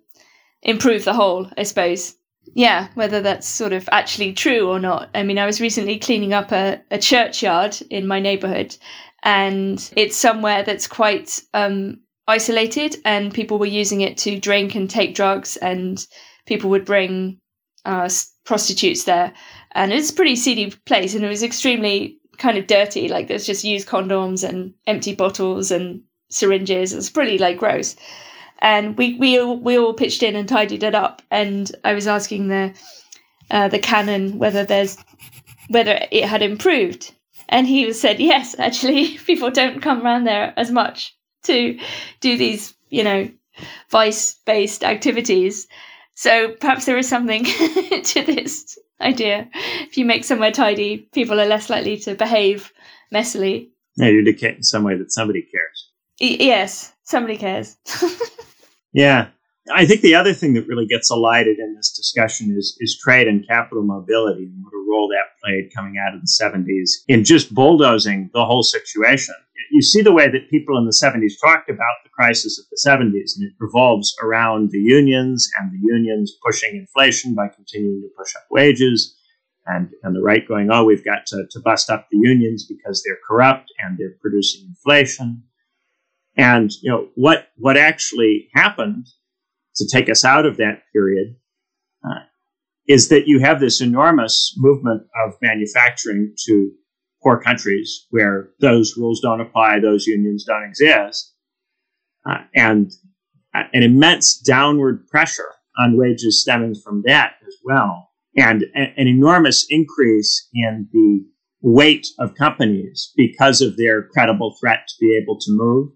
improve 0.62 1.04
the 1.04 1.14
whole. 1.14 1.50
I 1.56 1.64
suppose 1.64 2.16
yeah, 2.54 2.88
whether 2.94 3.20
that's 3.20 3.46
sort 3.46 3.72
of 3.72 3.88
actually 3.92 4.32
true 4.32 4.68
or 4.68 4.78
not. 4.78 5.10
I 5.14 5.22
mean, 5.22 5.38
I 5.38 5.46
was 5.46 5.60
recently 5.60 5.98
cleaning 5.98 6.32
up 6.32 6.52
a, 6.52 6.80
a 6.90 6.98
churchyard 6.98 7.76
in 7.90 8.06
my 8.06 8.20
neighborhood, 8.20 8.76
and 9.22 9.90
it's 9.96 10.16
somewhere 10.16 10.62
that's 10.62 10.86
quite 10.86 11.40
um, 11.54 12.00
isolated, 12.26 12.96
and 13.04 13.34
people 13.34 13.58
were 13.58 13.66
using 13.66 14.00
it 14.00 14.16
to 14.18 14.38
drink 14.38 14.74
and 14.74 14.88
take 14.88 15.14
drugs, 15.14 15.56
and 15.56 16.06
people 16.46 16.70
would 16.70 16.84
bring 16.84 17.40
uh, 17.84 18.08
prostitutes 18.44 19.04
there. 19.04 19.32
And 19.72 19.92
it's 19.92 20.10
a 20.10 20.14
pretty 20.14 20.36
seedy 20.36 20.70
place, 20.86 21.14
and 21.14 21.24
it 21.24 21.28
was 21.28 21.42
extremely 21.42 22.18
kind 22.38 22.58
of 22.58 22.66
dirty. 22.66 23.08
Like 23.08 23.28
there's 23.28 23.46
just 23.46 23.64
used 23.64 23.88
condoms 23.88 24.48
and 24.48 24.74
empty 24.86 25.14
bottles 25.14 25.70
and 25.70 26.02
syringes. 26.30 26.92
It's 26.92 27.10
pretty 27.10 27.38
like 27.38 27.58
gross 27.58 27.96
and 28.58 28.96
we 28.98 29.14
we 29.14 29.38
all, 29.38 29.56
we 29.56 29.78
all 29.78 29.94
pitched 29.94 30.22
in 30.22 30.36
and 30.36 30.48
tidied 30.48 30.82
it 30.82 30.94
up. 30.94 31.22
And 31.30 31.70
I 31.84 31.94
was 31.94 32.06
asking 32.06 32.48
the 32.48 32.74
uh, 33.50 33.68
the 33.68 33.78
canon 33.78 34.38
whether 34.38 34.64
there's 34.64 34.98
whether 35.68 36.06
it 36.10 36.24
had 36.24 36.42
improved, 36.42 37.14
and 37.48 37.66
he 37.66 37.92
said 37.92 38.20
yes. 38.20 38.58
Actually, 38.58 39.18
people 39.26 39.50
don't 39.50 39.82
come 39.82 40.02
around 40.04 40.24
there 40.24 40.52
as 40.56 40.70
much 40.70 41.16
to 41.44 41.78
do 42.20 42.36
these, 42.36 42.74
you 42.90 43.04
know, 43.04 43.28
vice 43.90 44.34
based 44.46 44.84
activities. 44.84 45.66
So 46.14 46.52
perhaps 46.60 46.84
there 46.84 46.98
is 46.98 47.08
something 47.08 47.44
to 48.04 48.22
this 48.22 48.78
idea. 49.00 49.48
If 49.82 49.96
you 49.96 50.04
make 50.04 50.24
somewhere 50.24 50.50
tidy, 50.50 51.08
people 51.12 51.40
are 51.40 51.46
less 51.46 51.70
likely 51.70 51.96
to 51.98 52.14
behave 52.14 52.72
messily. 53.14 53.68
Yeah, 53.96 54.08
you 54.08 54.18
indicate 54.18 54.56
in 54.56 54.62
some 54.62 54.84
way 54.84 54.96
that 54.96 55.12
somebody 55.12 55.42
cares. 55.42 55.90
Y- 56.20 56.36
yes, 56.40 56.92
somebody 57.04 57.36
cares. 57.36 57.76
Yeah. 58.92 59.28
I 59.72 59.86
think 59.86 60.00
the 60.00 60.14
other 60.14 60.32
thing 60.32 60.54
that 60.54 60.66
really 60.66 60.86
gets 60.86 61.10
elided 61.10 61.58
in 61.58 61.74
this 61.74 61.92
discussion 61.92 62.54
is, 62.56 62.76
is 62.80 62.98
trade 63.02 63.28
and 63.28 63.46
capital 63.46 63.82
mobility 63.82 64.44
and 64.44 64.64
what 64.64 64.72
a 64.72 64.84
role 64.88 65.08
that 65.08 65.38
played 65.42 65.70
coming 65.74 65.96
out 65.98 66.14
of 66.14 66.20
the 66.20 66.26
70s 66.26 66.90
in 67.08 67.24
just 67.24 67.54
bulldozing 67.54 68.30
the 68.32 68.44
whole 68.44 68.62
situation. 68.62 69.34
You 69.70 69.82
see 69.82 70.00
the 70.00 70.12
way 70.12 70.30
that 70.30 70.50
people 70.50 70.78
in 70.78 70.86
the 70.86 70.98
70s 71.02 71.32
talked 71.42 71.68
about 71.68 71.96
the 72.02 72.10
crisis 72.10 72.58
of 72.58 72.64
the 72.70 72.88
70s, 72.88 73.36
and 73.36 73.46
it 73.46 73.52
revolves 73.58 74.16
around 74.22 74.70
the 74.70 74.78
unions 74.78 75.50
and 75.58 75.70
the 75.70 75.80
unions 75.82 76.36
pushing 76.44 76.76
inflation 76.76 77.34
by 77.34 77.48
continuing 77.48 78.00
to 78.00 78.08
push 78.16 78.34
up 78.36 78.46
wages, 78.50 79.14
and, 79.66 79.90
and 80.02 80.16
the 80.16 80.22
right 80.22 80.48
going, 80.48 80.70
oh, 80.70 80.84
we've 80.84 81.04
got 81.04 81.26
to, 81.26 81.44
to 81.50 81.60
bust 81.60 81.90
up 81.90 82.06
the 82.10 82.16
unions 82.16 82.64
because 82.64 83.02
they're 83.02 83.18
corrupt 83.28 83.70
and 83.78 83.98
they're 83.98 84.16
producing 84.22 84.66
inflation. 84.68 85.42
And 86.36 86.70
you 86.80 86.90
know 86.90 87.08
what 87.16 87.48
what 87.56 87.76
actually 87.76 88.48
happened 88.54 89.08
to 89.78 89.88
take 89.88 90.10
us 90.10 90.24
out 90.24 90.46
of 90.46 90.56
that 90.58 90.82
period 90.92 91.36
uh, 92.04 92.20
is 92.86 93.08
that 93.08 93.26
you 93.26 93.40
have 93.40 93.60
this 93.60 93.80
enormous 93.80 94.54
movement 94.56 95.02
of 95.24 95.34
manufacturing 95.42 96.34
to 96.46 96.70
poor 97.22 97.40
countries 97.40 98.06
where 98.10 98.50
those 98.60 98.96
rules 98.96 99.20
don't 99.20 99.40
apply, 99.40 99.80
those 99.80 100.06
unions 100.06 100.44
don't 100.44 100.64
exist, 100.64 101.34
uh, 102.28 102.38
and 102.54 102.92
uh, 103.54 103.62
an 103.72 103.82
immense 103.82 104.38
downward 104.38 105.06
pressure 105.08 105.50
on 105.78 105.96
wages 105.96 106.42
stemming 106.42 106.74
from 106.74 107.02
that 107.06 107.34
as 107.46 107.54
well, 107.64 108.10
and 108.36 108.64
a- 108.74 108.92
an 109.00 109.06
enormous 109.06 109.66
increase 109.68 110.48
in 110.54 110.88
the 110.92 111.24
weight 111.60 112.06
of 112.20 112.34
companies 112.34 113.12
because 113.16 113.60
of 113.60 113.76
their 113.76 114.02
credible 114.02 114.56
threat 114.60 114.86
to 114.88 114.94
be 115.00 115.18
able 115.20 115.38
to 115.38 115.50
move 115.50 115.88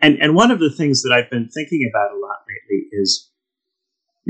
and, 0.00 0.20
and 0.20 0.34
one 0.34 0.50
of 0.50 0.60
the 0.60 0.70
things 0.70 1.02
that 1.02 1.12
I've 1.12 1.30
been 1.30 1.48
thinking 1.48 1.88
about 1.90 2.12
a 2.12 2.18
lot 2.18 2.38
lately 2.48 2.86
is 2.92 3.30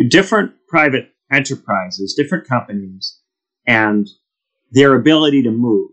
different 0.09 0.53
private 0.69 1.13
enterprises, 1.31 2.15
different 2.15 2.49
companies, 2.49 3.19
and 3.67 4.09
their 4.73 4.95
ability 4.95 5.43
to 5.43 5.51
move, 5.51 5.91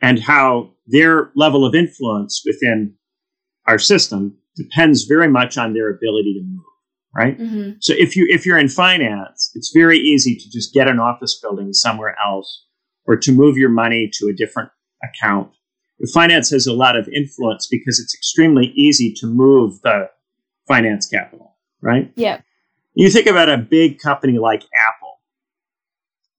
and 0.00 0.20
how 0.20 0.72
their 0.86 1.30
level 1.34 1.64
of 1.64 1.74
influence 1.74 2.42
within 2.46 2.94
our 3.66 3.78
system 3.78 4.36
depends 4.56 5.04
very 5.04 5.28
much 5.28 5.58
on 5.58 5.74
their 5.74 5.90
ability 5.90 6.34
to 6.34 6.44
move. 6.44 6.62
Right. 7.14 7.38
Mm-hmm. 7.38 7.70
So 7.80 7.94
if 7.96 8.14
you 8.14 8.26
if 8.28 8.44
you're 8.44 8.58
in 8.58 8.68
finance, 8.68 9.50
it's 9.54 9.72
very 9.74 9.98
easy 9.98 10.36
to 10.36 10.50
just 10.50 10.74
get 10.74 10.86
an 10.86 11.00
office 11.00 11.38
building 11.40 11.72
somewhere 11.72 12.14
else, 12.22 12.66
or 13.06 13.16
to 13.16 13.32
move 13.32 13.56
your 13.56 13.70
money 13.70 14.10
to 14.14 14.28
a 14.28 14.34
different 14.34 14.68
account 15.02 15.55
finance 16.12 16.50
has 16.50 16.66
a 16.66 16.72
lot 16.72 16.96
of 16.96 17.08
influence 17.08 17.66
because 17.70 17.98
it's 17.98 18.14
extremely 18.14 18.66
easy 18.76 19.14
to 19.14 19.26
move 19.26 19.80
the 19.82 20.08
finance 20.68 21.06
capital, 21.06 21.56
right? 21.80 22.12
Yeah. 22.16 22.40
You 22.94 23.10
think 23.10 23.26
about 23.26 23.48
a 23.48 23.58
big 23.58 23.98
company 23.98 24.38
like 24.38 24.62
Apple. 24.74 25.20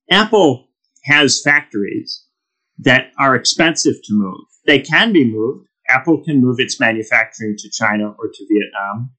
Apple 0.09 0.67
has 1.05 1.41
factories 1.41 2.23
that 2.79 3.11
are 3.17 3.35
expensive 3.35 3.95
to 4.03 4.13
move. 4.13 4.45
They 4.65 4.79
can 4.79 5.11
be 5.13 5.29
moved. 5.29 5.67
Apple 5.89 6.23
can 6.23 6.41
move 6.41 6.59
its 6.59 6.79
manufacturing 6.79 7.55
to 7.57 7.69
China 7.69 8.09
or 8.19 8.27
to 8.33 8.47
Vietnam. 8.49 9.11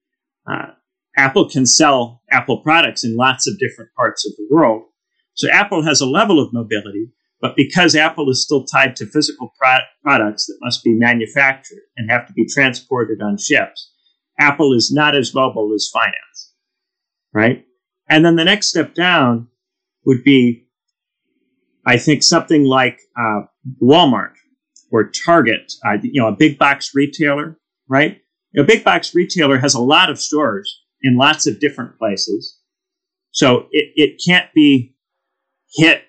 Uh, 0.50 0.72
Apple 1.16 1.48
can 1.48 1.66
sell 1.66 2.22
Apple 2.30 2.58
products 2.58 3.04
in 3.04 3.16
lots 3.16 3.48
of 3.48 3.58
different 3.58 3.90
parts 3.96 4.26
of 4.26 4.36
the 4.36 4.46
world. 4.50 4.84
So 5.34 5.48
Apple 5.50 5.82
has 5.82 6.00
a 6.00 6.06
level 6.06 6.40
of 6.40 6.52
mobility, 6.52 7.10
but 7.40 7.54
because 7.56 7.94
Apple 7.94 8.30
is 8.30 8.42
still 8.42 8.64
tied 8.64 8.96
to 8.96 9.06
physical 9.06 9.52
pro- 9.58 9.78
products 10.02 10.46
that 10.46 10.58
must 10.60 10.82
be 10.82 10.92
manufactured 10.92 11.82
and 11.96 12.10
have 12.10 12.26
to 12.26 12.32
be 12.32 12.46
transported 12.46 13.22
on 13.22 13.38
ships, 13.38 13.92
Apple 14.38 14.72
is 14.72 14.90
not 14.92 15.16
as 15.16 15.34
mobile 15.34 15.72
as 15.74 15.90
finance, 15.92 16.54
right? 17.32 17.64
And 18.08 18.24
then 18.24 18.36
the 18.36 18.44
next 18.44 18.68
step 18.68 18.94
down 18.94 19.48
would 20.04 20.24
be, 20.24 20.66
I 21.86 21.96
think, 21.96 22.22
something 22.22 22.64
like 22.64 23.00
uh, 23.18 23.42
Walmart 23.82 24.32
or 24.90 25.10
Target, 25.10 25.72
uh, 25.86 25.98
you 26.02 26.20
know, 26.20 26.28
a 26.28 26.36
big 26.36 26.58
box 26.58 26.92
retailer, 26.94 27.58
right? 27.88 28.20
A 28.56 28.64
big 28.64 28.82
box 28.82 29.14
retailer 29.14 29.58
has 29.58 29.74
a 29.74 29.80
lot 29.80 30.10
of 30.10 30.18
stores 30.18 30.82
in 31.02 31.16
lots 31.16 31.46
of 31.46 31.60
different 31.60 31.98
places. 31.98 32.58
So 33.30 33.68
it, 33.70 33.92
it 33.94 34.22
can't 34.26 34.52
be 34.54 34.96
hit 35.76 36.02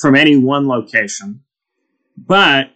from 0.00 0.16
any 0.16 0.36
one 0.36 0.66
location, 0.66 1.42
but 2.16 2.70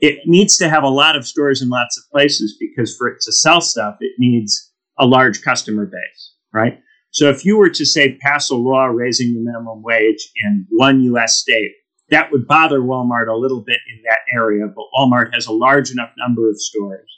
it 0.00 0.20
needs 0.26 0.56
to 0.58 0.68
have 0.68 0.82
a 0.82 0.88
lot 0.88 1.16
of 1.16 1.26
stores 1.26 1.60
in 1.60 1.68
lots 1.68 1.98
of 1.98 2.10
places 2.10 2.56
because 2.58 2.96
for 2.96 3.08
it 3.08 3.20
to 3.22 3.32
sell 3.32 3.60
stuff, 3.60 3.96
it 4.00 4.12
needs 4.18 4.72
a 4.98 5.06
large 5.06 5.42
customer 5.42 5.86
base, 5.86 6.34
right? 6.52 6.80
So 7.10 7.28
if 7.28 7.44
you 7.44 7.58
were 7.58 7.70
to 7.70 7.84
say 7.84 8.16
pass 8.16 8.50
a 8.50 8.54
law 8.54 8.86
raising 8.86 9.34
the 9.34 9.40
minimum 9.40 9.82
wage 9.82 10.30
in 10.36 10.66
one 10.70 11.02
US 11.02 11.36
state, 11.36 11.72
that 12.10 12.30
would 12.32 12.46
bother 12.46 12.80
Walmart 12.80 13.28
a 13.28 13.36
little 13.36 13.62
bit 13.62 13.80
in 13.92 14.02
that 14.08 14.20
area, 14.32 14.66
but 14.66 14.84
Walmart 14.96 15.34
has 15.34 15.46
a 15.46 15.52
large 15.52 15.90
enough 15.90 16.10
number 16.16 16.48
of 16.48 16.60
stores 16.60 17.10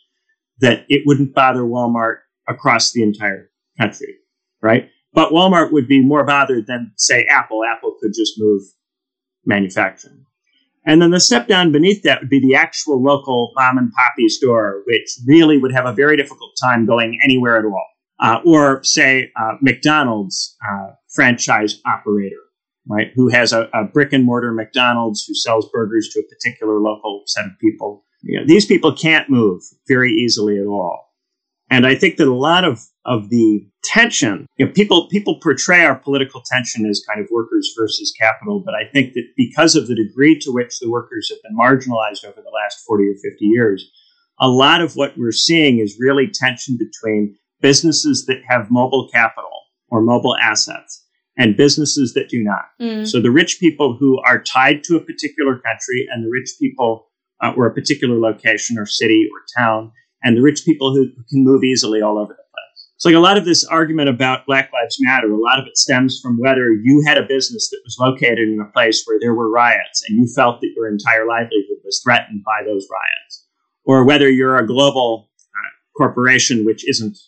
that 0.58 0.84
it 0.88 1.02
wouldn't 1.06 1.34
bother 1.34 1.62
Walmart 1.62 2.18
across 2.48 2.92
the 2.92 3.02
entire 3.02 3.50
country, 3.78 4.16
right? 4.62 4.90
But 5.12 5.32
Walmart 5.32 5.72
would 5.72 5.88
be 5.88 6.02
more 6.02 6.24
bothered 6.24 6.66
than, 6.66 6.92
say, 6.96 7.24
Apple. 7.24 7.62
Apple 7.64 7.96
could 8.00 8.12
just 8.14 8.34
move 8.38 8.62
manufacturing. 9.44 10.24
And 10.84 11.00
then 11.00 11.10
the 11.10 11.20
step 11.20 11.46
down 11.46 11.70
beneath 11.70 12.02
that 12.02 12.20
would 12.20 12.30
be 12.30 12.40
the 12.40 12.56
actual 12.56 13.00
local 13.00 13.52
mom 13.54 13.78
and 13.78 13.92
poppy 13.92 14.28
store, 14.28 14.82
which 14.86 15.08
really 15.26 15.58
would 15.58 15.72
have 15.72 15.86
a 15.86 15.92
very 15.92 16.16
difficult 16.16 16.52
time 16.60 16.86
going 16.86 17.18
anywhere 17.22 17.58
at 17.58 17.64
all. 17.64 17.86
Uh, 18.20 18.40
or 18.44 18.82
say 18.84 19.30
uh, 19.40 19.54
McDonald's 19.60 20.56
uh, 20.68 20.92
franchise 21.12 21.80
operator, 21.86 22.36
right? 22.88 23.08
Who 23.16 23.28
has 23.28 23.52
a, 23.52 23.68
a 23.74 23.84
brick 23.84 24.12
and 24.12 24.24
mortar 24.24 24.52
McDonald's 24.52 25.24
who 25.26 25.34
sells 25.34 25.68
burgers 25.72 26.08
to 26.12 26.20
a 26.20 26.28
particular 26.28 26.80
local 26.80 27.22
set 27.26 27.46
of 27.46 27.52
people. 27.60 28.04
You 28.22 28.38
know, 28.38 28.46
these 28.46 28.66
people 28.66 28.92
can't 28.92 29.28
move 29.28 29.62
very 29.88 30.12
easily 30.12 30.58
at 30.58 30.66
all. 30.66 31.11
And 31.72 31.86
I 31.86 31.94
think 31.94 32.18
that 32.18 32.28
a 32.28 32.34
lot 32.34 32.64
of, 32.64 32.82
of 33.06 33.30
the 33.30 33.66
tension, 33.82 34.46
you 34.58 34.66
know, 34.66 34.72
people 34.72 35.08
people 35.08 35.40
portray 35.40 35.84
our 35.84 35.94
political 35.94 36.42
tension 36.44 36.84
as 36.84 37.02
kind 37.08 37.18
of 37.18 37.30
workers 37.32 37.72
versus 37.78 38.12
capital, 38.20 38.60
but 38.60 38.74
I 38.74 38.84
think 38.92 39.14
that 39.14 39.24
because 39.38 39.74
of 39.74 39.88
the 39.88 39.94
degree 39.94 40.38
to 40.40 40.52
which 40.52 40.78
the 40.78 40.90
workers 40.90 41.30
have 41.30 41.38
been 41.42 41.56
marginalized 41.56 42.26
over 42.26 42.42
the 42.42 42.52
last 42.54 42.84
40 42.86 43.04
or 43.04 43.14
50 43.14 43.46
years, 43.46 43.90
a 44.38 44.48
lot 44.48 44.82
of 44.82 44.96
what 44.96 45.14
we're 45.16 45.32
seeing 45.32 45.78
is 45.78 45.96
really 45.98 46.28
tension 46.28 46.76
between 46.76 47.36
businesses 47.62 48.26
that 48.26 48.42
have 48.46 48.70
mobile 48.70 49.08
capital 49.08 49.62
or 49.88 50.02
mobile 50.02 50.36
assets 50.36 51.06
and 51.38 51.56
businesses 51.56 52.12
that 52.12 52.28
do 52.28 52.42
not. 52.42 52.66
Mm. 52.82 53.08
So 53.08 53.18
the 53.18 53.30
rich 53.30 53.58
people 53.58 53.96
who 53.96 54.20
are 54.26 54.42
tied 54.42 54.84
to 54.84 54.96
a 54.96 55.00
particular 55.00 55.54
country 55.54 56.06
and 56.12 56.22
the 56.22 56.28
rich 56.28 56.50
people 56.60 57.06
uh, 57.42 57.54
or 57.56 57.66
a 57.66 57.72
particular 57.72 58.18
location 58.18 58.78
or 58.78 58.84
city 58.84 59.26
or 59.32 59.40
town 59.56 59.92
and 60.22 60.36
the 60.36 60.42
rich 60.42 60.64
people 60.64 60.94
who 60.94 61.08
can 61.28 61.44
move 61.44 61.64
easily 61.64 62.02
all 62.02 62.18
over 62.18 62.32
the 62.32 62.34
place. 62.34 62.88
So 62.96 63.08
like 63.08 63.16
a 63.16 63.20
lot 63.20 63.36
of 63.36 63.44
this 63.44 63.64
argument 63.64 64.08
about 64.08 64.46
Black 64.46 64.70
Lives 64.72 64.96
Matter, 65.00 65.30
a 65.30 65.36
lot 65.36 65.58
of 65.58 65.66
it 65.66 65.76
stems 65.76 66.20
from 66.22 66.38
whether 66.38 66.72
you 66.72 67.02
had 67.06 67.18
a 67.18 67.26
business 67.26 67.68
that 67.70 67.80
was 67.84 67.96
located 67.98 68.48
in 68.48 68.60
a 68.60 68.72
place 68.72 69.02
where 69.04 69.18
there 69.20 69.34
were 69.34 69.50
riots 69.50 70.04
and 70.08 70.18
you 70.18 70.32
felt 70.34 70.60
that 70.60 70.72
your 70.76 70.88
entire 70.88 71.26
livelihood 71.26 71.78
was 71.84 72.00
threatened 72.04 72.44
by 72.44 72.64
those 72.64 72.86
riots, 72.90 73.46
or 73.84 74.04
whether 74.04 74.30
you're 74.30 74.58
a 74.58 74.66
global 74.66 75.30
uh, 75.40 75.70
corporation 75.96 76.64
which 76.64 76.88
isn't 76.88 77.18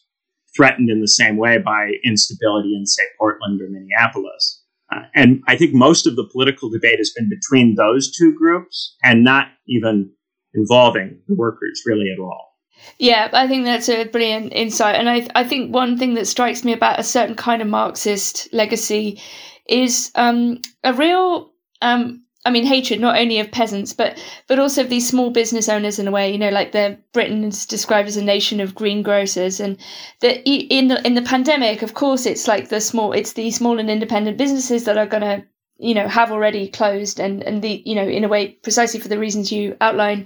threatened 0.57 0.89
in 0.89 1.01
the 1.01 1.09
same 1.09 1.37
way 1.37 1.59
by 1.59 1.91
instability 2.05 2.77
in, 2.77 2.87
say, 2.87 3.03
Portland 3.19 3.61
or 3.61 3.69
Minneapolis. 3.69 4.63
Uh, 4.95 5.01
and 5.15 5.43
I 5.49 5.57
think 5.57 5.75
most 5.75 6.07
of 6.07 6.15
the 6.15 6.29
political 6.31 6.71
debate 6.71 6.99
has 6.99 7.11
been 7.11 7.29
between 7.29 7.75
those 7.75 8.17
two 8.17 8.33
groups 8.33 8.97
and 9.03 9.25
not 9.25 9.49
even 9.67 10.13
involving 10.55 11.19
the 11.27 11.35
workers 11.35 11.83
really 11.85 12.13
at 12.13 12.21
all. 12.21 12.54
Yeah, 12.99 13.29
I 13.33 13.49
think 13.49 13.64
that's 13.64 13.89
a 13.89 14.05
brilliant 14.05 14.53
insight. 14.53 14.97
And 14.97 15.09
I, 15.09 15.27
I 15.35 15.45
think 15.45 15.75
one 15.75 15.99
thing 15.99 16.14
that 16.14 16.27
strikes 16.27 16.64
me 16.64 16.72
about 16.72 17.01
a 17.01 17.05
certain 17.05 17.35
kind 17.35 17.62
of 17.62 17.68
Marxist 17.68 18.49
legacy 18.53 19.20
is 19.66 20.11
um, 20.14 20.61
a 20.83 20.93
real, 20.93 21.51
um, 21.83 22.22
I 22.45 22.51
mean, 22.51 22.66
hatred 22.66 23.01
not 23.01 23.18
only 23.18 23.39
of 23.41 23.51
peasants, 23.51 23.93
but 23.95 24.22
but 24.49 24.59
also 24.59 24.83
of 24.83 24.91
these 24.91 25.09
small 25.09 25.31
business 25.31 25.68
owners 25.68 25.99
in 25.99 26.07
a 26.07 26.11
way. 26.11 26.31
You 26.31 26.39
know, 26.39 26.51
like 26.51 26.72
the 26.72 26.99
Britain 27.12 27.43
is 27.45 27.64
described 27.64 28.07
as 28.07 28.18
a 28.18 28.25
nation 28.25 28.61
of 28.61 28.75
greengrocers, 28.75 29.61
and 29.61 29.79
that 30.20 30.43
in 30.47 30.89
the 30.89 31.05
in 31.07 31.14
the 31.14 31.22
pandemic, 31.22 31.81
of 31.81 31.95
course, 31.95 32.27
it's 32.27 32.47
like 32.47 32.68
the 32.68 32.81
small, 32.83 33.12
it's 33.12 33.33
the 33.33 33.51
small 33.51 33.79
and 33.79 33.89
independent 33.91 34.37
businesses 34.37 34.85
that 34.85 34.99
are 34.99 35.07
going 35.07 35.22
to 35.22 35.45
you 35.79 35.95
know 35.95 36.07
have 36.07 36.31
already 36.31 36.68
closed 36.68 37.18
and 37.18 37.43
and 37.43 37.62
the 37.62 37.83
you 37.87 37.95
know 37.95 38.07
in 38.07 38.25
a 38.25 38.29
way 38.29 38.49
precisely 38.62 39.01
for 39.01 39.09
the 39.09 39.18
reasons 39.18 39.51
you 39.51 39.77
outline 39.81 40.25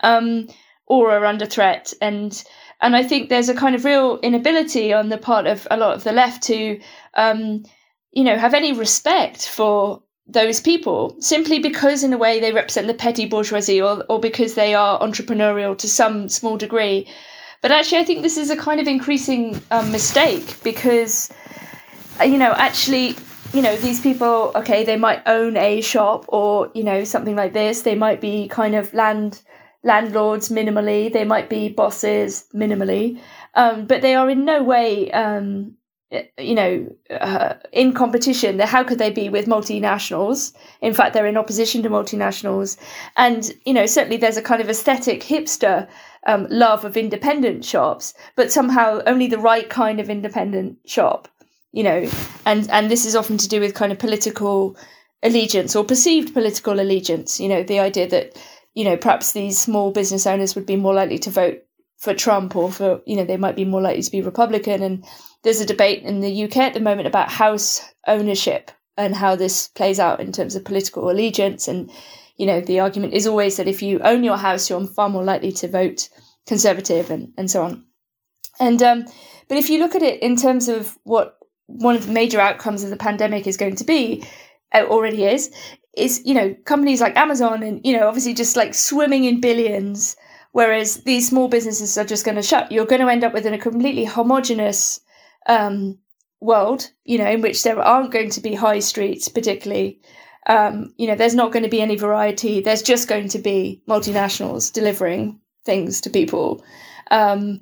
um 0.00 0.46
or 0.90 1.12
are 1.12 1.24
under 1.24 1.46
threat. 1.46 1.94
And 2.02 2.44
and 2.80 2.96
I 2.96 3.04
think 3.04 3.28
there's 3.28 3.48
a 3.48 3.54
kind 3.54 3.74
of 3.76 3.84
real 3.84 4.18
inability 4.22 4.92
on 4.92 5.08
the 5.08 5.18
part 5.18 5.46
of 5.46 5.66
a 5.70 5.76
lot 5.76 5.94
of 5.94 6.02
the 6.02 6.12
left 6.12 6.42
to 6.44 6.80
um, 7.14 7.62
you 8.10 8.24
know 8.24 8.36
have 8.36 8.54
any 8.54 8.72
respect 8.72 9.46
for 9.46 10.02
those 10.26 10.60
people 10.60 11.16
simply 11.20 11.58
because 11.60 12.04
in 12.04 12.12
a 12.12 12.18
way 12.18 12.40
they 12.40 12.52
represent 12.52 12.86
the 12.86 12.94
petty 12.94 13.26
bourgeoisie 13.26 13.80
or, 13.80 14.04
or 14.08 14.20
because 14.20 14.54
they 14.54 14.74
are 14.74 15.00
entrepreneurial 15.00 15.78
to 15.78 15.88
some 15.88 16.28
small 16.28 16.56
degree. 16.56 17.08
But 17.62 17.70
actually 17.72 17.98
i 17.98 18.04
think 18.04 18.22
this 18.22 18.38
is 18.38 18.50
a 18.50 18.56
kind 18.56 18.80
of 18.80 18.88
increasing 18.88 19.60
um, 19.70 19.92
mistake 19.92 20.56
because 20.64 21.30
uh, 22.18 22.24
you 22.24 22.38
know 22.38 22.52
actually 22.52 23.16
you 23.52 23.60
know 23.60 23.76
these 23.76 24.00
people 24.00 24.50
okay 24.54 24.82
they 24.82 24.96
might 24.96 25.22
own 25.26 25.58
a 25.58 25.82
shop 25.82 26.24
or 26.28 26.70
you 26.74 26.82
know 26.82 27.04
something 27.04 27.36
like 27.36 27.52
this. 27.52 27.82
They 27.82 27.94
might 27.94 28.20
be 28.20 28.48
kind 28.48 28.74
of 28.74 28.92
land 28.92 29.42
landlords 29.82 30.48
minimally, 30.48 31.12
they 31.12 31.24
might 31.24 31.48
be 31.48 31.68
bosses 31.68 32.46
minimally, 32.54 33.20
um, 33.54 33.86
but 33.86 34.02
they 34.02 34.14
are 34.14 34.28
in 34.28 34.44
no 34.44 34.62
way, 34.62 35.10
um, 35.12 35.74
you 36.38 36.54
know, 36.54 36.86
uh, 37.10 37.54
in 37.72 37.92
competition. 37.92 38.58
How 38.58 38.84
could 38.84 38.98
they 38.98 39.10
be 39.10 39.28
with 39.28 39.46
multinationals? 39.46 40.52
In 40.80 40.92
fact, 40.92 41.14
they're 41.14 41.26
in 41.26 41.36
opposition 41.36 41.82
to 41.82 41.90
multinationals. 41.90 42.76
And, 43.16 43.52
you 43.64 43.72
know, 43.72 43.86
certainly 43.86 44.16
there's 44.16 44.36
a 44.36 44.42
kind 44.42 44.60
of 44.60 44.68
aesthetic 44.68 45.22
hipster 45.22 45.88
um, 46.26 46.46
love 46.50 46.84
of 46.84 46.96
independent 46.96 47.64
shops, 47.64 48.12
but 48.36 48.52
somehow 48.52 49.00
only 49.06 49.28
the 49.28 49.38
right 49.38 49.70
kind 49.70 50.00
of 50.00 50.10
independent 50.10 50.78
shop, 50.84 51.28
you 51.72 51.82
know, 51.82 52.08
and, 52.44 52.68
and 52.70 52.90
this 52.90 53.06
is 53.06 53.16
often 53.16 53.38
to 53.38 53.48
do 53.48 53.60
with 53.60 53.74
kind 53.74 53.92
of 53.92 53.98
political 53.98 54.76
allegiance 55.22 55.76
or 55.76 55.84
perceived 55.84 56.34
political 56.34 56.80
allegiance, 56.80 57.40
you 57.40 57.48
know, 57.48 57.62
the 57.62 57.78
idea 57.78 58.08
that 58.08 58.36
you 58.74 58.84
know, 58.84 58.96
perhaps 58.96 59.32
these 59.32 59.58
small 59.58 59.90
business 59.92 60.26
owners 60.26 60.54
would 60.54 60.66
be 60.66 60.76
more 60.76 60.94
likely 60.94 61.18
to 61.20 61.30
vote 61.30 61.62
for 61.98 62.14
Trump 62.14 62.56
or 62.56 62.70
for, 62.70 63.02
you 63.04 63.16
know, 63.16 63.24
they 63.24 63.36
might 63.36 63.56
be 63.56 63.64
more 63.64 63.82
likely 63.82 64.02
to 64.02 64.10
be 64.10 64.22
Republican. 64.22 64.82
And 64.82 65.04
there's 65.42 65.60
a 65.60 65.66
debate 65.66 66.02
in 66.02 66.20
the 66.20 66.44
UK 66.44 66.56
at 66.58 66.74
the 66.74 66.80
moment 66.80 67.06
about 67.06 67.30
house 67.30 67.82
ownership 68.06 68.70
and 68.96 69.14
how 69.14 69.36
this 69.36 69.68
plays 69.68 70.00
out 70.00 70.20
in 70.20 70.32
terms 70.32 70.54
of 70.54 70.64
political 70.64 71.10
allegiance. 71.10 71.68
And, 71.68 71.90
you 72.36 72.46
know, 72.46 72.60
the 72.60 72.80
argument 72.80 73.14
is 73.14 73.26
always 73.26 73.56
that 73.56 73.68
if 73.68 73.82
you 73.82 74.00
own 74.00 74.24
your 74.24 74.36
house, 74.36 74.70
you're 74.70 74.86
far 74.86 75.08
more 75.08 75.24
likely 75.24 75.52
to 75.52 75.68
vote 75.68 76.08
conservative 76.46 77.10
and, 77.10 77.32
and 77.36 77.50
so 77.50 77.62
on. 77.62 77.84
And, 78.58 78.82
um, 78.82 79.04
but 79.48 79.58
if 79.58 79.68
you 79.68 79.78
look 79.78 79.94
at 79.94 80.02
it 80.02 80.22
in 80.22 80.36
terms 80.36 80.68
of 80.68 80.96
what 81.04 81.38
one 81.66 81.96
of 81.96 82.06
the 82.06 82.12
major 82.12 82.40
outcomes 82.40 82.82
of 82.82 82.90
the 82.90 82.96
pandemic 82.96 83.46
is 83.46 83.56
going 83.56 83.76
to 83.76 83.84
be, 83.84 84.24
uh, 84.72 84.84
already 84.84 85.24
is, 85.24 85.50
is 85.94 86.22
you 86.24 86.34
know 86.34 86.54
companies 86.64 87.00
like 87.00 87.16
Amazon 87.16 87.62
and 87.62 87.80
you 87.84 87.96
know 87.96 88.06
obviously 88.06 88.34
just 88.34 88.56
like 88.56 88.74
swimming 88.74 89.24
in 89.24 89.40
billions, 89.40 90.16
whereas 90.52 91.02
these 91.04 91.28
small 91.28 91.48
businesses 91.48 91.96
are 91.98 92.04
just 92.04 92.24
going 92.24 92.36
to 92.36 92.42
shut. 92.42 92.70
You're 92.70 92.86
going 92.86 93.00
to 93.00 93.08
end 93.08 93.24
up 93.24 93.32
with 93.32 93.46
a 93.46 93.58
completely 93.58 94.04
homogenous 94.04 95.00
um, 95.46 95.98
world, 96.40 96.90
you 97.04 97.18
know, 97.18 97.28
in 97.28 97.40
which 97.40 97.62
there 97.62 97.80
aren't 97.80 98.12
going 98.12 98.30
to 98.30 98.40
be 98.40 98.54
high 98.54 98.80
streets 98.80 99.28
particularly. 99.28 100.00
Um, 100.46 100.94
you 100.96 101.06
know, 101.06 101.14
there's 101.14 101.34
not 101.34 101.52
going 101.52 101.64
to 101.64 101.68
be 101.68 101.82
any 101.82 101.96
variety. 101.96 102.60
There's 102.60 102.82
just 102.82 103.08
going 103.08 103.28
to 103.28 103.38
be 103.38 103.82
multinationals 103.88 104.72
delivering 104.72 105.38
things 105.64 106.00
to 106.00 106.10
people. 106.10 106.64
Um, 107.10 107.60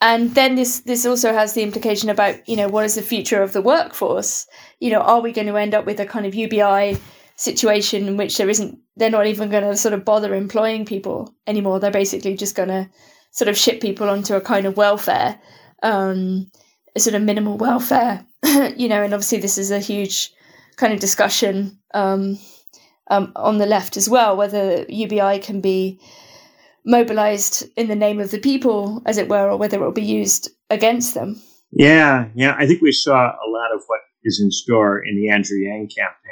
and 0.00 0.34
then 0.34 0.54
this 0.54 0.80
this 0.80 1.06
also 1.06 1.32
has 1.32 1.54
the 1.54 1.62
implication 1.62 2.08
about 2.08 2.48
you 2.48 2.56
know 2.56 2.68
what 2.68 2.84
is 2.84 2.94
the 2.94 3.02
future 3.02 3.42
of 3.42 3.52
the 3.52 3.62
workforce 3.62 4.46
you 4.80 4.90
know 4.90 5.00
are 5.00 5.20
we 5.20 5.32
going 5.32 5.46
to 5.46 5.56
end 5.56 5.74
up 5.74 5.84
with 5.86 5.98
a 5.98 6.06
kind 6.06 6.26
of 6.26 6.34
ubi 6.34 6.96
situation 7.38 8.06
in 8.06 8.16
which 8.16 8.36
there 8.36 8.50
isn't 8.50 8.78
they're 8.96 9.10
not 9.10 9.26
even 9.26 9.48
going 9.48 9.62
to 9.62 9.76
sort 9.76 9.94
of 9.94 10.04
bother 10.04 10.34
employing 10.34 10.84
people 10.84 11.34
anymore. 11.46 11.80
They're 11.80 11.90
basically 11.90 12.34
just 12.34 12.54
going 12.54 12.68
to 12.68 12.90
sort 13.30 13.48
of 13.48 13.56
ship 13.56 13.80
people 13.80 14.10
onto 14.10 14.34
a 14.34 14.40
kind 14.40 14.66
of 14.66 14.76
welfare 14.76 15.38
um, 15.82 16.50
a 16.96 17.00
sort 17.00 17.14
of 17.14 17.22
minimal 17.22 17.56
welfare 17.56 18.24
you 18.76 18.88
know 18.88 19.02
and 19.02 19.14
obviously 19.14 19.38
this 19.38 19.58
is 19.58 19.70
a 19.70 19.78
huge 19.78 20.32
kind 20.76 20.92
of 20.92 21.00
discussion 21.00 21.78
um, 21.94 22.38
um, 23.10 23.32
on 23.36 23.58
the 23.58 23.66
left 23.66 23.96
as 23.96 24.08
well 24.08 24.36
whether 24.36 24.84
ubi 24.88 25.38
can 25.38 25.60
be 25.60 26.00
mobilized 26.84 27.66
in 27.76 27.88
the 27.88 27.96
name 27.96 28.20
of 28.20 28.30
the 28.30 28.38
people 28.38 29.02
as 29.06 29.18
it 29.18 29.28
were 29.28 29.50
or 29.50 29.56
whether 29.56 29.76
it 29.76 29.84
will 29.84 29.92
be 29.92 30.02
used 30.02 30.48
against 30.70 31.14
them. 31.14 31.40
Yeah 31.70 32.28
yeah 32.34 32.56
i 32.58 32.66
think 32.66 32.80
we 32.80 32.92
saw 32.92 33.28
a 33.28 33.48
lot 33.48 33.74
of 33.74 33.82
what 33.86 34.00
is 34.24 34.40
in 34.40 34.50
store 34.50 35.04
in 35.04 35.16
the 35.16 35.28
andrew 35.28 35.58
yang 35.58 35.88
campaign 35.88 36.27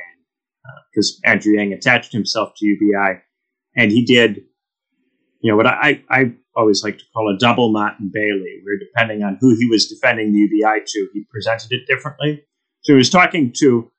because 0.91 1.21
uh, 1.25 1.31
Andrew 1.31 1.55
Yang 1.55 1.73
attached 1.73 2.13
himself 2.13 2.53
to 2.57 2.67
UBI, 2.67 3.21
and 3.77 3.91
he 3.91 4.05
did, 4.05 4.43
you 5.41 5.51
know, 5.51 5.57
what 5.57 5.67
I, 5.67 6.03
I 6.11 6.33
always 6.55 6.83
like 6.83 6.99
to 6.99 7.05
call 7.15 7.33
a 7.35 7.39
double 7.39 7.75
and 7.77 8.13
Bailey, 8.13 8.61
where 8.65 8.79
depending 8.79 9.23
on 9.23 9.39
who 9.41 9.55
he 9.59 9.67
was 9.67 9.87
defending 9.89 10.33
the 10.33 10.39
UBI 10.39 10.85
to, 10.87 11.09
he 11.13 11.25
presented 11.31 11.73
it 11.73 11.87
differently. 11.87 12.45
So 12.83 12.93
he 12.93 12.97
was 12.97 13.11
talking 13.11 13.53
to 13.59 13.91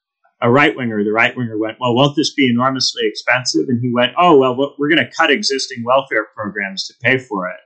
a 0.41 0.49
right 0.49 0.75
winger. 0.75 1.03
The 1.03 1.11
right 1.11 1.35
winger 1.35 1.57
went, 1.57 1.77
"Well, 1.79 1.95
won't 1.95 2.15
this 2.15 2.33
be 2.33 2.49
enormously 2.49 3.03
expensive?" 3.05 3.67
And 3.67 3.81
he 3.81 3.91
went, 3.93 4.13
"Oh, 4.17 4.37
well, 4.37 4.75
we're 4.77 4.89
going 4.89 5.05
to 5.05 5.11
cut 5.15 5.31
existing 5.31 5.83
welfare 5.83 6.27
programs 6.35 6.87
to 6.87 6.93
pay 7.01 7.17
for 7.17 7.47
it. 7.49 7.59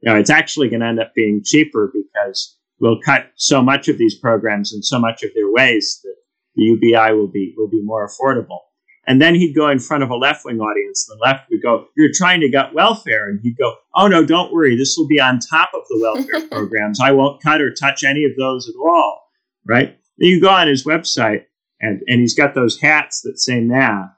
You 0.00 0.12
know, 0.12 0.18
it's 0.18 0.30
actually 0.30 0.68
going 0.68 0.80
to 0.80 0.86
end 0.86 1.00
up 1.00 1.14
being 1.14 1.42
cheaper 1.44 1.92
because 1.92 2.56
we'll 2.80 3.00
cut 3.00 3.30
so 3.36 3.62
much 3.62 3.88
of 3.88 3.98
these 3.98 4.14
programs 4.14 4.72
and 4.72 4.84
so 4.84 4.98
much 4.98 5.22
of 5.22 5.30
their 5.34 5.50
waste 5.50 6.02
that 6.02 6.16
the 6.56 6.62
UBI 6.62 7.14
will 7.14 7.28
be 7.28 7.54
will 7.56 7.68
be 7.68 7.82
more 7.82 8.08
affordable. 8.08 8.60
And 9.06 9.20
then 9.20 9.34
he'd 9.34 9.54
go 9.54 9.68
in 9.68 9.78
front 9.78 10.02
of 10.02 10.10
a 10.10 10.16
left 10.16 10.44
wing 10.44 10.60
audience, 10.60 11.06
and 11.08 11.18
the 11.18 11.24
left 11.24 11.50
would 11.50 11.62
go, 11.62 11.86
You're 11.96 12.10
trying 12.14 12.40
to 12.40 12.48
gut 12.48 12.74
welfare. 12.74 13.28
And 13.28 13.40
he'd 13.42 13.58
go, 13.58 13.74
Oh, 13.94 14.08
no, 14.08 14.24
don't 14.24 14.52
worry. 14.52 14.76
This 14.76 14.94
will 14.96 15.06
be 15.06 15.20
on 15.20 15.38
top 15.38 15.70
of 15.74 15.82
the 15.88 15.98
welfare 16.00 16.48
programs. 16.50 17.00
I 17.02 17.12
won't 17.12 17.42
cut 17.42 17.60
or 17.60 17.72
touch 17.72 18.04
any 18.04 18.24
of 18.24 18.32
those 18.38 18.68
at 18.68 18.74
all. 18.80 19.28
Right? 19.66 19.98
Then 20.18 20.28
you 20.28 20.40
go 20.40 20.50
on 20.50 20.68
his 20.68 20.84
website, 20.84 21.44
and, 21.80 22.02
and 22.06 22.20
he's 22.20 22.34
got 22.34 22.54
those 22.54 22.80
hats 22.80 23.20
that 23.22 23.38
say 23.38 23.60
math. 23.60 24.10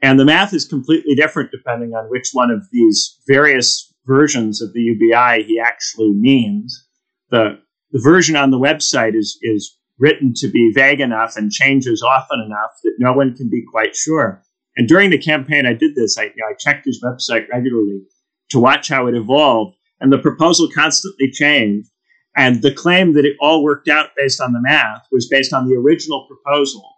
And 0.00 0.18
the 0.18 0.24
math 0.24 0.54
is 0.54 0.64
completely 0.64 1.14
different 1.14 1.50
depending 1.50 1.92
on 1.94 2.08
which 2.08 2.30
one 2.32 2.50
of 2.50 2.62
these 2.70 3.18
various 3.26 3.92
versions 4.06 4.62
of 4.62 4.72
the 4.72 4.80
UBI 4.80 5.42
he 5.42 5.60
actually 5.60 6.12
means. 6.12 6.86
The, 7.30 7.58
the 7.90 8.00
version 8.02 8.36
on 8.36 8.50
the 8.50 8.58
website 8.58 9.16
is, 9.16 9.38
is 9.42 9.76
written 9.98 10.32
to 10.36 10.48
be 10.48 10.72
vague 10.74 11.00
enough 11.00 11.36
and 11.36 11.50
changes 11.50 12.02
often 12.02 12.40
enough 12.40 12.70
that 12.84 12.94
no 12.98 13.12
one 13.12 13.34
can 13.34 13.48
be 13.48 13.64
quite 13.70 13.96
sure. 13.96 14.42
And 14.76 14.86
during 14.86 15.10
the 15.10 15.18
campaign, 15.18 15.66
I 15.66 15.72
did 15.72 15.94
this. 15.96 16.16
I, 16.16 16.24
you 16.24 16.34
know, 16.36 16.46
I 16.48 16.54
checked 16.54 16.86
his 16.86 17.02
website 17.02 17.48
regularly 17.52 18.02
to 18.50 18.60
watch 18.60 18.88
how 18.88 19.06
it 19.06 19.14
evolved, 19.14 19.76
and 20.00 20.12
the 20.12 20.18
proposal 20.18 20.68
constantly 20.74 21.30
changed. 21.30 21.88
And 22.36 22.62
the 22.62 22.72
claim 22.72 23.14
that 23.14 23.24
it 23.24 23.36
all 23.40 23.64
worked 23.64 23.88
out 23.88 24.10
based 24.16 24.40
on 24.40 24.52
the 24.52 24.60
math 24.60 25.02
was 25.10 25.28
based 25.28 25.52
on 25.52 25.68
the 25.68 25.74
original 25.74 26.28
proposal 26.28 26.88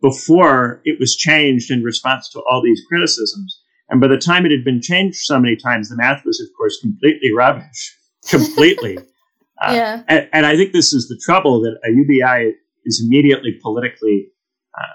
before 0.00 0.80
it 0.84 1.00
was 1.00 1.16
changed 1.16 1.70
in 1.70 1.82
response 1.82 2.28
to 2.30 2.42
all 2.48 2.62
these 2.62 2.82
criticisms. 2.88 3.60
And 3.88 4.00
by 4.00 4.06
the 4.06 4.18
time 4.18 4.46
it 4.46 4.52
had 4.52 4.64
been 4.64 4.80
changed 4.80 5.16
so 5.16 5.40
many 5.40 5.56
times, 5.56 5.88
the 5.88 5.96
math 5.96 6.24
was, 6.24 6.40
of 6.40 6.46
course, 6.56 6.78
completely 6.80 7.32
rubbish. 7.32 7.98
Completely. 8.30 8.98
Uh, 9.68 9.72
yeah. 9.74 10.02
And, 10.08 10.28
and, 10.32 10.46
I 10.46 10.56
think 10.56 10.72
this 10.72 10.92
is 10.92 11.08
the 11.08 11.20
trouble 11.24 11.60
that 11.62 11.78
a 11.84 11.90
UBI 11.90 12.54
is 12.84 13.02
immediately 13.04 13.58
politically 13.62 14.28
uh, 14.76 14.92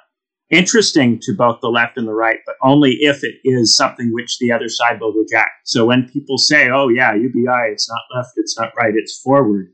interesting 0.50 1.20
to 1.24 1.34
both 1.34 1.60
the 1.62 1.70
left 1.70 1.98
and 1.98 2.08
the 2.08 2.14
right, 2.14 2.40
but 2.46 2.56
only 2.64 2.92
if 3.02 3.24
it 3.24 3.36
is 3.44 3.76
something 3.76 4.12
which 4.14 4.38
the 4.40 4.52
other 4.52 4.70
side 4.70 5.00
will 5.00 5.14
reject. 5.14 5.50
So 5.66 5.86
when 5.86 6.10
people 6.10 6.38
say, 6.38 6.70
oh, 6.70 6.90
yeah, 6.90 7.14
UBI, 7.14 7.72
it's 7.72 7.90
not 7.90 8.02
left, 8.16 8.32
it's 8.38 8.58
not 8.58 8.74
right, 8.78 8.94
it's 8.96 9.20
forward, 9.20 9.72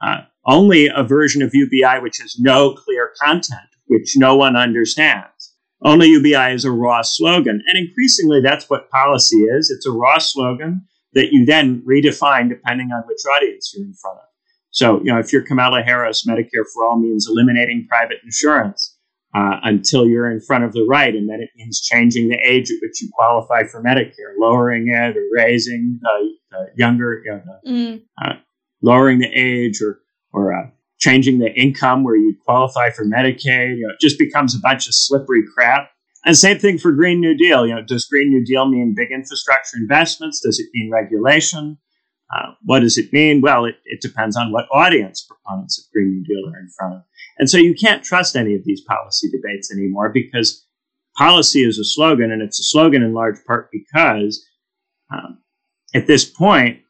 uh, 0.00 0.22
only 0.46 0.88
a 0.94 1.02
version 1.02 1.42
of 1.42 1.54
UBI 1.54 2.00
which 2.00 2.18
has 2.18 2.38
no 2.38 2.74
clear 2.74 3.12
content, 3.20 3.68
which 3.86 4.14
no 4.16 4.36
one 4.36 4.56
understands. 4.56 5.54
Only 5.82 6.08
UBI 6.08 6.54
is 6.54 6.64
a 6.64 6.72
raw 6.72 7.02
slogan. 7.02 7.62
And 7.66 7.78
increasingly, 7.78 8.40
that's 8.40 8.68
what 8.68 8.90
policy 8.90 9.36
is 9.36 9.70
it's 9.70 9.86
a 9.86 9.92
raw 9.92 10.18
slogan 10.18 10.86
that 11.12 11.32
you 11.32 11.44
then 11.44 11.82
redefine 11.88 12.48
depending 12.48 12.90
on 12.92 13.02
which 13.06 13.20
audience 13.30 13.72
you're 13.74 13.86
in 13.86 13.94
front 13.94 14.18
of. 14.18 14.27
So, 14.78 14.98
you 14.98 15.12
know, 15.12 15.18
if 15.18 15.32
you're 15.32 15.42
Kamala 15.42 15.82
Harris, 15.82 16.24
Medicare 16.24 16.62
for 16.72 16.86
all 16.86 17.00
means 17.00 17.26
eliminating 17.28 17.88
private 17.88 18.18
insurance 18.22 18.96
uh, 19.34 19.56
until 19.64 20.06
you're 20.06 20.30
in 20.30 20.40
front 20.40 20.62
of 20.62 20.72
the 20.72 20.86
right, 20.88 21.12
and 21.12 21.28
then 21.28 21.40
it 21.40 21.50
means 21.56 21.80
changing 21.80 22.28
the 22.28 22.38
age 22.44 22.70
at 22.70 22.76
which 22.80 23.02
you 23.02 23.10
qualify 23.12 23.64
for 23.64 23.82
Medicare, 23.82 24.34
lowering 24.38 24.86
it 24.86 25.16
or 25.16 25.24
raising 25.32 25.98
the, 26.00 26.30
the 26.52 26.66
younger, 26.76 27.20
you 27.24 27.32
know, 27.32 27.58
mm. 27.66 28.02
uh, 28.24 28.34
lowering 28.80 29.18
the 29.18 29.30
age 29.34 29.82
or 29.82 29.98
or 30.32 30.56
uh, 30.56 30.70
changing 31.00 31.40
the 31.40 31.52
income 31.60 32.04
where 32.04 32.14
you 32.14 32.36
qualify 32.44 32.90
for 32.90 33.04
Medicaid. 33.04 33.78
You 33.78 33.88
know, 33.88 33.94
it 33.94 34.00
just 34.00 34.16
becomes 34.16 34.54
a 34.54 34.60
bunch 34.60 34.86
of 34.86 34.94
slippery 34.94 35.42
crap. 35.56 35.90
And 36.24 36.38
same 36.38 36.60
thing 36.60 36.78
for 36.78 36.92
Green 36.92 37.20
New 37.20 37.36
Deal. 37.36 37.66
You 37.66 37.74
know, 37.74 37.82
does 37.82 38.04
Green 38.04 38.28
New 38.28 38.44
Deal 38.44 38.68
mean 38.68 38.94
big 38.96 39.10
infrastructure 39.10 39.76
investments? 39.76 40.40
Does 40.40 40.60
it 40.60 40.68
mean 40.72 40.88
regulation? 40.92 41.78
Uh, 42.34 42.52
what 42.64 42.80
does 42.80 42.98
it 42.98 43.12
mean? 43.12 43.40
Well, 43.40 43.64
it, 43.64 43.76
it 43.84 44.00
depends 44.00 44.36
on 44.36 44.52
what 44.52 44.66
audience 44.72 45.26
proponents 45.26 45.78
of 45.78 45.90
Green 45.92 46.10
New 46.10 46.24
Deal 46.24 46.52
are 46.52 46.58
in 46.58 46.68
front 46.76 46.94
of. 46.96 47.02
And 47.38 47.48
so 47.48 47.56
you 47.56 47.74
can't 47.74 48.04
trust 48.04 48.36
any 48.36 48.54
of 48.54 48.64
these 48.64 48.82
policy 48.82 49.28
debates 49.30 49.72
anymore 49.72 50.10
because 50.10 50.66
policy 51.16 51.64
is 51.64 51.78
a 51.78 51.84
slogan, 51.84 52.30
and 52.30 52.42
it's 52.42 52.60
a 52.60 52.64
slogan 52.64 53.02
in 53.02 53.14
large 53.14 53.38
part 53.46 53.70
because 53.72 54.44
um, 55.12 55.38
at 55.94 56.06
this 56.06 56.24
point, 56.24 56.80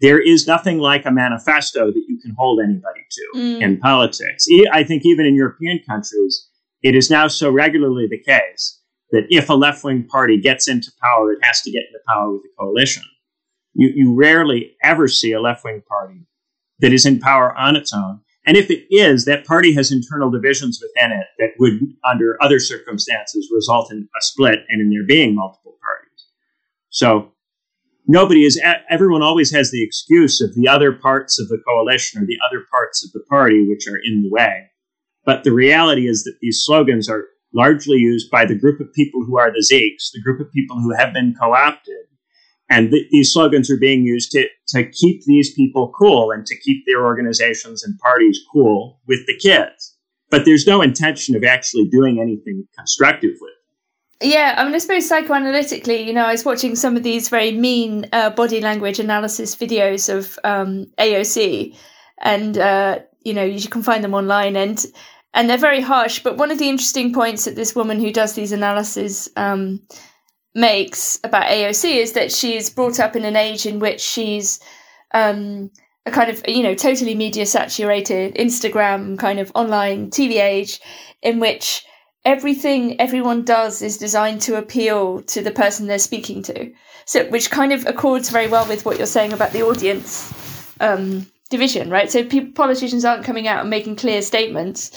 there 0.00 0.20
is 0.20 0.48
nothing 0.48 0.78
like 0.78 1.06
a 1.06 1.12
manifesto 1.12 1.86
that 1.86 2.04
you 2.08 2.18
can 2.20 2.34
hold 2.36 2.60
anybody 2.60 3.00
to 3.10 3.38
mm. 3.38 3.62
in 3.62 3.78
politics. 3.78 4.46
I 4.72 4.82
think 4.82 5.06
even 5.06 5.26
in 5.26 5.36
European 5.36 5.80
countries, 5.88 6.48
it 6.82 6.96
is 6.96 7.08
now 7.08 7.28
so 7.28 7.50
regularly 7.50 8.08
the 8.10 8.18
case 8.18 8.80
that 9.12 9.26
if 9.28 9.48
a 9.48 9.54
left 9.54 9.84
wing 9.84 10.04
party 10.10 10.40
gets 10.40 10.66
into 10.68 10.90
power, 11.00 11.32
it 11.32 11.38
has 11.42 11.62
to 11.62 11.70
get 11.70 11.84
into 11.86 12.00
power 12.08 12.32
with 12.32 12.42
a 12.42 12.60
coalition. 12.60 13.04
You, 13.74 13.90
you 13.94 14.14
rarely 14.14 14.76
ever 14.82 15.08
see 15.08 15.32
a 15.32 15.40
left 15.40 15.64
wing 15.64 15.82
party 15.88 16.26
that 16.80 16.92
is 16.92 17.06
in 17.06 17.20
power 17.20 17.56
on 17.56 17.76
its 17.76 17.92
own. 17.92 18.20
And 18.44 18.56
if 18.56 18.70
it 18.70 18.86
is, 18.90 19.24
that 19.24 19.46
party 19.46 19.72
has 19.74 19.92
internal 19.92 20.30
divisions 20.30 20.82
within 20.82 21.12
it 21.12 21.26
that 21.38 21.50
would, 21.58 21.80
under 22.04 22.42
other 22.42 22.58
circumstances, 22.58 23.48
result 23.54 23.92
in 23.92 24.08
a 24.16 24.20
split 24.20 24.60
and 24.68 24.80
in 24.80 24.90
there 24.90 25.06
being 25.06 25.34
multiple 25.34 25.76
parties. 25.80 26.26
So 26.90 27.32
nobody 28.06 28.44
is, 28.44 28.60
everyone 28.90 29.22
always 29.22 29.52
has 29.52 29.70
the 29.70 29.84
excuse 29.84 30.40
of 30.40 30.54
the 30.54 30.66
other 30.66 30.92
parts 30.92 31.40
of 31.40 31.48
the 31.48 31.62
coalition 31.66 32.20
or 32.20 32.26
the 32.26 32.38
other 32.46 32.64
parts 32.70 33.04
of 33.04 33.12
the 33.12 33.24
party 33.28 33.66
which 33.66 33.86
are 33.86 33.96
in 33.96 34.22
the 34.22 34.30
way. 34.30 34.70
But 35.24 35.44
the 35.44 35.52
reality 35.52 36.08
is 36.08 36.24
that 36.24 36.38
these 36.40 36.62
slogans 36.64 37.08
are 37.08 37.26
largely 37.54 37.98
used 37.98 38.30
by 38.30 38.44
the 38.44 38.58
group 38.58 38.80
of 38.80 38.92
people 38.92 39.24
who 39.24 39.38
are 39.38 39.52
the 39.52 39.64
Zeeks, 39.64 40.10
the 40.12 40.20
group 40.20 40.40
of 40.40 40.52
people 40.52 40.80
who 40.80 40.94
have 40.96 41.12
been 41.12 41.34
co 41.38 41.54
opted. 41.54 42.06
And 42.72 42.90
th- 42.90 43.06
these 43.10 43.30
slogans 43.30 43.70
are 43.70 43.76
being 43.76 44.02
used 44.02 44.30
to, 44.32 44.48
to 44.68 44.88
keep 44.88 45.24
these 45.26 45.52
people 45.52 45.92
cool 45.98 46.30
and 46.30 46.46
to 46.46 46.58
keep 46.58 46.84
their 46.86 47.04
organizations 47.04 47.84
and 47.84 47.98
parties 47.98 48.40
cool 48.50 48.98
with 49.06 49.26
the 49.26 49.36
kids. 49.36 49.94
But 50.30 50.46
there's 50.46 50.66
no 50.66 50.80
intention 50.80 51.36
of 51.36 51.44
actually 51.44 51.84
doing 51.88 52.18
anything 52.18 52.66
constructive 52.74 53.32
with. 53.42 53.52
Yeah, 54.22 54.54
I 54.56 54.64
mean, 54.64 54.74
I 54.74 54.78
suppose 54.78 55.10
psychoanalytically, 55.10 56.06
you 56.06 56.14
know, 56.14 56.24
I 56.24 56.32
was 56.32 56.46
watching 56.46 56.74
some 56.74 56.96
of 56.96 57.02
these 57.02 57.28
very 57.28 57.52
mean 57.52 58.06
uh, 58.12 58.30
body 58.30 58.62
language 58.62 58.98
analysis 58.98 59.54
videos 59.54 60.08
of 60.08 60.38
um, 60.42 60.86
AOC, 60.98 61.76
and 62.18 62.56
uh, 62.56 63.00
you 63.20 63.34
know, 63.34 63.44
you 63.44 63.68
can 63.68 63.82
find 63.82 64.02
them 64.02 64.14
online, 64.14 64.56
and 64.56 64.86
and 65.34 65.50
they're 65.50 65.58
very 65.58 65.80
harsh. 65.80 66.20
But 66.20 66.36
one 66.36 66.52
of 66.52 66.58
the 66.58 66.68
interesting 66.68 67.12
points 67.12 67.44
that 67.44 67.56
this 67.56 67.74
woman 67.74 67.98
who 67.98 68.12
does 68.12 68.34
these 68.34 68.52
analyses 68.52 69.28
um, 69.36 69.82
makes 70.54 71.18
about 71.24 71.46
AOC 71.46 71.96
is 71.96 72.12
that 72.12 72.30
she 72.30 72.56
is 72.56 72.70
brought 72.70 73.00
up 73.00 73.16
in 73.16 73.24
an 73.24 73.36
age 73.36 73.66
in 73.66 73.78
which 73.78 74.00
she's 74.00 74.60
um, 75.12 75.70
a 76.04 76.10
kind 76.10 76.30
of 76.30 76.42
you 76.46 76.62
know 76.62 76.74
totally 76.74 77.14
media 77.14 77.46
saturated 77.46 78.34
Instagram 78.34 79.18
kind 79.18 79.38
of 79.38 79.52
online 79.54 80.10
TV 80.10 80.40
age 80.40 80.80
in 81.22 81.40
which 81.40 81.84
everything 82.24 83.00
everyone 83.00 83.44
does 83.44 83.82
is 83.82 83.98
designed 83.98 84.40
to 84.42 84.56
appeal 84.56 85.22
to 85.22 85.42
the 85.42 85.50
person 85.50 85.86
they're 85.86 85.98
speaking 85.98 86.42
to. 86.42 86.72
So 87.04 87.28
which 87.30 87.50
kind 87.50 87.72
of 87.72 87.86
accords 87.86 88.30
very 88.30 88.48
well 88.48 88.66
with 88.68 88.84
what 88.84 88.98
you're 88.98 89.06
saying 89.06 89.32
about 89.32 89.52
the 89.52 89.62
audience 89.62 90.32
um, 90.80 91.26
division, 91.52 91.88
right? 91.88 92.10
So 92.10 92.24
people, 92.24 92.52
politicians 92.52 93.04
aren't 93.04 93.24
coming 93.24 93.46
out 93.46 93.60
and 93.60 93.70
making 93.70 93.96
clear 93.96 94.20
statements 94.22 94.90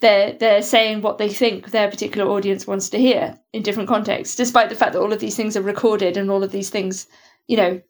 they're 0.00 0.32
they're 0.32 0.62
saying 0.62 1.02
what 1.02 1.18
they 1.18 1.28
think 1.28 1.70
their 1.70 1.90
particular 1.90 2.30
audience 2.30 2.66
wants 2.66 2.88
to 2.90 2.98
hear 2.98 3.38
in 3.52 3.62
different 3.62 3.88
contexts, 3.88 4.36
despite 4.36 4.68
the 4.68 4.76
fact 4.76 4.92
that 4.92 5.00
all 5.00 5.12
of 5.12 5.20
these 5.20 5.36
things 5.36 5.56
are 5.56 5.62
recorded 5.62 6.16
and 6.16 6.30
all 6.30 6.44
of 6.44 6.52
these 6.52 6.70
things, 6.70 7.06
you 7.48 7.56
know, 7.56 7.80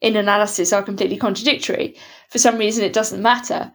in 0.00 0.16
analysis 0.16 0.72
are 0.72 0.82
completely 0.82 1.16
contradictory. 1.16 1.96
For 2.28 2.38
some 2.38 2.58
reason, 2.58 2.84
it 2.84 2.92
doesn't 2.92 3.22
matter. 3.22 3.72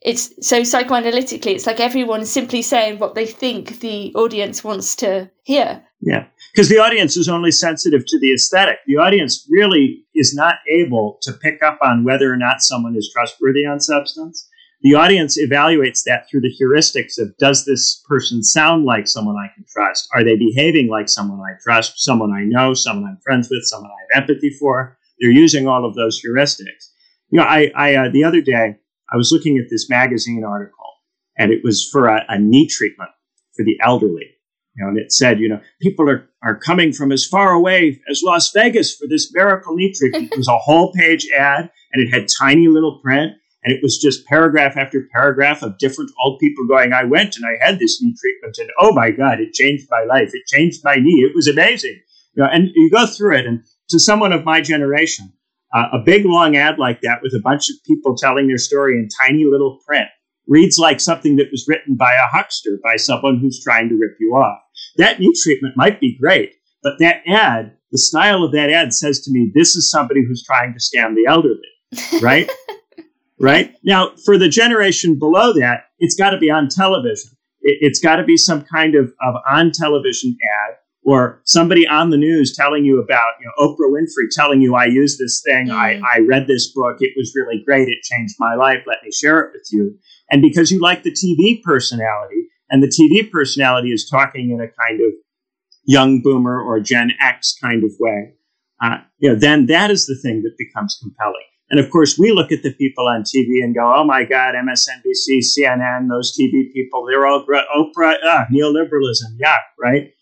It's 0.00 0.46
so 0.46 0.62
psychoanalytically, 0.62 1.54
it's 1.54 1.66
like 1.66 1.80
everyone 1.80 2.24
simply 2.24 2.62
saying 2.62 2.98
what 2.98 3.14
they 3.14 3.26
think 3.26 3.80
the 3.80 4.12
audience 4.14 4.62
wants 4.62 4.96
to 4.96 5.30
hear. 5.42 5.84
Yeah, 6.00 6.26
because 6.52 6.68
the 6.68 6.78
audience 6.78 7.16
is 7.16 7.28
only 7.28 7.50
sensitive 7.50 8.04
to 8.06 8.18
the 8.18 8.32
aesthetic. 8.32 8.78
The 8.86 8.96
audience 8.96 9.46
really 9.50 10.04
is 10.14 10.34
not 10.34 10.56
able 10.70 11.18
to 11.22 11.32
pick 11.32 11.62
up 11.62 11.78
on 11.82 12.04
whether 12.04 12.32
or 12.32 12.36
not 12.36 12.62
someone 12.62 12.96
is 12.96 13.10
trustworthy 13.14 13.66
on 13.66 13.80
substance 13.80 14.48
the 14.82 14.94
audience 14.94 15.36
evaluates 15.36 16.04
that 16.06 16.28
through 16.30 16.42
the 16.42 16.54
heuristics 16.60 17.18
of 17.18 17.36
does 17.38 17.64
this 17.64 18.00
person 18.08 18.44
sound 18.44 18.84
like 18.84 19.08
someone 19.08 19.36
I 19.36 19.52
can 19.52 19.64
trust? 19.68 20.08
Are 20.14 20.22
they 20.22 20.36
behaving 20.36 20.88
like 20.88 21.08
someone 21.08 21.40
I 21.40 21.58
trust, 21.60 21.94
someone 21.98 22.32
I 22.32 22.44
know, 22.44 22.74
someone 22.74 23.10
I'm 23.10 23.18
friends 23.24 23.48
with, 23.50 23.64
someone 23.64 23.90
I 23.90 24.14
have 24.14 24.22
empathy 24.22 24.50
for? 24.50 24.96
They're 25.20 25.32
using 25.32 25.66
all 25.66 25.84
of 25.84 25.96
those 25.96 26.22
heuristics. 26.24 26.92
You 27.30 27.40
know, 27.40 27.44
I, 27.44 27.72
I 27.74 27.94
uh, 27.96 28.10
the 28.10 28.22
other 28.22 28.40
day 28.40 28.76
I 29.12 29.16
was 29.16 29.32
looking 29.32 29.58
at 29.58 29.68
this 29.68 29.90
magazine 29.90 30.44
article, 30.44 30.86
and 31.36 31.50
it 31.50 31.64
was 31.64 31.88
for 31.90 32.06
a, 32.06 32.24
a 32.28 32.38
knee 32.38 32.68
treatment 32.68 33.10
for 33.56 33.64
the 33.64 33.76
elderly. 33.82 34.30
You 34.78 34.84
know, 34.84 34.90
and 34.90 34.98
it 34.98 35.12
said, 35.12 35.40
you 35.40 35.48
know, 35.48 35.60
people 35.82 36.08
are, 36.08 36.28
are 36.42 36.56
coming 36.56 36.92
from 36.92 37.10
as 37.10 37.26
far 37.26 37.52
away 37.52 38.00
as 38.08 38.22
Las 38.22 38.52
Vegas 38.52 38.94
for 38.94 39.08
this 39.08 39.32
miracle 39.34 39.74
knee 39.74 39.92
treatment. 39.92 40.32
It 40.32 40.38
was 40.38 40.48
a 40.48 40.56
whole 40.56 40.92
page 40.92 41.26
ad, 41.36 41.70
and 41.92 42.02
it 42.02 42.14
had 42.14 42.28
tiny 42.38 42.68
little 42.68 43.00
print 43.02 43.32
and 43.64 43.76
it 43.76 43.82
was 43.82 43.98
just 43.98 44.26
paragraph 44.26 44.76
after 44.76 45.08
paragraph 45.12 45.62
of 45.62 45.78
different 45.78 46.10
old 46.24 46.38
people 46.38 46.66
going, 46.66 46.92
I 46.92 47.04
went 47.04 47.36
and 47.36 47.44
I 47.44 47.62
had 47.64 47.78
this 47.78 48.00
knee 48.00 48.14
treatment, 48.18 48.56
and 48.58 48.70
oh 48.80 48.92
my 48.94 49.10
God, 49.10 49.40
it 49.40 49.52
changed 49.52 49.88
my 49.90 50.04
life. 50.04 50.30
It 50.32 50.46
changed 50.46 50.80
my 50.84 50.96
knee. 50.96 51.22
It 51.22 51.34
was 51.34 51.48
amazing. 51.48 52.00
You 52.34 52.44
know, 52.44 52.48
and 52.50 52.68
you 52.74 52.90
go 52.90 53.06
through 53.06 53.36
it, 53.36 53.46
and 53.46 53.64
to 53.90 53.98
someone 53.98 54.32
of 54.32 54.44
my 54.44 54.60
generation, 54.60 55.32
uh, 55.74 55.88
a 55.92 55.98
big 55.98 56.24
long 56.24 56.56
ad 56.56 56.78
like 56.78 57.00
that 57.02 57.20
with 57.22 57.34
a 57.34 57.40
bunch 57.40 57.68
of 57.68 57.76
people 57.84 58.16
telling 58.16 58.46
their 58.46 58.58
story 58.58 58.94
in 58.94 59.08
tiny 59.08 59.44
little 59.44 59.80
print 59.86 60.08
reads 60.46 60.78
like 60.78 60.98
something 60.98 61.36
that 61.36 61.50
was 61.50 61.66
written 61.68 61.94
by 61.94 62.14
a 62.14 62.26
huckster, 62.26 62.78
by 62.82 62.96
someone 62.96 63.38
who's 63.38 63.62
trying 63.62 63.88
to 63.90 63.96
rip 63.96 64.16
you 64.18 64.34
off. 64.34 64.58
That 64.98 65.20
knee 65.20 65.32
treatment 65.42 65.76
might 65.76 66.00
be 66.00 66.18
great, 66.20 66.54
but 66.82 66.98
that 66.98 67.22
ad, 67.26 67.76
the 67.90 67.98
style 67.98 68.44
of 68.44 68.52
that 68.52 68.70
ad 68.70 68.92
says 68.92 69.20
to 69.22 69.30
me, 69.30 69.50
this 69.54 69.76
is 69.76 69.90
somebody 69.90 70.24
who's 70.26 70.44
trying 70.44 70.74
to 70.74 70.80
scam 70.80 71.14
the 71.14 71.26
elderly, 71.26 71.60
right? 72.22 72.50
right? 73.40 73.74
Now, 73.84 74.12
for 74.24 74.36
the 74.36 74.48
generation 74.48 75.18
below 75.18 75.52
that, 75.54 75.84
it's 75.98 76.16
got 76.16 76.30
to 76.30 76.38
be 76.38 76.50
on 76.50 76.68
television. 76.68 77.30
It, 77.60 77.88
has 77.88 78.00
got 78.00 78.16
to 78.16 78.24
be 78.24 78.36
some 78.36 78.62
kind 78.62 78.94
of, 78.94 79.12
of 79.22 79.34
on 79.48 79.72
television 79.72 80.36
ad 80.42 80.74
or 81.04 81.40
somebody 81.44 81.86
on 81.86 82.10
the 82.10 82.16
news 82.16 82.54
telling 82.56 82.84
you 82.84 83.00
about 83.00 83.32
you 83.40 83.46
know, 83.46 83.66
Oprah 83.66 83.90
Winfrey 83.90 84.28
telling 84.30 84.60
you 84.60 84.74
I 84.74 84.86
use 84.86 85.16
this 85.16 85.42
thing, 85.44 85.68
mm. 85.68 85.72
I, 85.72 86.00
I 86.12 86.20
read 86.20 86.46
this 86.46 86.72
book, 86.72 86.96
it 87.00 87.14
was 87.16 87.32
really 87.34 87.62
great, 87.64 87.88
it 87.88 88.02
changed 88.02 88.34
my 88.38 88.54
life, 88.54 88.82
let 88.86 88.98
me 89.04 89.10
share 89.12 89.40
it 89.40 89.52
with 89.54 89.68
you. 89.70 89.96
And 90.30 90.42
because 90.42 90.70
you 90.70 90.80
like 90.80 91.02
the 91.04 91.12
TV 91.12 91.62
personality, 91.62 92.48
and 92.70 92.82
the 92.82 92.88
TV 92.88 93.30
personality 93.30 93.90
is 93.90 94.08
talking 94.08 94.50
in 94.50 94.60
a 94.60 94.68
kind 94.68 95.00
of 95.00 95.12
young 95.84 96.20
boomer 96.22 96.60
or 96.60 96.80
Gen 96.80 97.12
X 97.20 97.56
kind 97.60 97.84
of 97.84 97.90
way, 97.98 98.34
uh, 98.82 98.98
you 99.18 99.30
know, 99.30 99.34
then 99.34 99.66
that 99.66 99.90
is 99.90 100.06
the 100.06 100.18
thing 100.22 100.42
that 100.42 100.54
becomes 100.58 100.98
compelling. 101.00 101.44
And 101.70 101.80
of 101.80 101.90
course, 101.90 102.18
we 102.18 102.32
look 102.32 102.50
at 102.50 102.62
the 102.62 102.72
people 102.72 103.06
on 103.06 103.22
TV 103.22 103.62
and 103.62 103.74
go, 103.74 103.92
"Oh 103.94 104.04
my 104.04 104.24
God, 104.24 104.54
MSNBC, 104.54 105.40
CNN, 105.40 106.08
those 106.08 106.34
TV 106.38 106.72
people—they're 106.72 107.26
all 107.26 107.44
Oprah, 107.44 108.14
ah, 108.24 108.46
neoliberalism, 108.50 109.36
yeah, 109.38 109.58
right." 109.78 110.12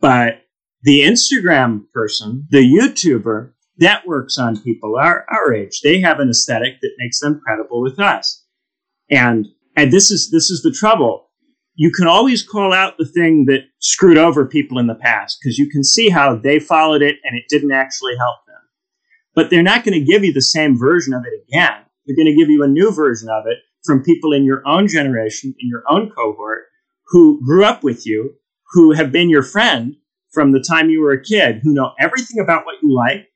But 0.00 0.42
the 0.82 1.00
Instagram 1.00 1.84
person, 1.92 2.46
the 2.50 2.58
YouTuber, 2.58 3.52
that 3.78 4.06
works 4.06 4.38
on 4.38 4.60
people 4.60 4.96
our, 4.96 5.24
our 5.30 5.54
age. 5.54 5.80
They 5.82 6.00
have 6.00 6.18
an 6.18 6.30
aesthetic 6.30 6.80
that 6.80 6.90
makes 6.98 7.20
them 7.20 7.40
credible 7.44 7.80
with 7.80 7.98
us. 8.00 8.44
And 9.10 9.46
and 9.76 9.92
this 9.92 10.10
is 10.10 10.30
this 10.30 10.50
is 10.50 10.62
the 10.62 10.72
trouble. 10.72 11.27
You 11.80 11.92
can 11.92 12.08
always 12.08 12.42
call 12.42 12.72
out 12.72 12.98
the 12.98 13.06
thing 13.06 13.44
that 13.44 13.60
screwed 13.78 14.18
over 14.18 14.44
people 14.44 14.80
in 14.80 14.88
the 14.88 14.96
past 14.96 15.38
because 15.40 15.58
you 15.58 15.70
can 15.70 15.84
see 15.84 16.08
how 16.08 16.34
they 16.34 16.58
followed 16.58 17.02
it 17.02 17.18
and 17.22 17.38
it 17.38 17.44
didn't 17.48 17.70
actually 17.70 18.16
help 18.16 18.38
them. 18.48 18.56
But 19.36 19.48
they're 19.48 19.62
not 19.62 19.84
going 19.84 19.96
to 19.96 20.04
give 20.04 20.24
you 20.24 20.32
the 20.32 20.42
same 20.42 20.76
version 20.76 21.14
of 21.14 21.22
it 21.24 21.40
again. 21.46 21.84
They're 22.04 22.16
going 22.16 22.26
to 22.26 22.34
give 22.34 22.50
you 22.50 22.64
a 22.64 22.68
new 22.68 22.90
version 22.90 23.28
of 23.28 23.44
it 23.46 23.58
from 23.84 24.02
people 24.02 24.32
in 24.32 24.44
your 24.44 24.60
own 24.66 24.88
generation, 24.88 25.54
in 25.56 25.68
your 25.68 25.84
own 25.88 26.10
cohort, 26.10 26.64
who 27.10 27.40
grew 27.46 27.64
up 27.64 27.84
with 27.84 28.04
you, 28.04 28.34
who 28.72 28.90
have 28.90 29.12
been 29.12 29.30
your 29.30 29.44
friend 29.44 29.94
from 30.32 30.50
the 30.50 30.64
time 30.68 30.90
you 30.90 31.00
were 31.00 31.12
a 31.12 31.22
kid, 31.22 31.60
who 31.62 31.72
know 31.72 31.92
everything 32.00 32.40
about 32.40 32.66
what 32.66 32.82
you 32.82 32.92
like, 32.92 33.28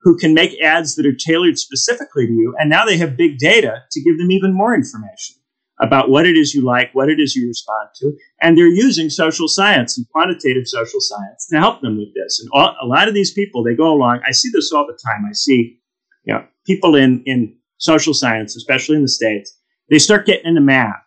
who 0.00 0.18
can 0.18 0.34
make 0.34 0.60
ads 0.60 0.96
that 0.96 1.06
are 1.06 1.14
tailored 1.14 1.56
specifically 1.56 2.26
to 2.26 2.32
you. 2.32 2.52
And 2.58 2.68
now 2.68 2.84
they 2.84 2.96
have 2.96 3.16
big 3.16 3.38
data 3.38 3.84
to 3.92 4.02
give 4.02 4.18
them 4.18 4.32
even 4.32 4.52
more 4.52 4.74
information 4.74 5.36
about 5.80 6.08
what 6.08 6.26
it 6.26 6.36
is 6.36 6.54
you 6.54 6.62
like, 6.62 6.94
what 6.94 7.10
it 7.10 7.20
is 7.20 7.36
you 7.36 7.46
respond 7.46 7.88
to. 7.96 8.12
And 8.40 8.56
they're 8.56 8.66
using 8.66 9.10
social 9.10 9.46
science 9.46 9.98
and 9.98 10.08
quantitative 10.08 10.66
social 10.66 11.00
science 11.00 11.46
to 11.48 11.58
help 11.58 11.82
them 11.82 11.98
with 11.98 12.14
this. 12.14 12.40
And 12.40 12.48
all, 12.52 12.74
a 12.80 12.86
lot 12.86 13.08
of 13.08 13.14
these 13.14 13.32
people, 13.32 13.62
they 13.62 13.74
go 13.74 13.92
along. 13.92 14.20
I 14.26 14.32
see 14.32 14.48
this 14.52 14.72
all 14.72 14.86
the 14.86 14.98
time. 15.04 15.24
I 15.28 15.32
see, 15.32 15.78
you 16.24 16.34
know, 16.34 16.44
people 16.66 16.94
in, 16.94 17.22
in 17.26 17.56
social 17.78 18.14
science, 18.14 18.56
especially 18.56 18.96
in 18.96 19.02
the 19.02 19.08
States, 19.08 19.58
they 19.90 19.98
start 19.98 20.26
getting 20.26 20.46
into 20.46 20.62
math. 20.62 21.02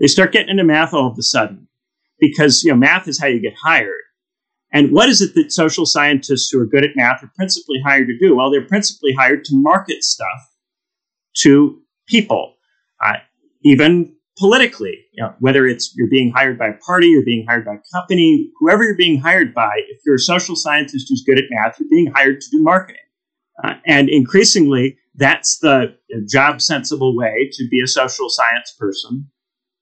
They 0.00 0.08
start 0.08 0.32
getting 0.32 0.50
into 0.50 0.64
math 0.64 0.92
all 0.92 1.10
of 1.10 1.18
a 1.18 1.22
sudden 1.22 1.68
because, 2.18 2.64
you 2.64 2.70
know, 2.70 2.76
math 2.76 3.06
is 3.06 3.20
how 3.20 3.28
you 3.28 3.40
get 3.40 3.54
hired. 3.62 4.02
And 4.72 4.90
what 4.90 5.08
is 5.08 5.22
it 5.22 5.36
that 5.36 5.52
social 5.52 5.86
scientists 5.86 6.50
who 6.50 6.60
are 6.60 6.66
good 6.66 6.82
at 6.82 6.96
math 6.96 7.22
are 7.22 7.30
principally 7.36 7.80
hired 7.86 8.08
to 8.08 8.18
do? 8.18 8.34
Well, 8.34 8.50
they're 8.50 8.66
principally 8.66 9.12
hired 9.12 9.44
to 9.44 9.54
market 9.54 10.02
stuff 10.02 10.50
to 11.42 11.80
people, 12.08 12.53
even 13.64 14.14
politically. 14.38 14.98
You 15.12 15.24
know, 15.24 15.34
whether 15.40 15.66
it's 15.66 15.94
you're 15.96 16.10
being 16.10 16.32
hired 16.32 16.58
by 16.58 16.68
a 16.68 16.74
party, 16.86 17.08
you're 17.08 17.24
being 17.24 17.46
hired 17.48 17.64
by 17.64 17.74
a 17.74 17.98
company, 17.98 18.50
whoever 18.58 18.84
you're 18.84 18.96
being 18.96 19.20
hired 19.20 19.54
by, 19.54 19.72
if 19.88 20.00
you're 20.04 20.16
a 20.16 20.20
social 20.20 20.56
scientist 20.56 21.06
who's 21.08 21.22
good 21.24 21.38
at 21.38 21.44
math, 21.50 21.78
you're 21.78 21.88
being 21.88 22.12
hired 22.14 22.40
to 22.40 22.46
do 22.50 22.62
marketing. 22.62 23.00
Uh, 23.62 23.74
and 23.86 24.08
increasingly, 24.08 24.98
that's 25.14 25.58
the 25.58 25.96
job 26.28 26.60
sensible 26.60 27.16
way 27.16 27.48
to 27.52 27.68
be 27.70 27.80
a 27.80 27.86
social 27.86 28.28
science 28.28 28.74
person 28.78 29.30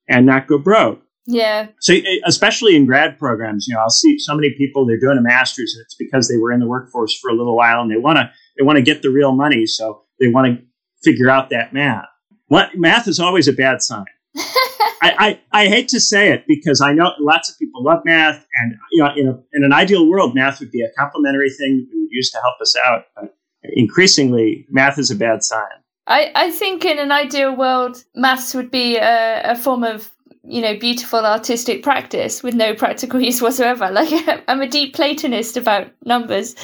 and 0.08 0.26
not 0.26 0.46
go 0.46 0.58
broke. 0.58 1.00
Yeah. 1.26 1.68
So, 1.80 1.94
especially 2.26 2.74
in 2.76 2.84
grad 2.84 3.18
programs, 3.18 3.66
you 3.66 3.74
know, 3.74 3.80
I'll 3.80 3.90
see 3.90 4.18
so 4.18 4.34
many 4.34 4.50
people 4.58 4.84
they're 4.84 4.98
doing 4.98 5.18
a 5.18 5.22
master's, 5.22 5.74
and 5.74 5.82
it's 5.84 5.94
because 5.94 6.28
they 6.28 6.36
were 6.36 6.52
in 6.52 6.60
the 6.60 6.66
workforce 6.66 7.16
for 7.18 7.30
a 7.30 7.34
little 7.34 7.56
while, 7.56 7.80
and 7.80 7.90
they 7.90 7.96
want 7.96 8.16
to 8.16 8.30
they 8.58 8.64
want 8.64 8.76
to 8.76 8.82
get 8.82 9.02
the 9.02 9.10
real 9.10 9.32
money, 9.32 9.66
so 9.66 10.02
they 10.18 10.28
want 10.28 10.48
to 10.48 10.64
figure 11.04 11.30
out 11.30 11.50
that 11.50 11.72
math. 11.72 12.06
What 12.48 12.76
math 12.76 13.08
is 13.08 13.20
always 13.20 13.48
a 13.48 13.52
bad 13.52 13.82
sign. 13.82 14.04
I, 14.36 15.40
I, 15.52 15.64
I, 15.64 15.66
hate 15.66 15.88
to 15.88 16.00
say 16.00 16.30
it 16.30 16.44
because 16.46 16.80
I 16.80 16.92
know 16.92 17.12
lots 17.18 17.50
of 17.50 17.58
people 17.58 17.82
love 17.82 18.02
math, 18.04 18.46
and 18.60 18.74
you 18.92 19.02
know, 19.02 19.10
in, 19.16 19.28
a, 19.28 19.42
in 19.52 19.64
an 19.64 19.72
ideal 19.72 20.08
world, 20.08 20.34
math 20.34 20.60
would 20.60 20.70
be 20.70 20.82
a 20.82 20.90
complementary 20.96 21.50
thing 21.50 21.78
that 21.78 21.88
we 21.92 22.02
would 22.02 22.10
use 22.10 22.30
to 22.30 22.38
help 22.40 22.60
us 22.60 22.76
out. 22.86 23.04
But 23.16 23.34
increasingly, 23.64 24.66
math 24.70 24.98
is 24.98 25.10
a 25.10 25.16
bad 25.16 25.42
sign. 25.42 25.66
I, 26.06 26.32
I 26.34 26.50
think 26.50 26.84
in 26.84 26.98
an 26.98 27.12
ideal 27.12 27.54
world, 27.56 28.04
maths 28.14 28.54
would 28.54 28.70
be 28.70 28.96
a, 28.96 29.52
a 29.52 29.56
form 29.56 29.84
of 29.84 30.10
you 30.44 30.60
know, 30.60 30.76
beautiful 30.76 31.24
artistic 31.24 31.82
practice 31.82 32.42
with 32.42 32.54
no 32.54 32.74
practical 32.74 33.20
use 33.28 33.40
whatsoever. 33.40 33.90
Like 33.90 34.10
I'm 34.48 34.60
a 34.60 34.68
deep 34.68 34.94
Platonist 34.94 35.56
about 35.56 35.88
numbers, 36.04 36.54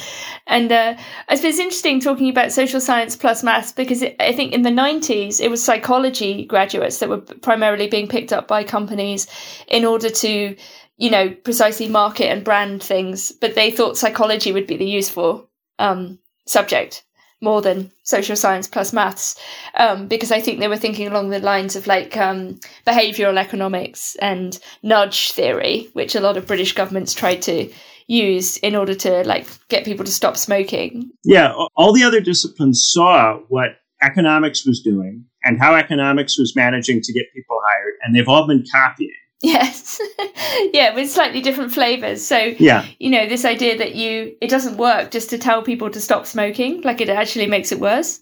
and 0.47 0.71
uh, 0.71 0.95
I 1.27 1.35
suppose 1.35 1.51
it's 1.51 1.59
interesting 1.59 1.99
talking 1.99 2.29
about 2.29 2.51
social 2.51 2.81
science 2.81 3.15
plus 3.15 3.43
maths 3.43 3.71
because 3.71 4.01
it, 4.01 4.15
I 4.19 4.33
think 4.33 4.53
in 4.53 4.63
the 4.63 4.69
'90s 4.69 5.39
it 5.39 5.49
was 5.49 5.63
psychology 5.63 6.45
graduates 6.45 6.99
that 6.99 7.09
were 7.09 7.21
primarily 7.21 7.87
being 7.87 8.07
picked 8.07 8.33
up 8.33 8.47
by 8.47 8.63
companies 8.63 9.27
in 9.67 9.85
order 9.85 10.09
to, 10.09 10.55
you 10.97 11.09
know, 11.09 11.29
precisely 11.29 11.87
market 11.87 12.27
and 12.27 12.43
brand 12.43 12.83
things, 12.83 13.31
but 13.31 13.55
they 13.55 13.71
thought 13.71 13.97
psychology 13.97 14.51
would 14.51 14.67
be 14.67 14.77
the 14.77 14.85
useful 14.85 15.49
um, 15.79 16.19
subject 16.45 17.03
more 17.41 17.61
than 17.61 17.91
social 18.03 18.35
science 18.35 18.67
plus 18.67 18.91
maths 18.91 19.39
um, 19.75 20.07
because 20.07 20.31
I 20.31 20.41
think 20.41 20.59
they 20.59 20.67
were 20.67 20.77
thinking 20.77 21.07
along 21.07 21.29
the 21.29 21.39
lines 21.39 21.75
of 21.75 21.87
like 21.87 22.17
um, 22.17 22.59
behavioral 22.85 23.37
economics 23.37 24.15
and 24.17 24.59
nudge 24.83 25.31
theory, 25.31 25.89
which 25.93 26.15
a 26.15 26.19
lot 26.19 26.37
of 26.37 26.47
British 26.47 26.73
governments 26.73 27.13
tried 27.13 27.41
to 27.43 27.71
use 28.07 28.57
in 28.57 28.75
order 28.75 28.95
to 28.95 29.23
like 29.25 29.47
get 29.69 29.85
people 29.85 30.03
to 30.03 30.11
stop 30.11 30.35
smoking. 30.35 31.11
Yeah, 31.23 31.53
all 31.75 31.93
the 31.93 32.03
other 32.03 32.19
disciplines 32.19 32.85
saw 32.91 33.37
what 33.47 33.77
economics 34.01 34.65
was 34.65 34.81
doing 34.81 35.25
and 35.43 35.59
how 35.59 35.75
economics 35.75 36.37
was 36.37 36.55
managing 36.55 37.01
to 37.01 37.13
get 37.13 37.33
people 37.33 37.59
hired, 37.63 37.93
and 38.01 38.15
they've 38.15 38.27
all 38.27 38.47
been 38.47 38.65
copying. 38.71 39.11
Yes. 39.43 40.01
yeah, 40.73 40.93
with 40.93 41.09
slightly 41.09 41.39
different 41.39 41.71
flavors. 41.71 42.25
So, 42.25 42.37
yeah. 42.59 42.85
you 42.99 43.09
know, 43.09 43.25
this 43.25 43.45
idea 43.45 43.77
that 43.77 43.95
you, 43.95 44.35
it 44.41 44.49
doesn't 44.49 44.75
work 44.75 45.11
just 45.11 45.29
to 45.29 45.37
tell 45.37 45.61
people 45.61 45.89
to 45.89 46.01
stop 46.01 46.25
smoking, 46.25 46.81
like 46.81 46.99
it 46.99 47.07
actually 47.07 47.47
makes 47.47 47.71
it 47.71 47.79
worse. 47.79 48.19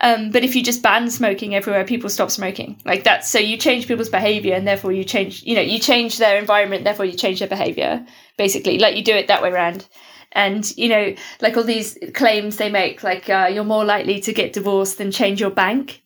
Um, 0.00 0.30
but 0.30 0.42
if 0.42 0.56
you 0.56 0.64
just 0.64 0.82
ban 0.82 1.08
smoking 1.08 1.54
everywhere, 1.54 1.84
people 1.84 2.10
stop 2.10 2.32
smoking. 2.32 2.80
Like 2.84 3.04
that's, 3.04 3.30
so 3.30 3.38
you 3.38 3.56
change 3.56 3.86
people's 3.86 4.08
behavior 4.08 4.54
and 4.54 4.66
therefore 4.66 4.90
you 4.90 5.04
change, 5.04 5.44
you 5.44 5.54
know, 5.54 5.60
you 5.60 5.78
change 5.78 6.18
their 6.18 6.36
environment, 6.36 6.82
therefore 6.82 7.04
you 7.04 7.16
change 7.16 7.38
their 7.38 7.48
behavior, 7.48 8.04
basically. 8.36 8.80
Like 8.80 8.96
you 8.96 9.04
do 9.04 9.14
it 9.14 9.28
that 9.28 9.42
way 9.42 9.50
around. 9.50 9.86
And, 10.32 10.76
you 10.76 10.88
know, 10.88 11.14
like 11.40 11.56
all 11.56 11.62
these 11.62 11.96
claims 12.12 12.56
they 12.56 12.70
make, 12.70 13.04
like 13.04 13.30
uh, 13.30 13.48
you're 13.52 13.62
more 13.62 13.84
likely 13.84 14.18
to 14.22 14.32
get 14.32 14.52
divorced 14.52 14.98
than 14.98 15.12
change 15.12 15.40
your 15.40 15.50
bank. 15.50 16.02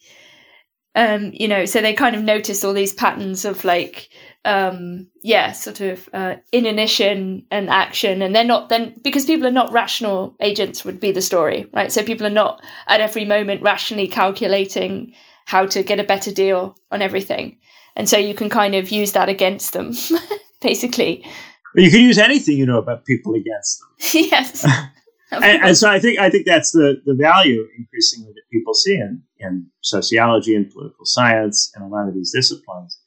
Um, 0.95 1.31
you 1.33 1.49
know, 1.49 1.65
so 1.65 1.81
they 1.81 1.95
kind 1.95 2.15
of 2.15 2.23
notice 2.23 2.63
all 2.63 2.75
these 2.75 2.93
patterns 2.93 3.45
of 3.45 3.65
like, 3.65 4.11
um 4.47 5.07
yeah 5.23 5.53
sort 5.53 5.81
of 5.81 6.09
uh, 6.15 6.35
inanition 6.51 7.45
and 7.51 7.69
action 7.69 8.23
and 8.23 8.35
they're 8.35 8.43
not 8.43 8.71
then 8.71 8.95
because 9.03 9.27
people 9.27 9.47
are 9.47 9.51
not 9.51 9.71
rational 9.71 10.35
agents 10.41 10.83
would 10.85 10.99
be 10.99 11.13
the 11.13 11.21
story 11.21 11.69
right? 11.75 11.93
So 11.93 12.03
people 12.03 12.27
are 12.27 12.31
not 12.31 12.63
at 12.87 13.01
every 13.01 13.25
moment 13.25 13.63
rationally 13.63 14.09
calculating 14.09 15.13
how 15.45 15.67
to 15.67 15.83
get 15.83 16.01
a 16.01 16.05
better 16.05 16.31
deal 16.31 16.77
on 16.91 17.03
everything. 17.03 17.59
And 17.97 18.09
so 18.09 18.17
you 18.17 18.35
can 18.35 18.49
kind 18.49 18.75
of 18.75 18.91
use 18.91 19.13
that 19.13 19.29
against 19.29 19.73
them 19.73 19.93
basically. 20.63 21.25
Well, 21.75 21.85
you 21.85 21.91
can 21.91 22.01
use 22.01 22.19
anything 22.19 22.57
you 22.57 22.67
know 22.67 22.79
about 22.79 23.05
people 23.05 23.35
against 23.35 23.81
them. 23.81 23.89
Yes. 24.31 24.67
And, 25.33 25.63
and, 25.63 25.77
so 25.77 25.89
I 25.89 26.01
think 26.01 26.19
I 26.19 26.29
think 26.29 26.45
that's 26.45 26.73
the, 26.73 27.01
the 27.07 27.15
value 27.15 27.65
increasingly 27.79 28.33
that 28.33 28.43
people 28.53 28.75
see 28.75 28.95
in, 28.95 29.23
in 29.39 29.67
sociology 29.81 30.57
and 30.57 30.69
political 30.69 31.07
science 31.07 31.71
and 31.77 31.85
a 31.85 31.87
lot 31.87 32.09
of 32.09 32.15
these 32.15 32.33
disciplines 32.35 33.00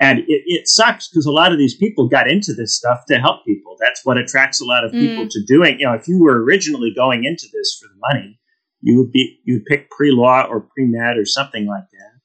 and 0.00 0.20
it, 0.20 0.42
it 0.46 0.68
sucks 0.68 1.08
because 1.08 1.26
a 1.26 1.32
lot 1.32 1.52
of 1.52 1.58
these 1.58 1.76
people 1.76 2.08
got 2.08 2.28
into 2.28 2.52
this 2.52 2.76
stuff 2.76 3.04
to 3.08 3.18
help 3.18 3.44
people. 3.44 3.76
That's 3.80 4.04
what 4.04 4.18
attracts 4.18 4.60
a 4.60 4.64
lot 4.64 4.84
of 4.84 4.92
people 4.92 5.24
mm. 5.24 5.30
to 5.30 5.44
doing. 5.46 5.78
You 5.78 5.86
know, 5.86 5.94
if 5.94 6.08
you 6.08 6.20
were 6.20 6.42
originally 6.42 6.92
going 6.94 7.24
into 7.24 7.46
this 7.52 7.78
for 7.80 7.88
the 7.88 8.00
money, 8.12 8.40
you 8.80 8.98
would 8.98 9.12
be 9.12 9.40
you 9.44 9.54
would 9.54 9.66
pick 9.66 9.90
pre 9.90 10.10
law 10.10 10.46
or 10.48 10.60
pre 10.60 10.86
med 10.86 11.16
or 11.16 11.24
something 11.24 11.66
like 11.66 11.84
that. 11.92 12.20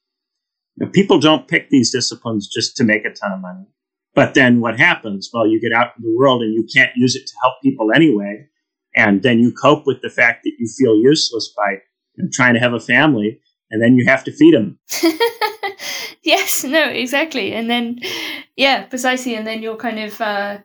You 0.76 0.86
know, 0.86 0.92
people 0.92 1.20
don't 1.20 1.48
pick 1.48 1.70
these 1.70 1.92
disciplines 1.92 2.48
just 2.48 2.76
to 2.76 2.84
make 2.84 3.04
a 3.04 3.12
ton 3.12 3.32
of 3.32 3.40
money. 3.40 3.66
But 4.14 4.34
then 4.34 4.60
what 4.60 4.78
happens? 4.78 5.30
Well, 5.32 5.46
you 5.46 5.60
get 5.60 5.72
out 5.72 5.92
in 5.96 6.02
the 6.02 6.16
world 6.16 6.42
and 6.42 6.52
you 6.52 6.66
can't 6.74 6.90
use 6.96 7.14
it 7.14 7.26
to 7.26 7.32
help 7.42 7.54
people 7.62 7.92
anyway. 7.94 8.48
And 8.96 9.22
then 9.22 9.38
you 9.38 9.52
cope 9.52 9.86
with 9.86 10.02
the 10.02 10.10
fact 10.10 10.42
that 10.42 10.52
you 10.58 10.66
feel 10.66 10.96
useless 10.96 11.52
by 11.56 11.78
you 12.16 12.24
know, 12.24 12.30
trying 12.32 12.54
to 12.54 12.60
have 12.60 12.72
a 12.72 12.80
family 12.80 13.40
and 13.70 13.80
then 13.80 13.94
you 13.94 14.04
have 14.06 14.24
to 14.24 14.32
feed 14.32 14.54
them. 14.54 14.78
yes, 16.22 16.64
no, 16.76 16.84
exactly. 16.84 17.52
And 17.52 17.70
then, 17.70 18.00
yeah, 18.56 18.84
precisely. 18.84 19.34
And 19.34 19.46
then 19.46 19.62
you're 19.62 19.76
kind 19.76 19.98
of 19.98 20.20
uh, 20.20 20.58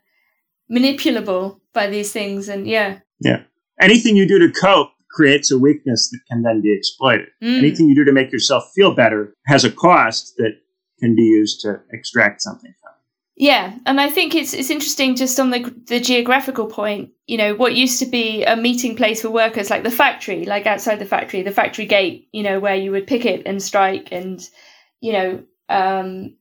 manipulable 0.71 1.59
by 1.73 1.87
these 1.87 2.11
things. 2.11 2.49
And 2.49 2.67
yeah. 2.67 2.99
Yeah. 3.19 3.43
Anything 3.81 4.15
you 4.15 4.27
do 4.27 4.39
to 4.39 4.51
cope 4.51 4.89
creates 5.11 5.51
a 5.51 5.57
weakness 5.57 6.09
that 6.11 6.19
can 6.29 6.43
then 6.43 6.61
be 6.61 6.73
exploited. 6.73 7.27
Mm. 7.41 7.59
Anything 7.59 7.89
you 7.89 7.95
do 7.95 8.05
to 8.05 8.11
make 8.11 8.31
yourself 8.31 8.65
feel 8.75 8.93
better 8.93 9.33
has 9.47 9.63
a 9.63 9.71
cost 9.71 10.33
that 10.37 10.57
can 10.99 11.15
be 11.15 11.23
used 11.23 11.61
to 11.61 11.81
extract 11.91 12.41
something 12.41 12.73
from. 12.81 12.91
Yeah, 13.37 13.77
and 13.85 13.99
I 13.99 14.09
think 14.09 14.33
it's 14.33 14.53
it's 14.53 14.69
interesting 14.69 15.15
just 15.15 15.41
on 15.41 15.49
the 15.49 15.73
the 15.87 15.99
geographical 15.99 16.67
point. 16.67 17.09
You 17.27 17.37
know, 17.37 17.53
what 17.53 17.75
used 17.75 17.99
to 17.99 18.05
be 18.05 18.45
a 18.45 18.55
meeting 18.55 18.95
place 18.95 19.21
for 19.21 19.29
workers, 19.29 19.69
like 19.69 19.83
the 19.83 19.91
factory, 19.91 20.45
like 20.45 20.65
outside 20.65 20.99
the 20.99 21.05
factory, 21.05 21.41
the 21.41 21.51
factory 21.51 21.85
gate. 21.85 22.29
You 22.31 22.43
know, 22.43 22.61
where 22.61 22.75
you 22.75 22.91
would 22.91 23.07
picket 23.07 23.43
and 23.45 23.61
strike, 23.61 24.07
and 24.13 24.41
you 25.05 25.13
know, 25.13 25.43
um, 25.69 26.35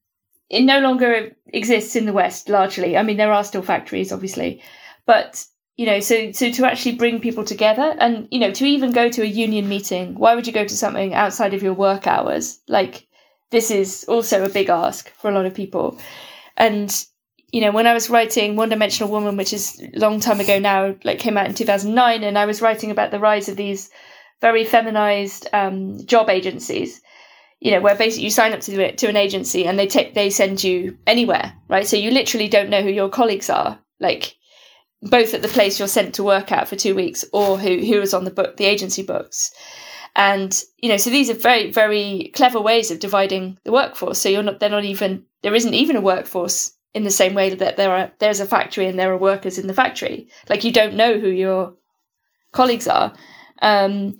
it 0.49 0.63
no 0.63 0.81
longer 0.81 1.37
exists 1.49 1.97
in 1.97 2.07
the 2.07 2.15
West. 2.15 2.49
Largely, 2.49 2.97
I 2.97 3.03
mean, 3.03 3.19
there 3.19 3.33
are 3.33 3.45
still 3.45 3.63
factories, 3.63 4.11
obviously, 4.11 4.63
but 5.05 5.45
you 5.77 5.85
know, 5.85 6.01
so 6.01 6.33
so 6.33 6.51
to 6.51 6.65
actually 6.65 6.97
bring 6.97 7.21
people 7.21 7.45
together, 7.45 7.95
and 7.99 8.27
you 8.31 8.39
know, 8.39 8.53
to 8.53 8.65
even 8.65 8.93
go 8.93 9.11
to 9.11 9.23
a 9.23 9.37
union 9.45 9.69
meeting, 9.69 10.15
why 10.15 10.35
would 10.35 10.47
you 10.47 10.53
go 10.53 10.65
to 10.65 10.77
something 10.77 11.13
outside 11.13 11.53
of 11.53 11.63
your 11.63 11.75
work 11.75 12.07
hours? 12.07 12.61
Like, 12.67 13.07
this 13.51 13.71
is 13.71 14.05
also 14.09 14.45
a 14.45 14.49
big 14.49 14.71
ask 14.71 15.11
for 15.11 15.31
a 15.31 15.35
lot 15.35 15.47
of 15.47 15.55
people. 15.55 15.99
And 16.57 16.91
you 17.53 17.61
know, 17.61 17.71
when 17.71 17.87
I 17.87 17.93
was 17.93 18.09
writing 18.09 18.57
One 18.57 18.71
Dimensional 18.71 19.13
Woman, 19.13 19.37
which 19.37 19.53
is 19.53 19.79
a 19.95 19.99
long 19.99 20.21
time 20.21 20.41
ago 20.41 20.59
now, 20.59 20.95
like 21.05 21.19
came 21.19 21.37
out 21.37 21.47
in 21.47 21.55
2009, 21.55 22.25
and 22.25 22.39
I 22.39 22.47
was 22.47 22.63
writing 22.63 22.91
about 22.91 23.11
the 23.11 23.21
rise 23.21 23.51
of 23.51 23.57
these 23.57 23.91
very 24.41 24.65
feminized 24.65 25.49
um, 25.53 26.05
job 26.07 26.31
agencies, 26.31 27.01
you 27.65 27.71
know, 27.71 27.81
where 27.81 27.97
basically 27.97 28.25
you 28.25 28.31
sign 28.31 28.53
up 28.53 28.61
to 28.61 28.95
to 28.95 29.09
an 29.09 29.17
agency 29.17 29.67
and 29.67 29.79
they 29.79 29.87
take 29.87 30.13
they 30.13 30.29
send 30.29 30.63
you 30.63 30.99
anywhere, 31.07 31.55
right? 31.69 31.87
So 31.87 31.97
you 31.97 32.11
literally 32.11 32.47
don't 32.47 32.69
know 32.69 32.83
who 32.83 32.91
your 32.91 33.09
colleagues 33.09 33.49
are, 33.49 33.81
like 33.99 34.37
both 35.01 35.33
at 35.33 35.41
the 35.41 35.49
place 35.49 35.79
you're 35.79 35.89
sent 35.89 36.15
to 36.15 36.23
work 36.23 36.53
at 36.53 36.69
for 36.69 36.77
two 36.77 36.95
weeks 36.95 37.25
or 37.33 37.59
who 37.59 37.79
who 37.79 38.03
is 38.03 38.13
on 38.13 38.25
the 38.25 38.31
book 38.31 38.59
the 38.59 38.67
agency 38.67 39.03
books. 39.03 39.51
And 40.15 40.63
you 40.77 40.91
know, 40.91 40.99
so 40.99 41.09
these 41.09 41.31
are 41.31 41.35
very, 41.35 41.73
very 41.73 42.31
clever 42.35 42.61
ways 42.61 42.91
of 42.91 43.01
dividing 43.01 43.59
the 43.65 43.73
workforce. 43.73 44.21
So 44.21 44.29
you're 44.29 44.43
not 44.43 44.61
they're 44.61 44.69
not 44.69 44.85
even 44.85 45.25
there 45.43 45.55
isn't 45.55 45.75
even 45.75 45.97
a 45.97 46.03
workforce 46.03 46.71
in 46.93 47.05
the 47.05 47.11
same 47.11 47.33
way 47.33 47.55
that 47.55 47.79
there 47.79 47.91
are 47.91 48.13
there's 48.19 48.41
a 48.41 48.47
factory 48.47 48.87
and 48.87 48.99
there 48.99 49.11
are 49.11 49.17
workers 49.17 49.59
in 49.59 49.69
the 49.69 49.75
factory. 49.75 50.29
Like 50.51 50.65
you 50.65 50.71
don't 50.71 50.97
know 50.97 51.19
who 51.19 51.29
your 51.29 51.75
colleagues 52.53 52.89
are. 52.89 53.15
Um, 53.63 54.19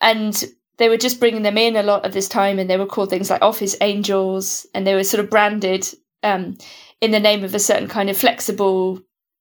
and 0.00 0.44
they 0.80 0.88
were 0.88 0.96
just 0.96 1.20
bringing 1.20 1.42
them 1.42 1.58
in 1.58 1.76
a 1.76 1.82
lot 1.82 2.06
of 2.06 2.14
this 2.14 2.26
time 2.26 2.58
and 2.58 2.70
they 2.70 2.78
were 2.78 2.86
called 2.86 3.10
things 3.10 3.28
like 3.28 3.42
office 3.42 3.76
angels 3.82 4.66
and 4.74 4.86
they 4.86 4.94
were 4.94 5.04
sort 5.04 5.22
of 5.22 5.28
branded 5.28 5.86
um, 6.22 6.56
in 7.02 7.10
the 7.10 7.20
name 7.20 7.44
of 7.44 7.54
a 7.54 7.58
certain 7.58 7.86
kind 7.86 8.08
of 8.08 8.16
flexible 8.16 8.98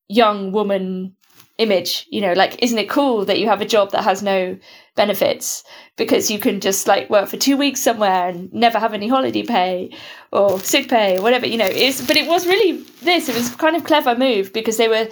young 0.09 0.51
woman 0.51 1.15
image 1.57 2.05
you 2.09 2.21
know 2.21 2.33
like 2.33 2.61
isn't 2.63 2.77
it 2.77 2.89
cool 2.89 3.25
that 3.25 3.39
you 3.39 3.47
have 3.47 3.61
a 3.61 3.65
job 3.65 3.91
that 3.91 4.03
has 4.03 4.21
no 4.21 4.57
benefits 4.95 5.63
because 5.97 6.29
you 6.31 6.39
can 6.39 6.59
just 6.59 6.87
like 6.87 7.09
work 7.09 7.27
for 7.27 7.37
two 7.37 7.55
weeks 7.55 7.81
somewhere 7.81 8.29
and 8.29 8.51
never 8.53 8.79
have 8.79 8.93
any 8.93 9.07
holiday 9.07 9.43
pay 9.43 9.89
or 10.31 10.59
sick 10.59 10.89
pay 10.89 11.17
or 11.17 11.21
whatever 11.21 11.45
you 11.45 11.57
know 11.57 11.65
it's 11.65 12.05
but 12.05 12.15
it 12.15 12.27
was 12.27 12.47
really 12.47 12.83
this 13.01 13.27
it 13.29 13.35
was 13.35 13.53
kind 13.55 13.75
of 13.75 13.83
clever 13.83 14.15
move 14.15 14.51
because 14.51 14.77
they 14.77 14.87
were 14.87 15.07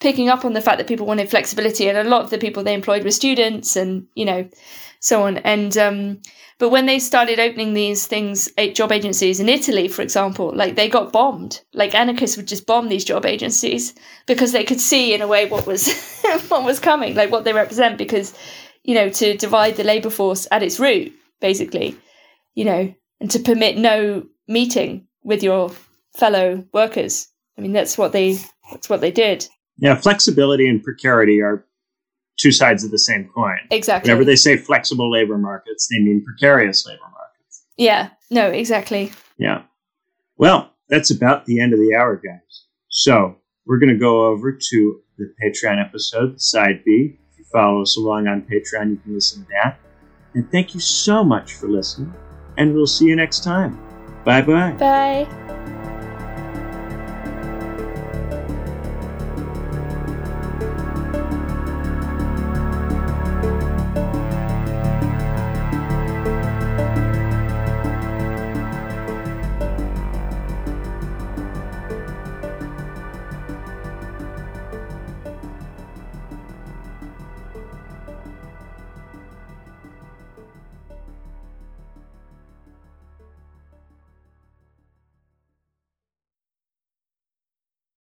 picking 0.00 0.28
up 0.28 0.44
on 0.44 0.54
the 0.54 0.60
fact 0.60 0.78
that 0.78 0.86
people 0.86 1.06
wanted 1.06 1.28
flexibility 1.28 1.88
and 1.88 1.98
a 1.98 2.04
lot 2.04 2.24
of 2.24 2.30
the 2.30 2.38
people 2.38 2.62
they 2.62 2.74
employed 2.74 3.04
were 3.04 3.10
students 3.10 3.76
and 3.76 4.06
you 4.14 4.24
know 4.24 4.48
so 5.00 5.22
on 5.22 5.38
and 5.38 5.76
um 5.76 6.20
but 6.60 6.68
when 6.68 6.84
they 6.84 6.98
started 6.98 7.40
opening 7.40 7.72
these 7.72 8.06
things, 8.06 8.46
job 8.74 8.92
agencies 8.92 9.40
in 9.40 9.48
Italy, 9.48 9.88
for 9.88 10.02
example, 10.02 10.52
like 10.54 10.76
they 10.76 10.90
got 10.90 11.10
bombed. 11.10 11.62
Like 11.72 11.94
anarchists 11.94 12.36
would 12.36 12.46
just 12.46 12.66
bomb 12.66 12.90
these 12.90 13.02
job 13.02 13.24
agencies 13.24 13.94
because 14.26 14.52
they 14.52 14.62
could 14.62 14.78
see 14.78 15.14
in 15.14 15.22
a 15.22 15.26
way 15.26 15.48
what 15.48 15.66
was 15.66 15.90
what 16.48 16.62
was 16.62 16.78
coming, 16.78 17.14
like 17.14 17.32
what 17.32 17.44
they 17.44 17.54
represent. 17.54 17.96
Because 17.96 18.34
you 18.84 18.94
know, 18.94 19.08
to 19.08 19.38
divide 19.38 19.76
the 19.76 19.84
labour 19.84 20.10
force 20.10 20.46
at 20.50 20.62
its 20.62 20.78
root, 20.78 21.14
basically, 21.40 21.96
you 22.54 22.66
know, 22.66 22.94
and 23.20 23.30
to 23.30 23.38
permit 23.38 23.78
no 23.78 24.26
meeting 24.46 25.06
with 25.22 25.42
your 25.42 25.70
fellow 26.14 26.62
workers. 26.74 27.28
I 27.56 27.62
mean, 27.62 27.72
that's 27.72 27.96
what 27.96 28.12
they 28.12 28.38
that's 28.70 28.90
what 28.90 29.00
they 29.00 29.10
did. 29.10 29.48
Yeah, 29.80 29.94
flexibility 29.94 30.68
and 30.68 30.82
precarity 30.82 31.40
are 31.40 31.64
two 32.38 32.52
sides 32.52 32.84
of 32.84 32.90
the 32.90 32.98
same 32.98 33.28
coin. 33.34 33.58
Exactly. 33.70 34.08
Whenever 34.08 34.24
they 34.24 34.36
say 34.36 34.56
flexible 34.56 35.10
labor 35.10 35.38
markets, 35.38 35.88
they 35.90 36.02
mean 36.02 36.24
precarious 36.24 36.86
labor 36.86 37.00
markets. 37.02 37.64
Yeah, 37.76 38.10
no, 38.30 38.46
exactly. 38.50 39.12
Yeah. 39.38 39.62
Well, 40.36 40.72
that's 40.88 41.10
about 41.10 41.46
the 41.46 41.60
end 41.60 41.72
of 41.72 41.78
the 41.78 41.94
hour, 41.94 42.16
guys. 42.16 42.66
So 42.88 43.36
we're 43.66 43.78
going 43.78 43.92
to 43.92 43.98
go 43.98 44.26
over 44.26 44.52
to 44.52 45.00
the 45.18 45.32
Patreon 45.42 45.84
episode, 45.84 46.40
Side 46.40 46.82
B. 46.84 47.18
If 47.32 47.38
you 47.38 47.44
follow 47.52 47.82
us 47.82 47.96
along 47.96 48.26
on 48.26 48.42
Patreon, 48.42 48.90
you 48.90 48.96
can 48.96 49.14
listen 49.14 49.42
to 49.42 49.48
that. 49.62 49.78
And 50.34 50.50
thank 50.50 50.74
you 50.74 50.80
so 50.80 51.24
much 51.24 51.54
for 51.54 51.68
listening, 51.68 52.14
and 52.56 52.74
we'll 52.74 52.86
see 52.86 53.06
you 53.06 53.16
next 53.16 53.42
time. 53.44 53.78
Bye-bye. 54.24 54.72
Bye. 54.72 55.79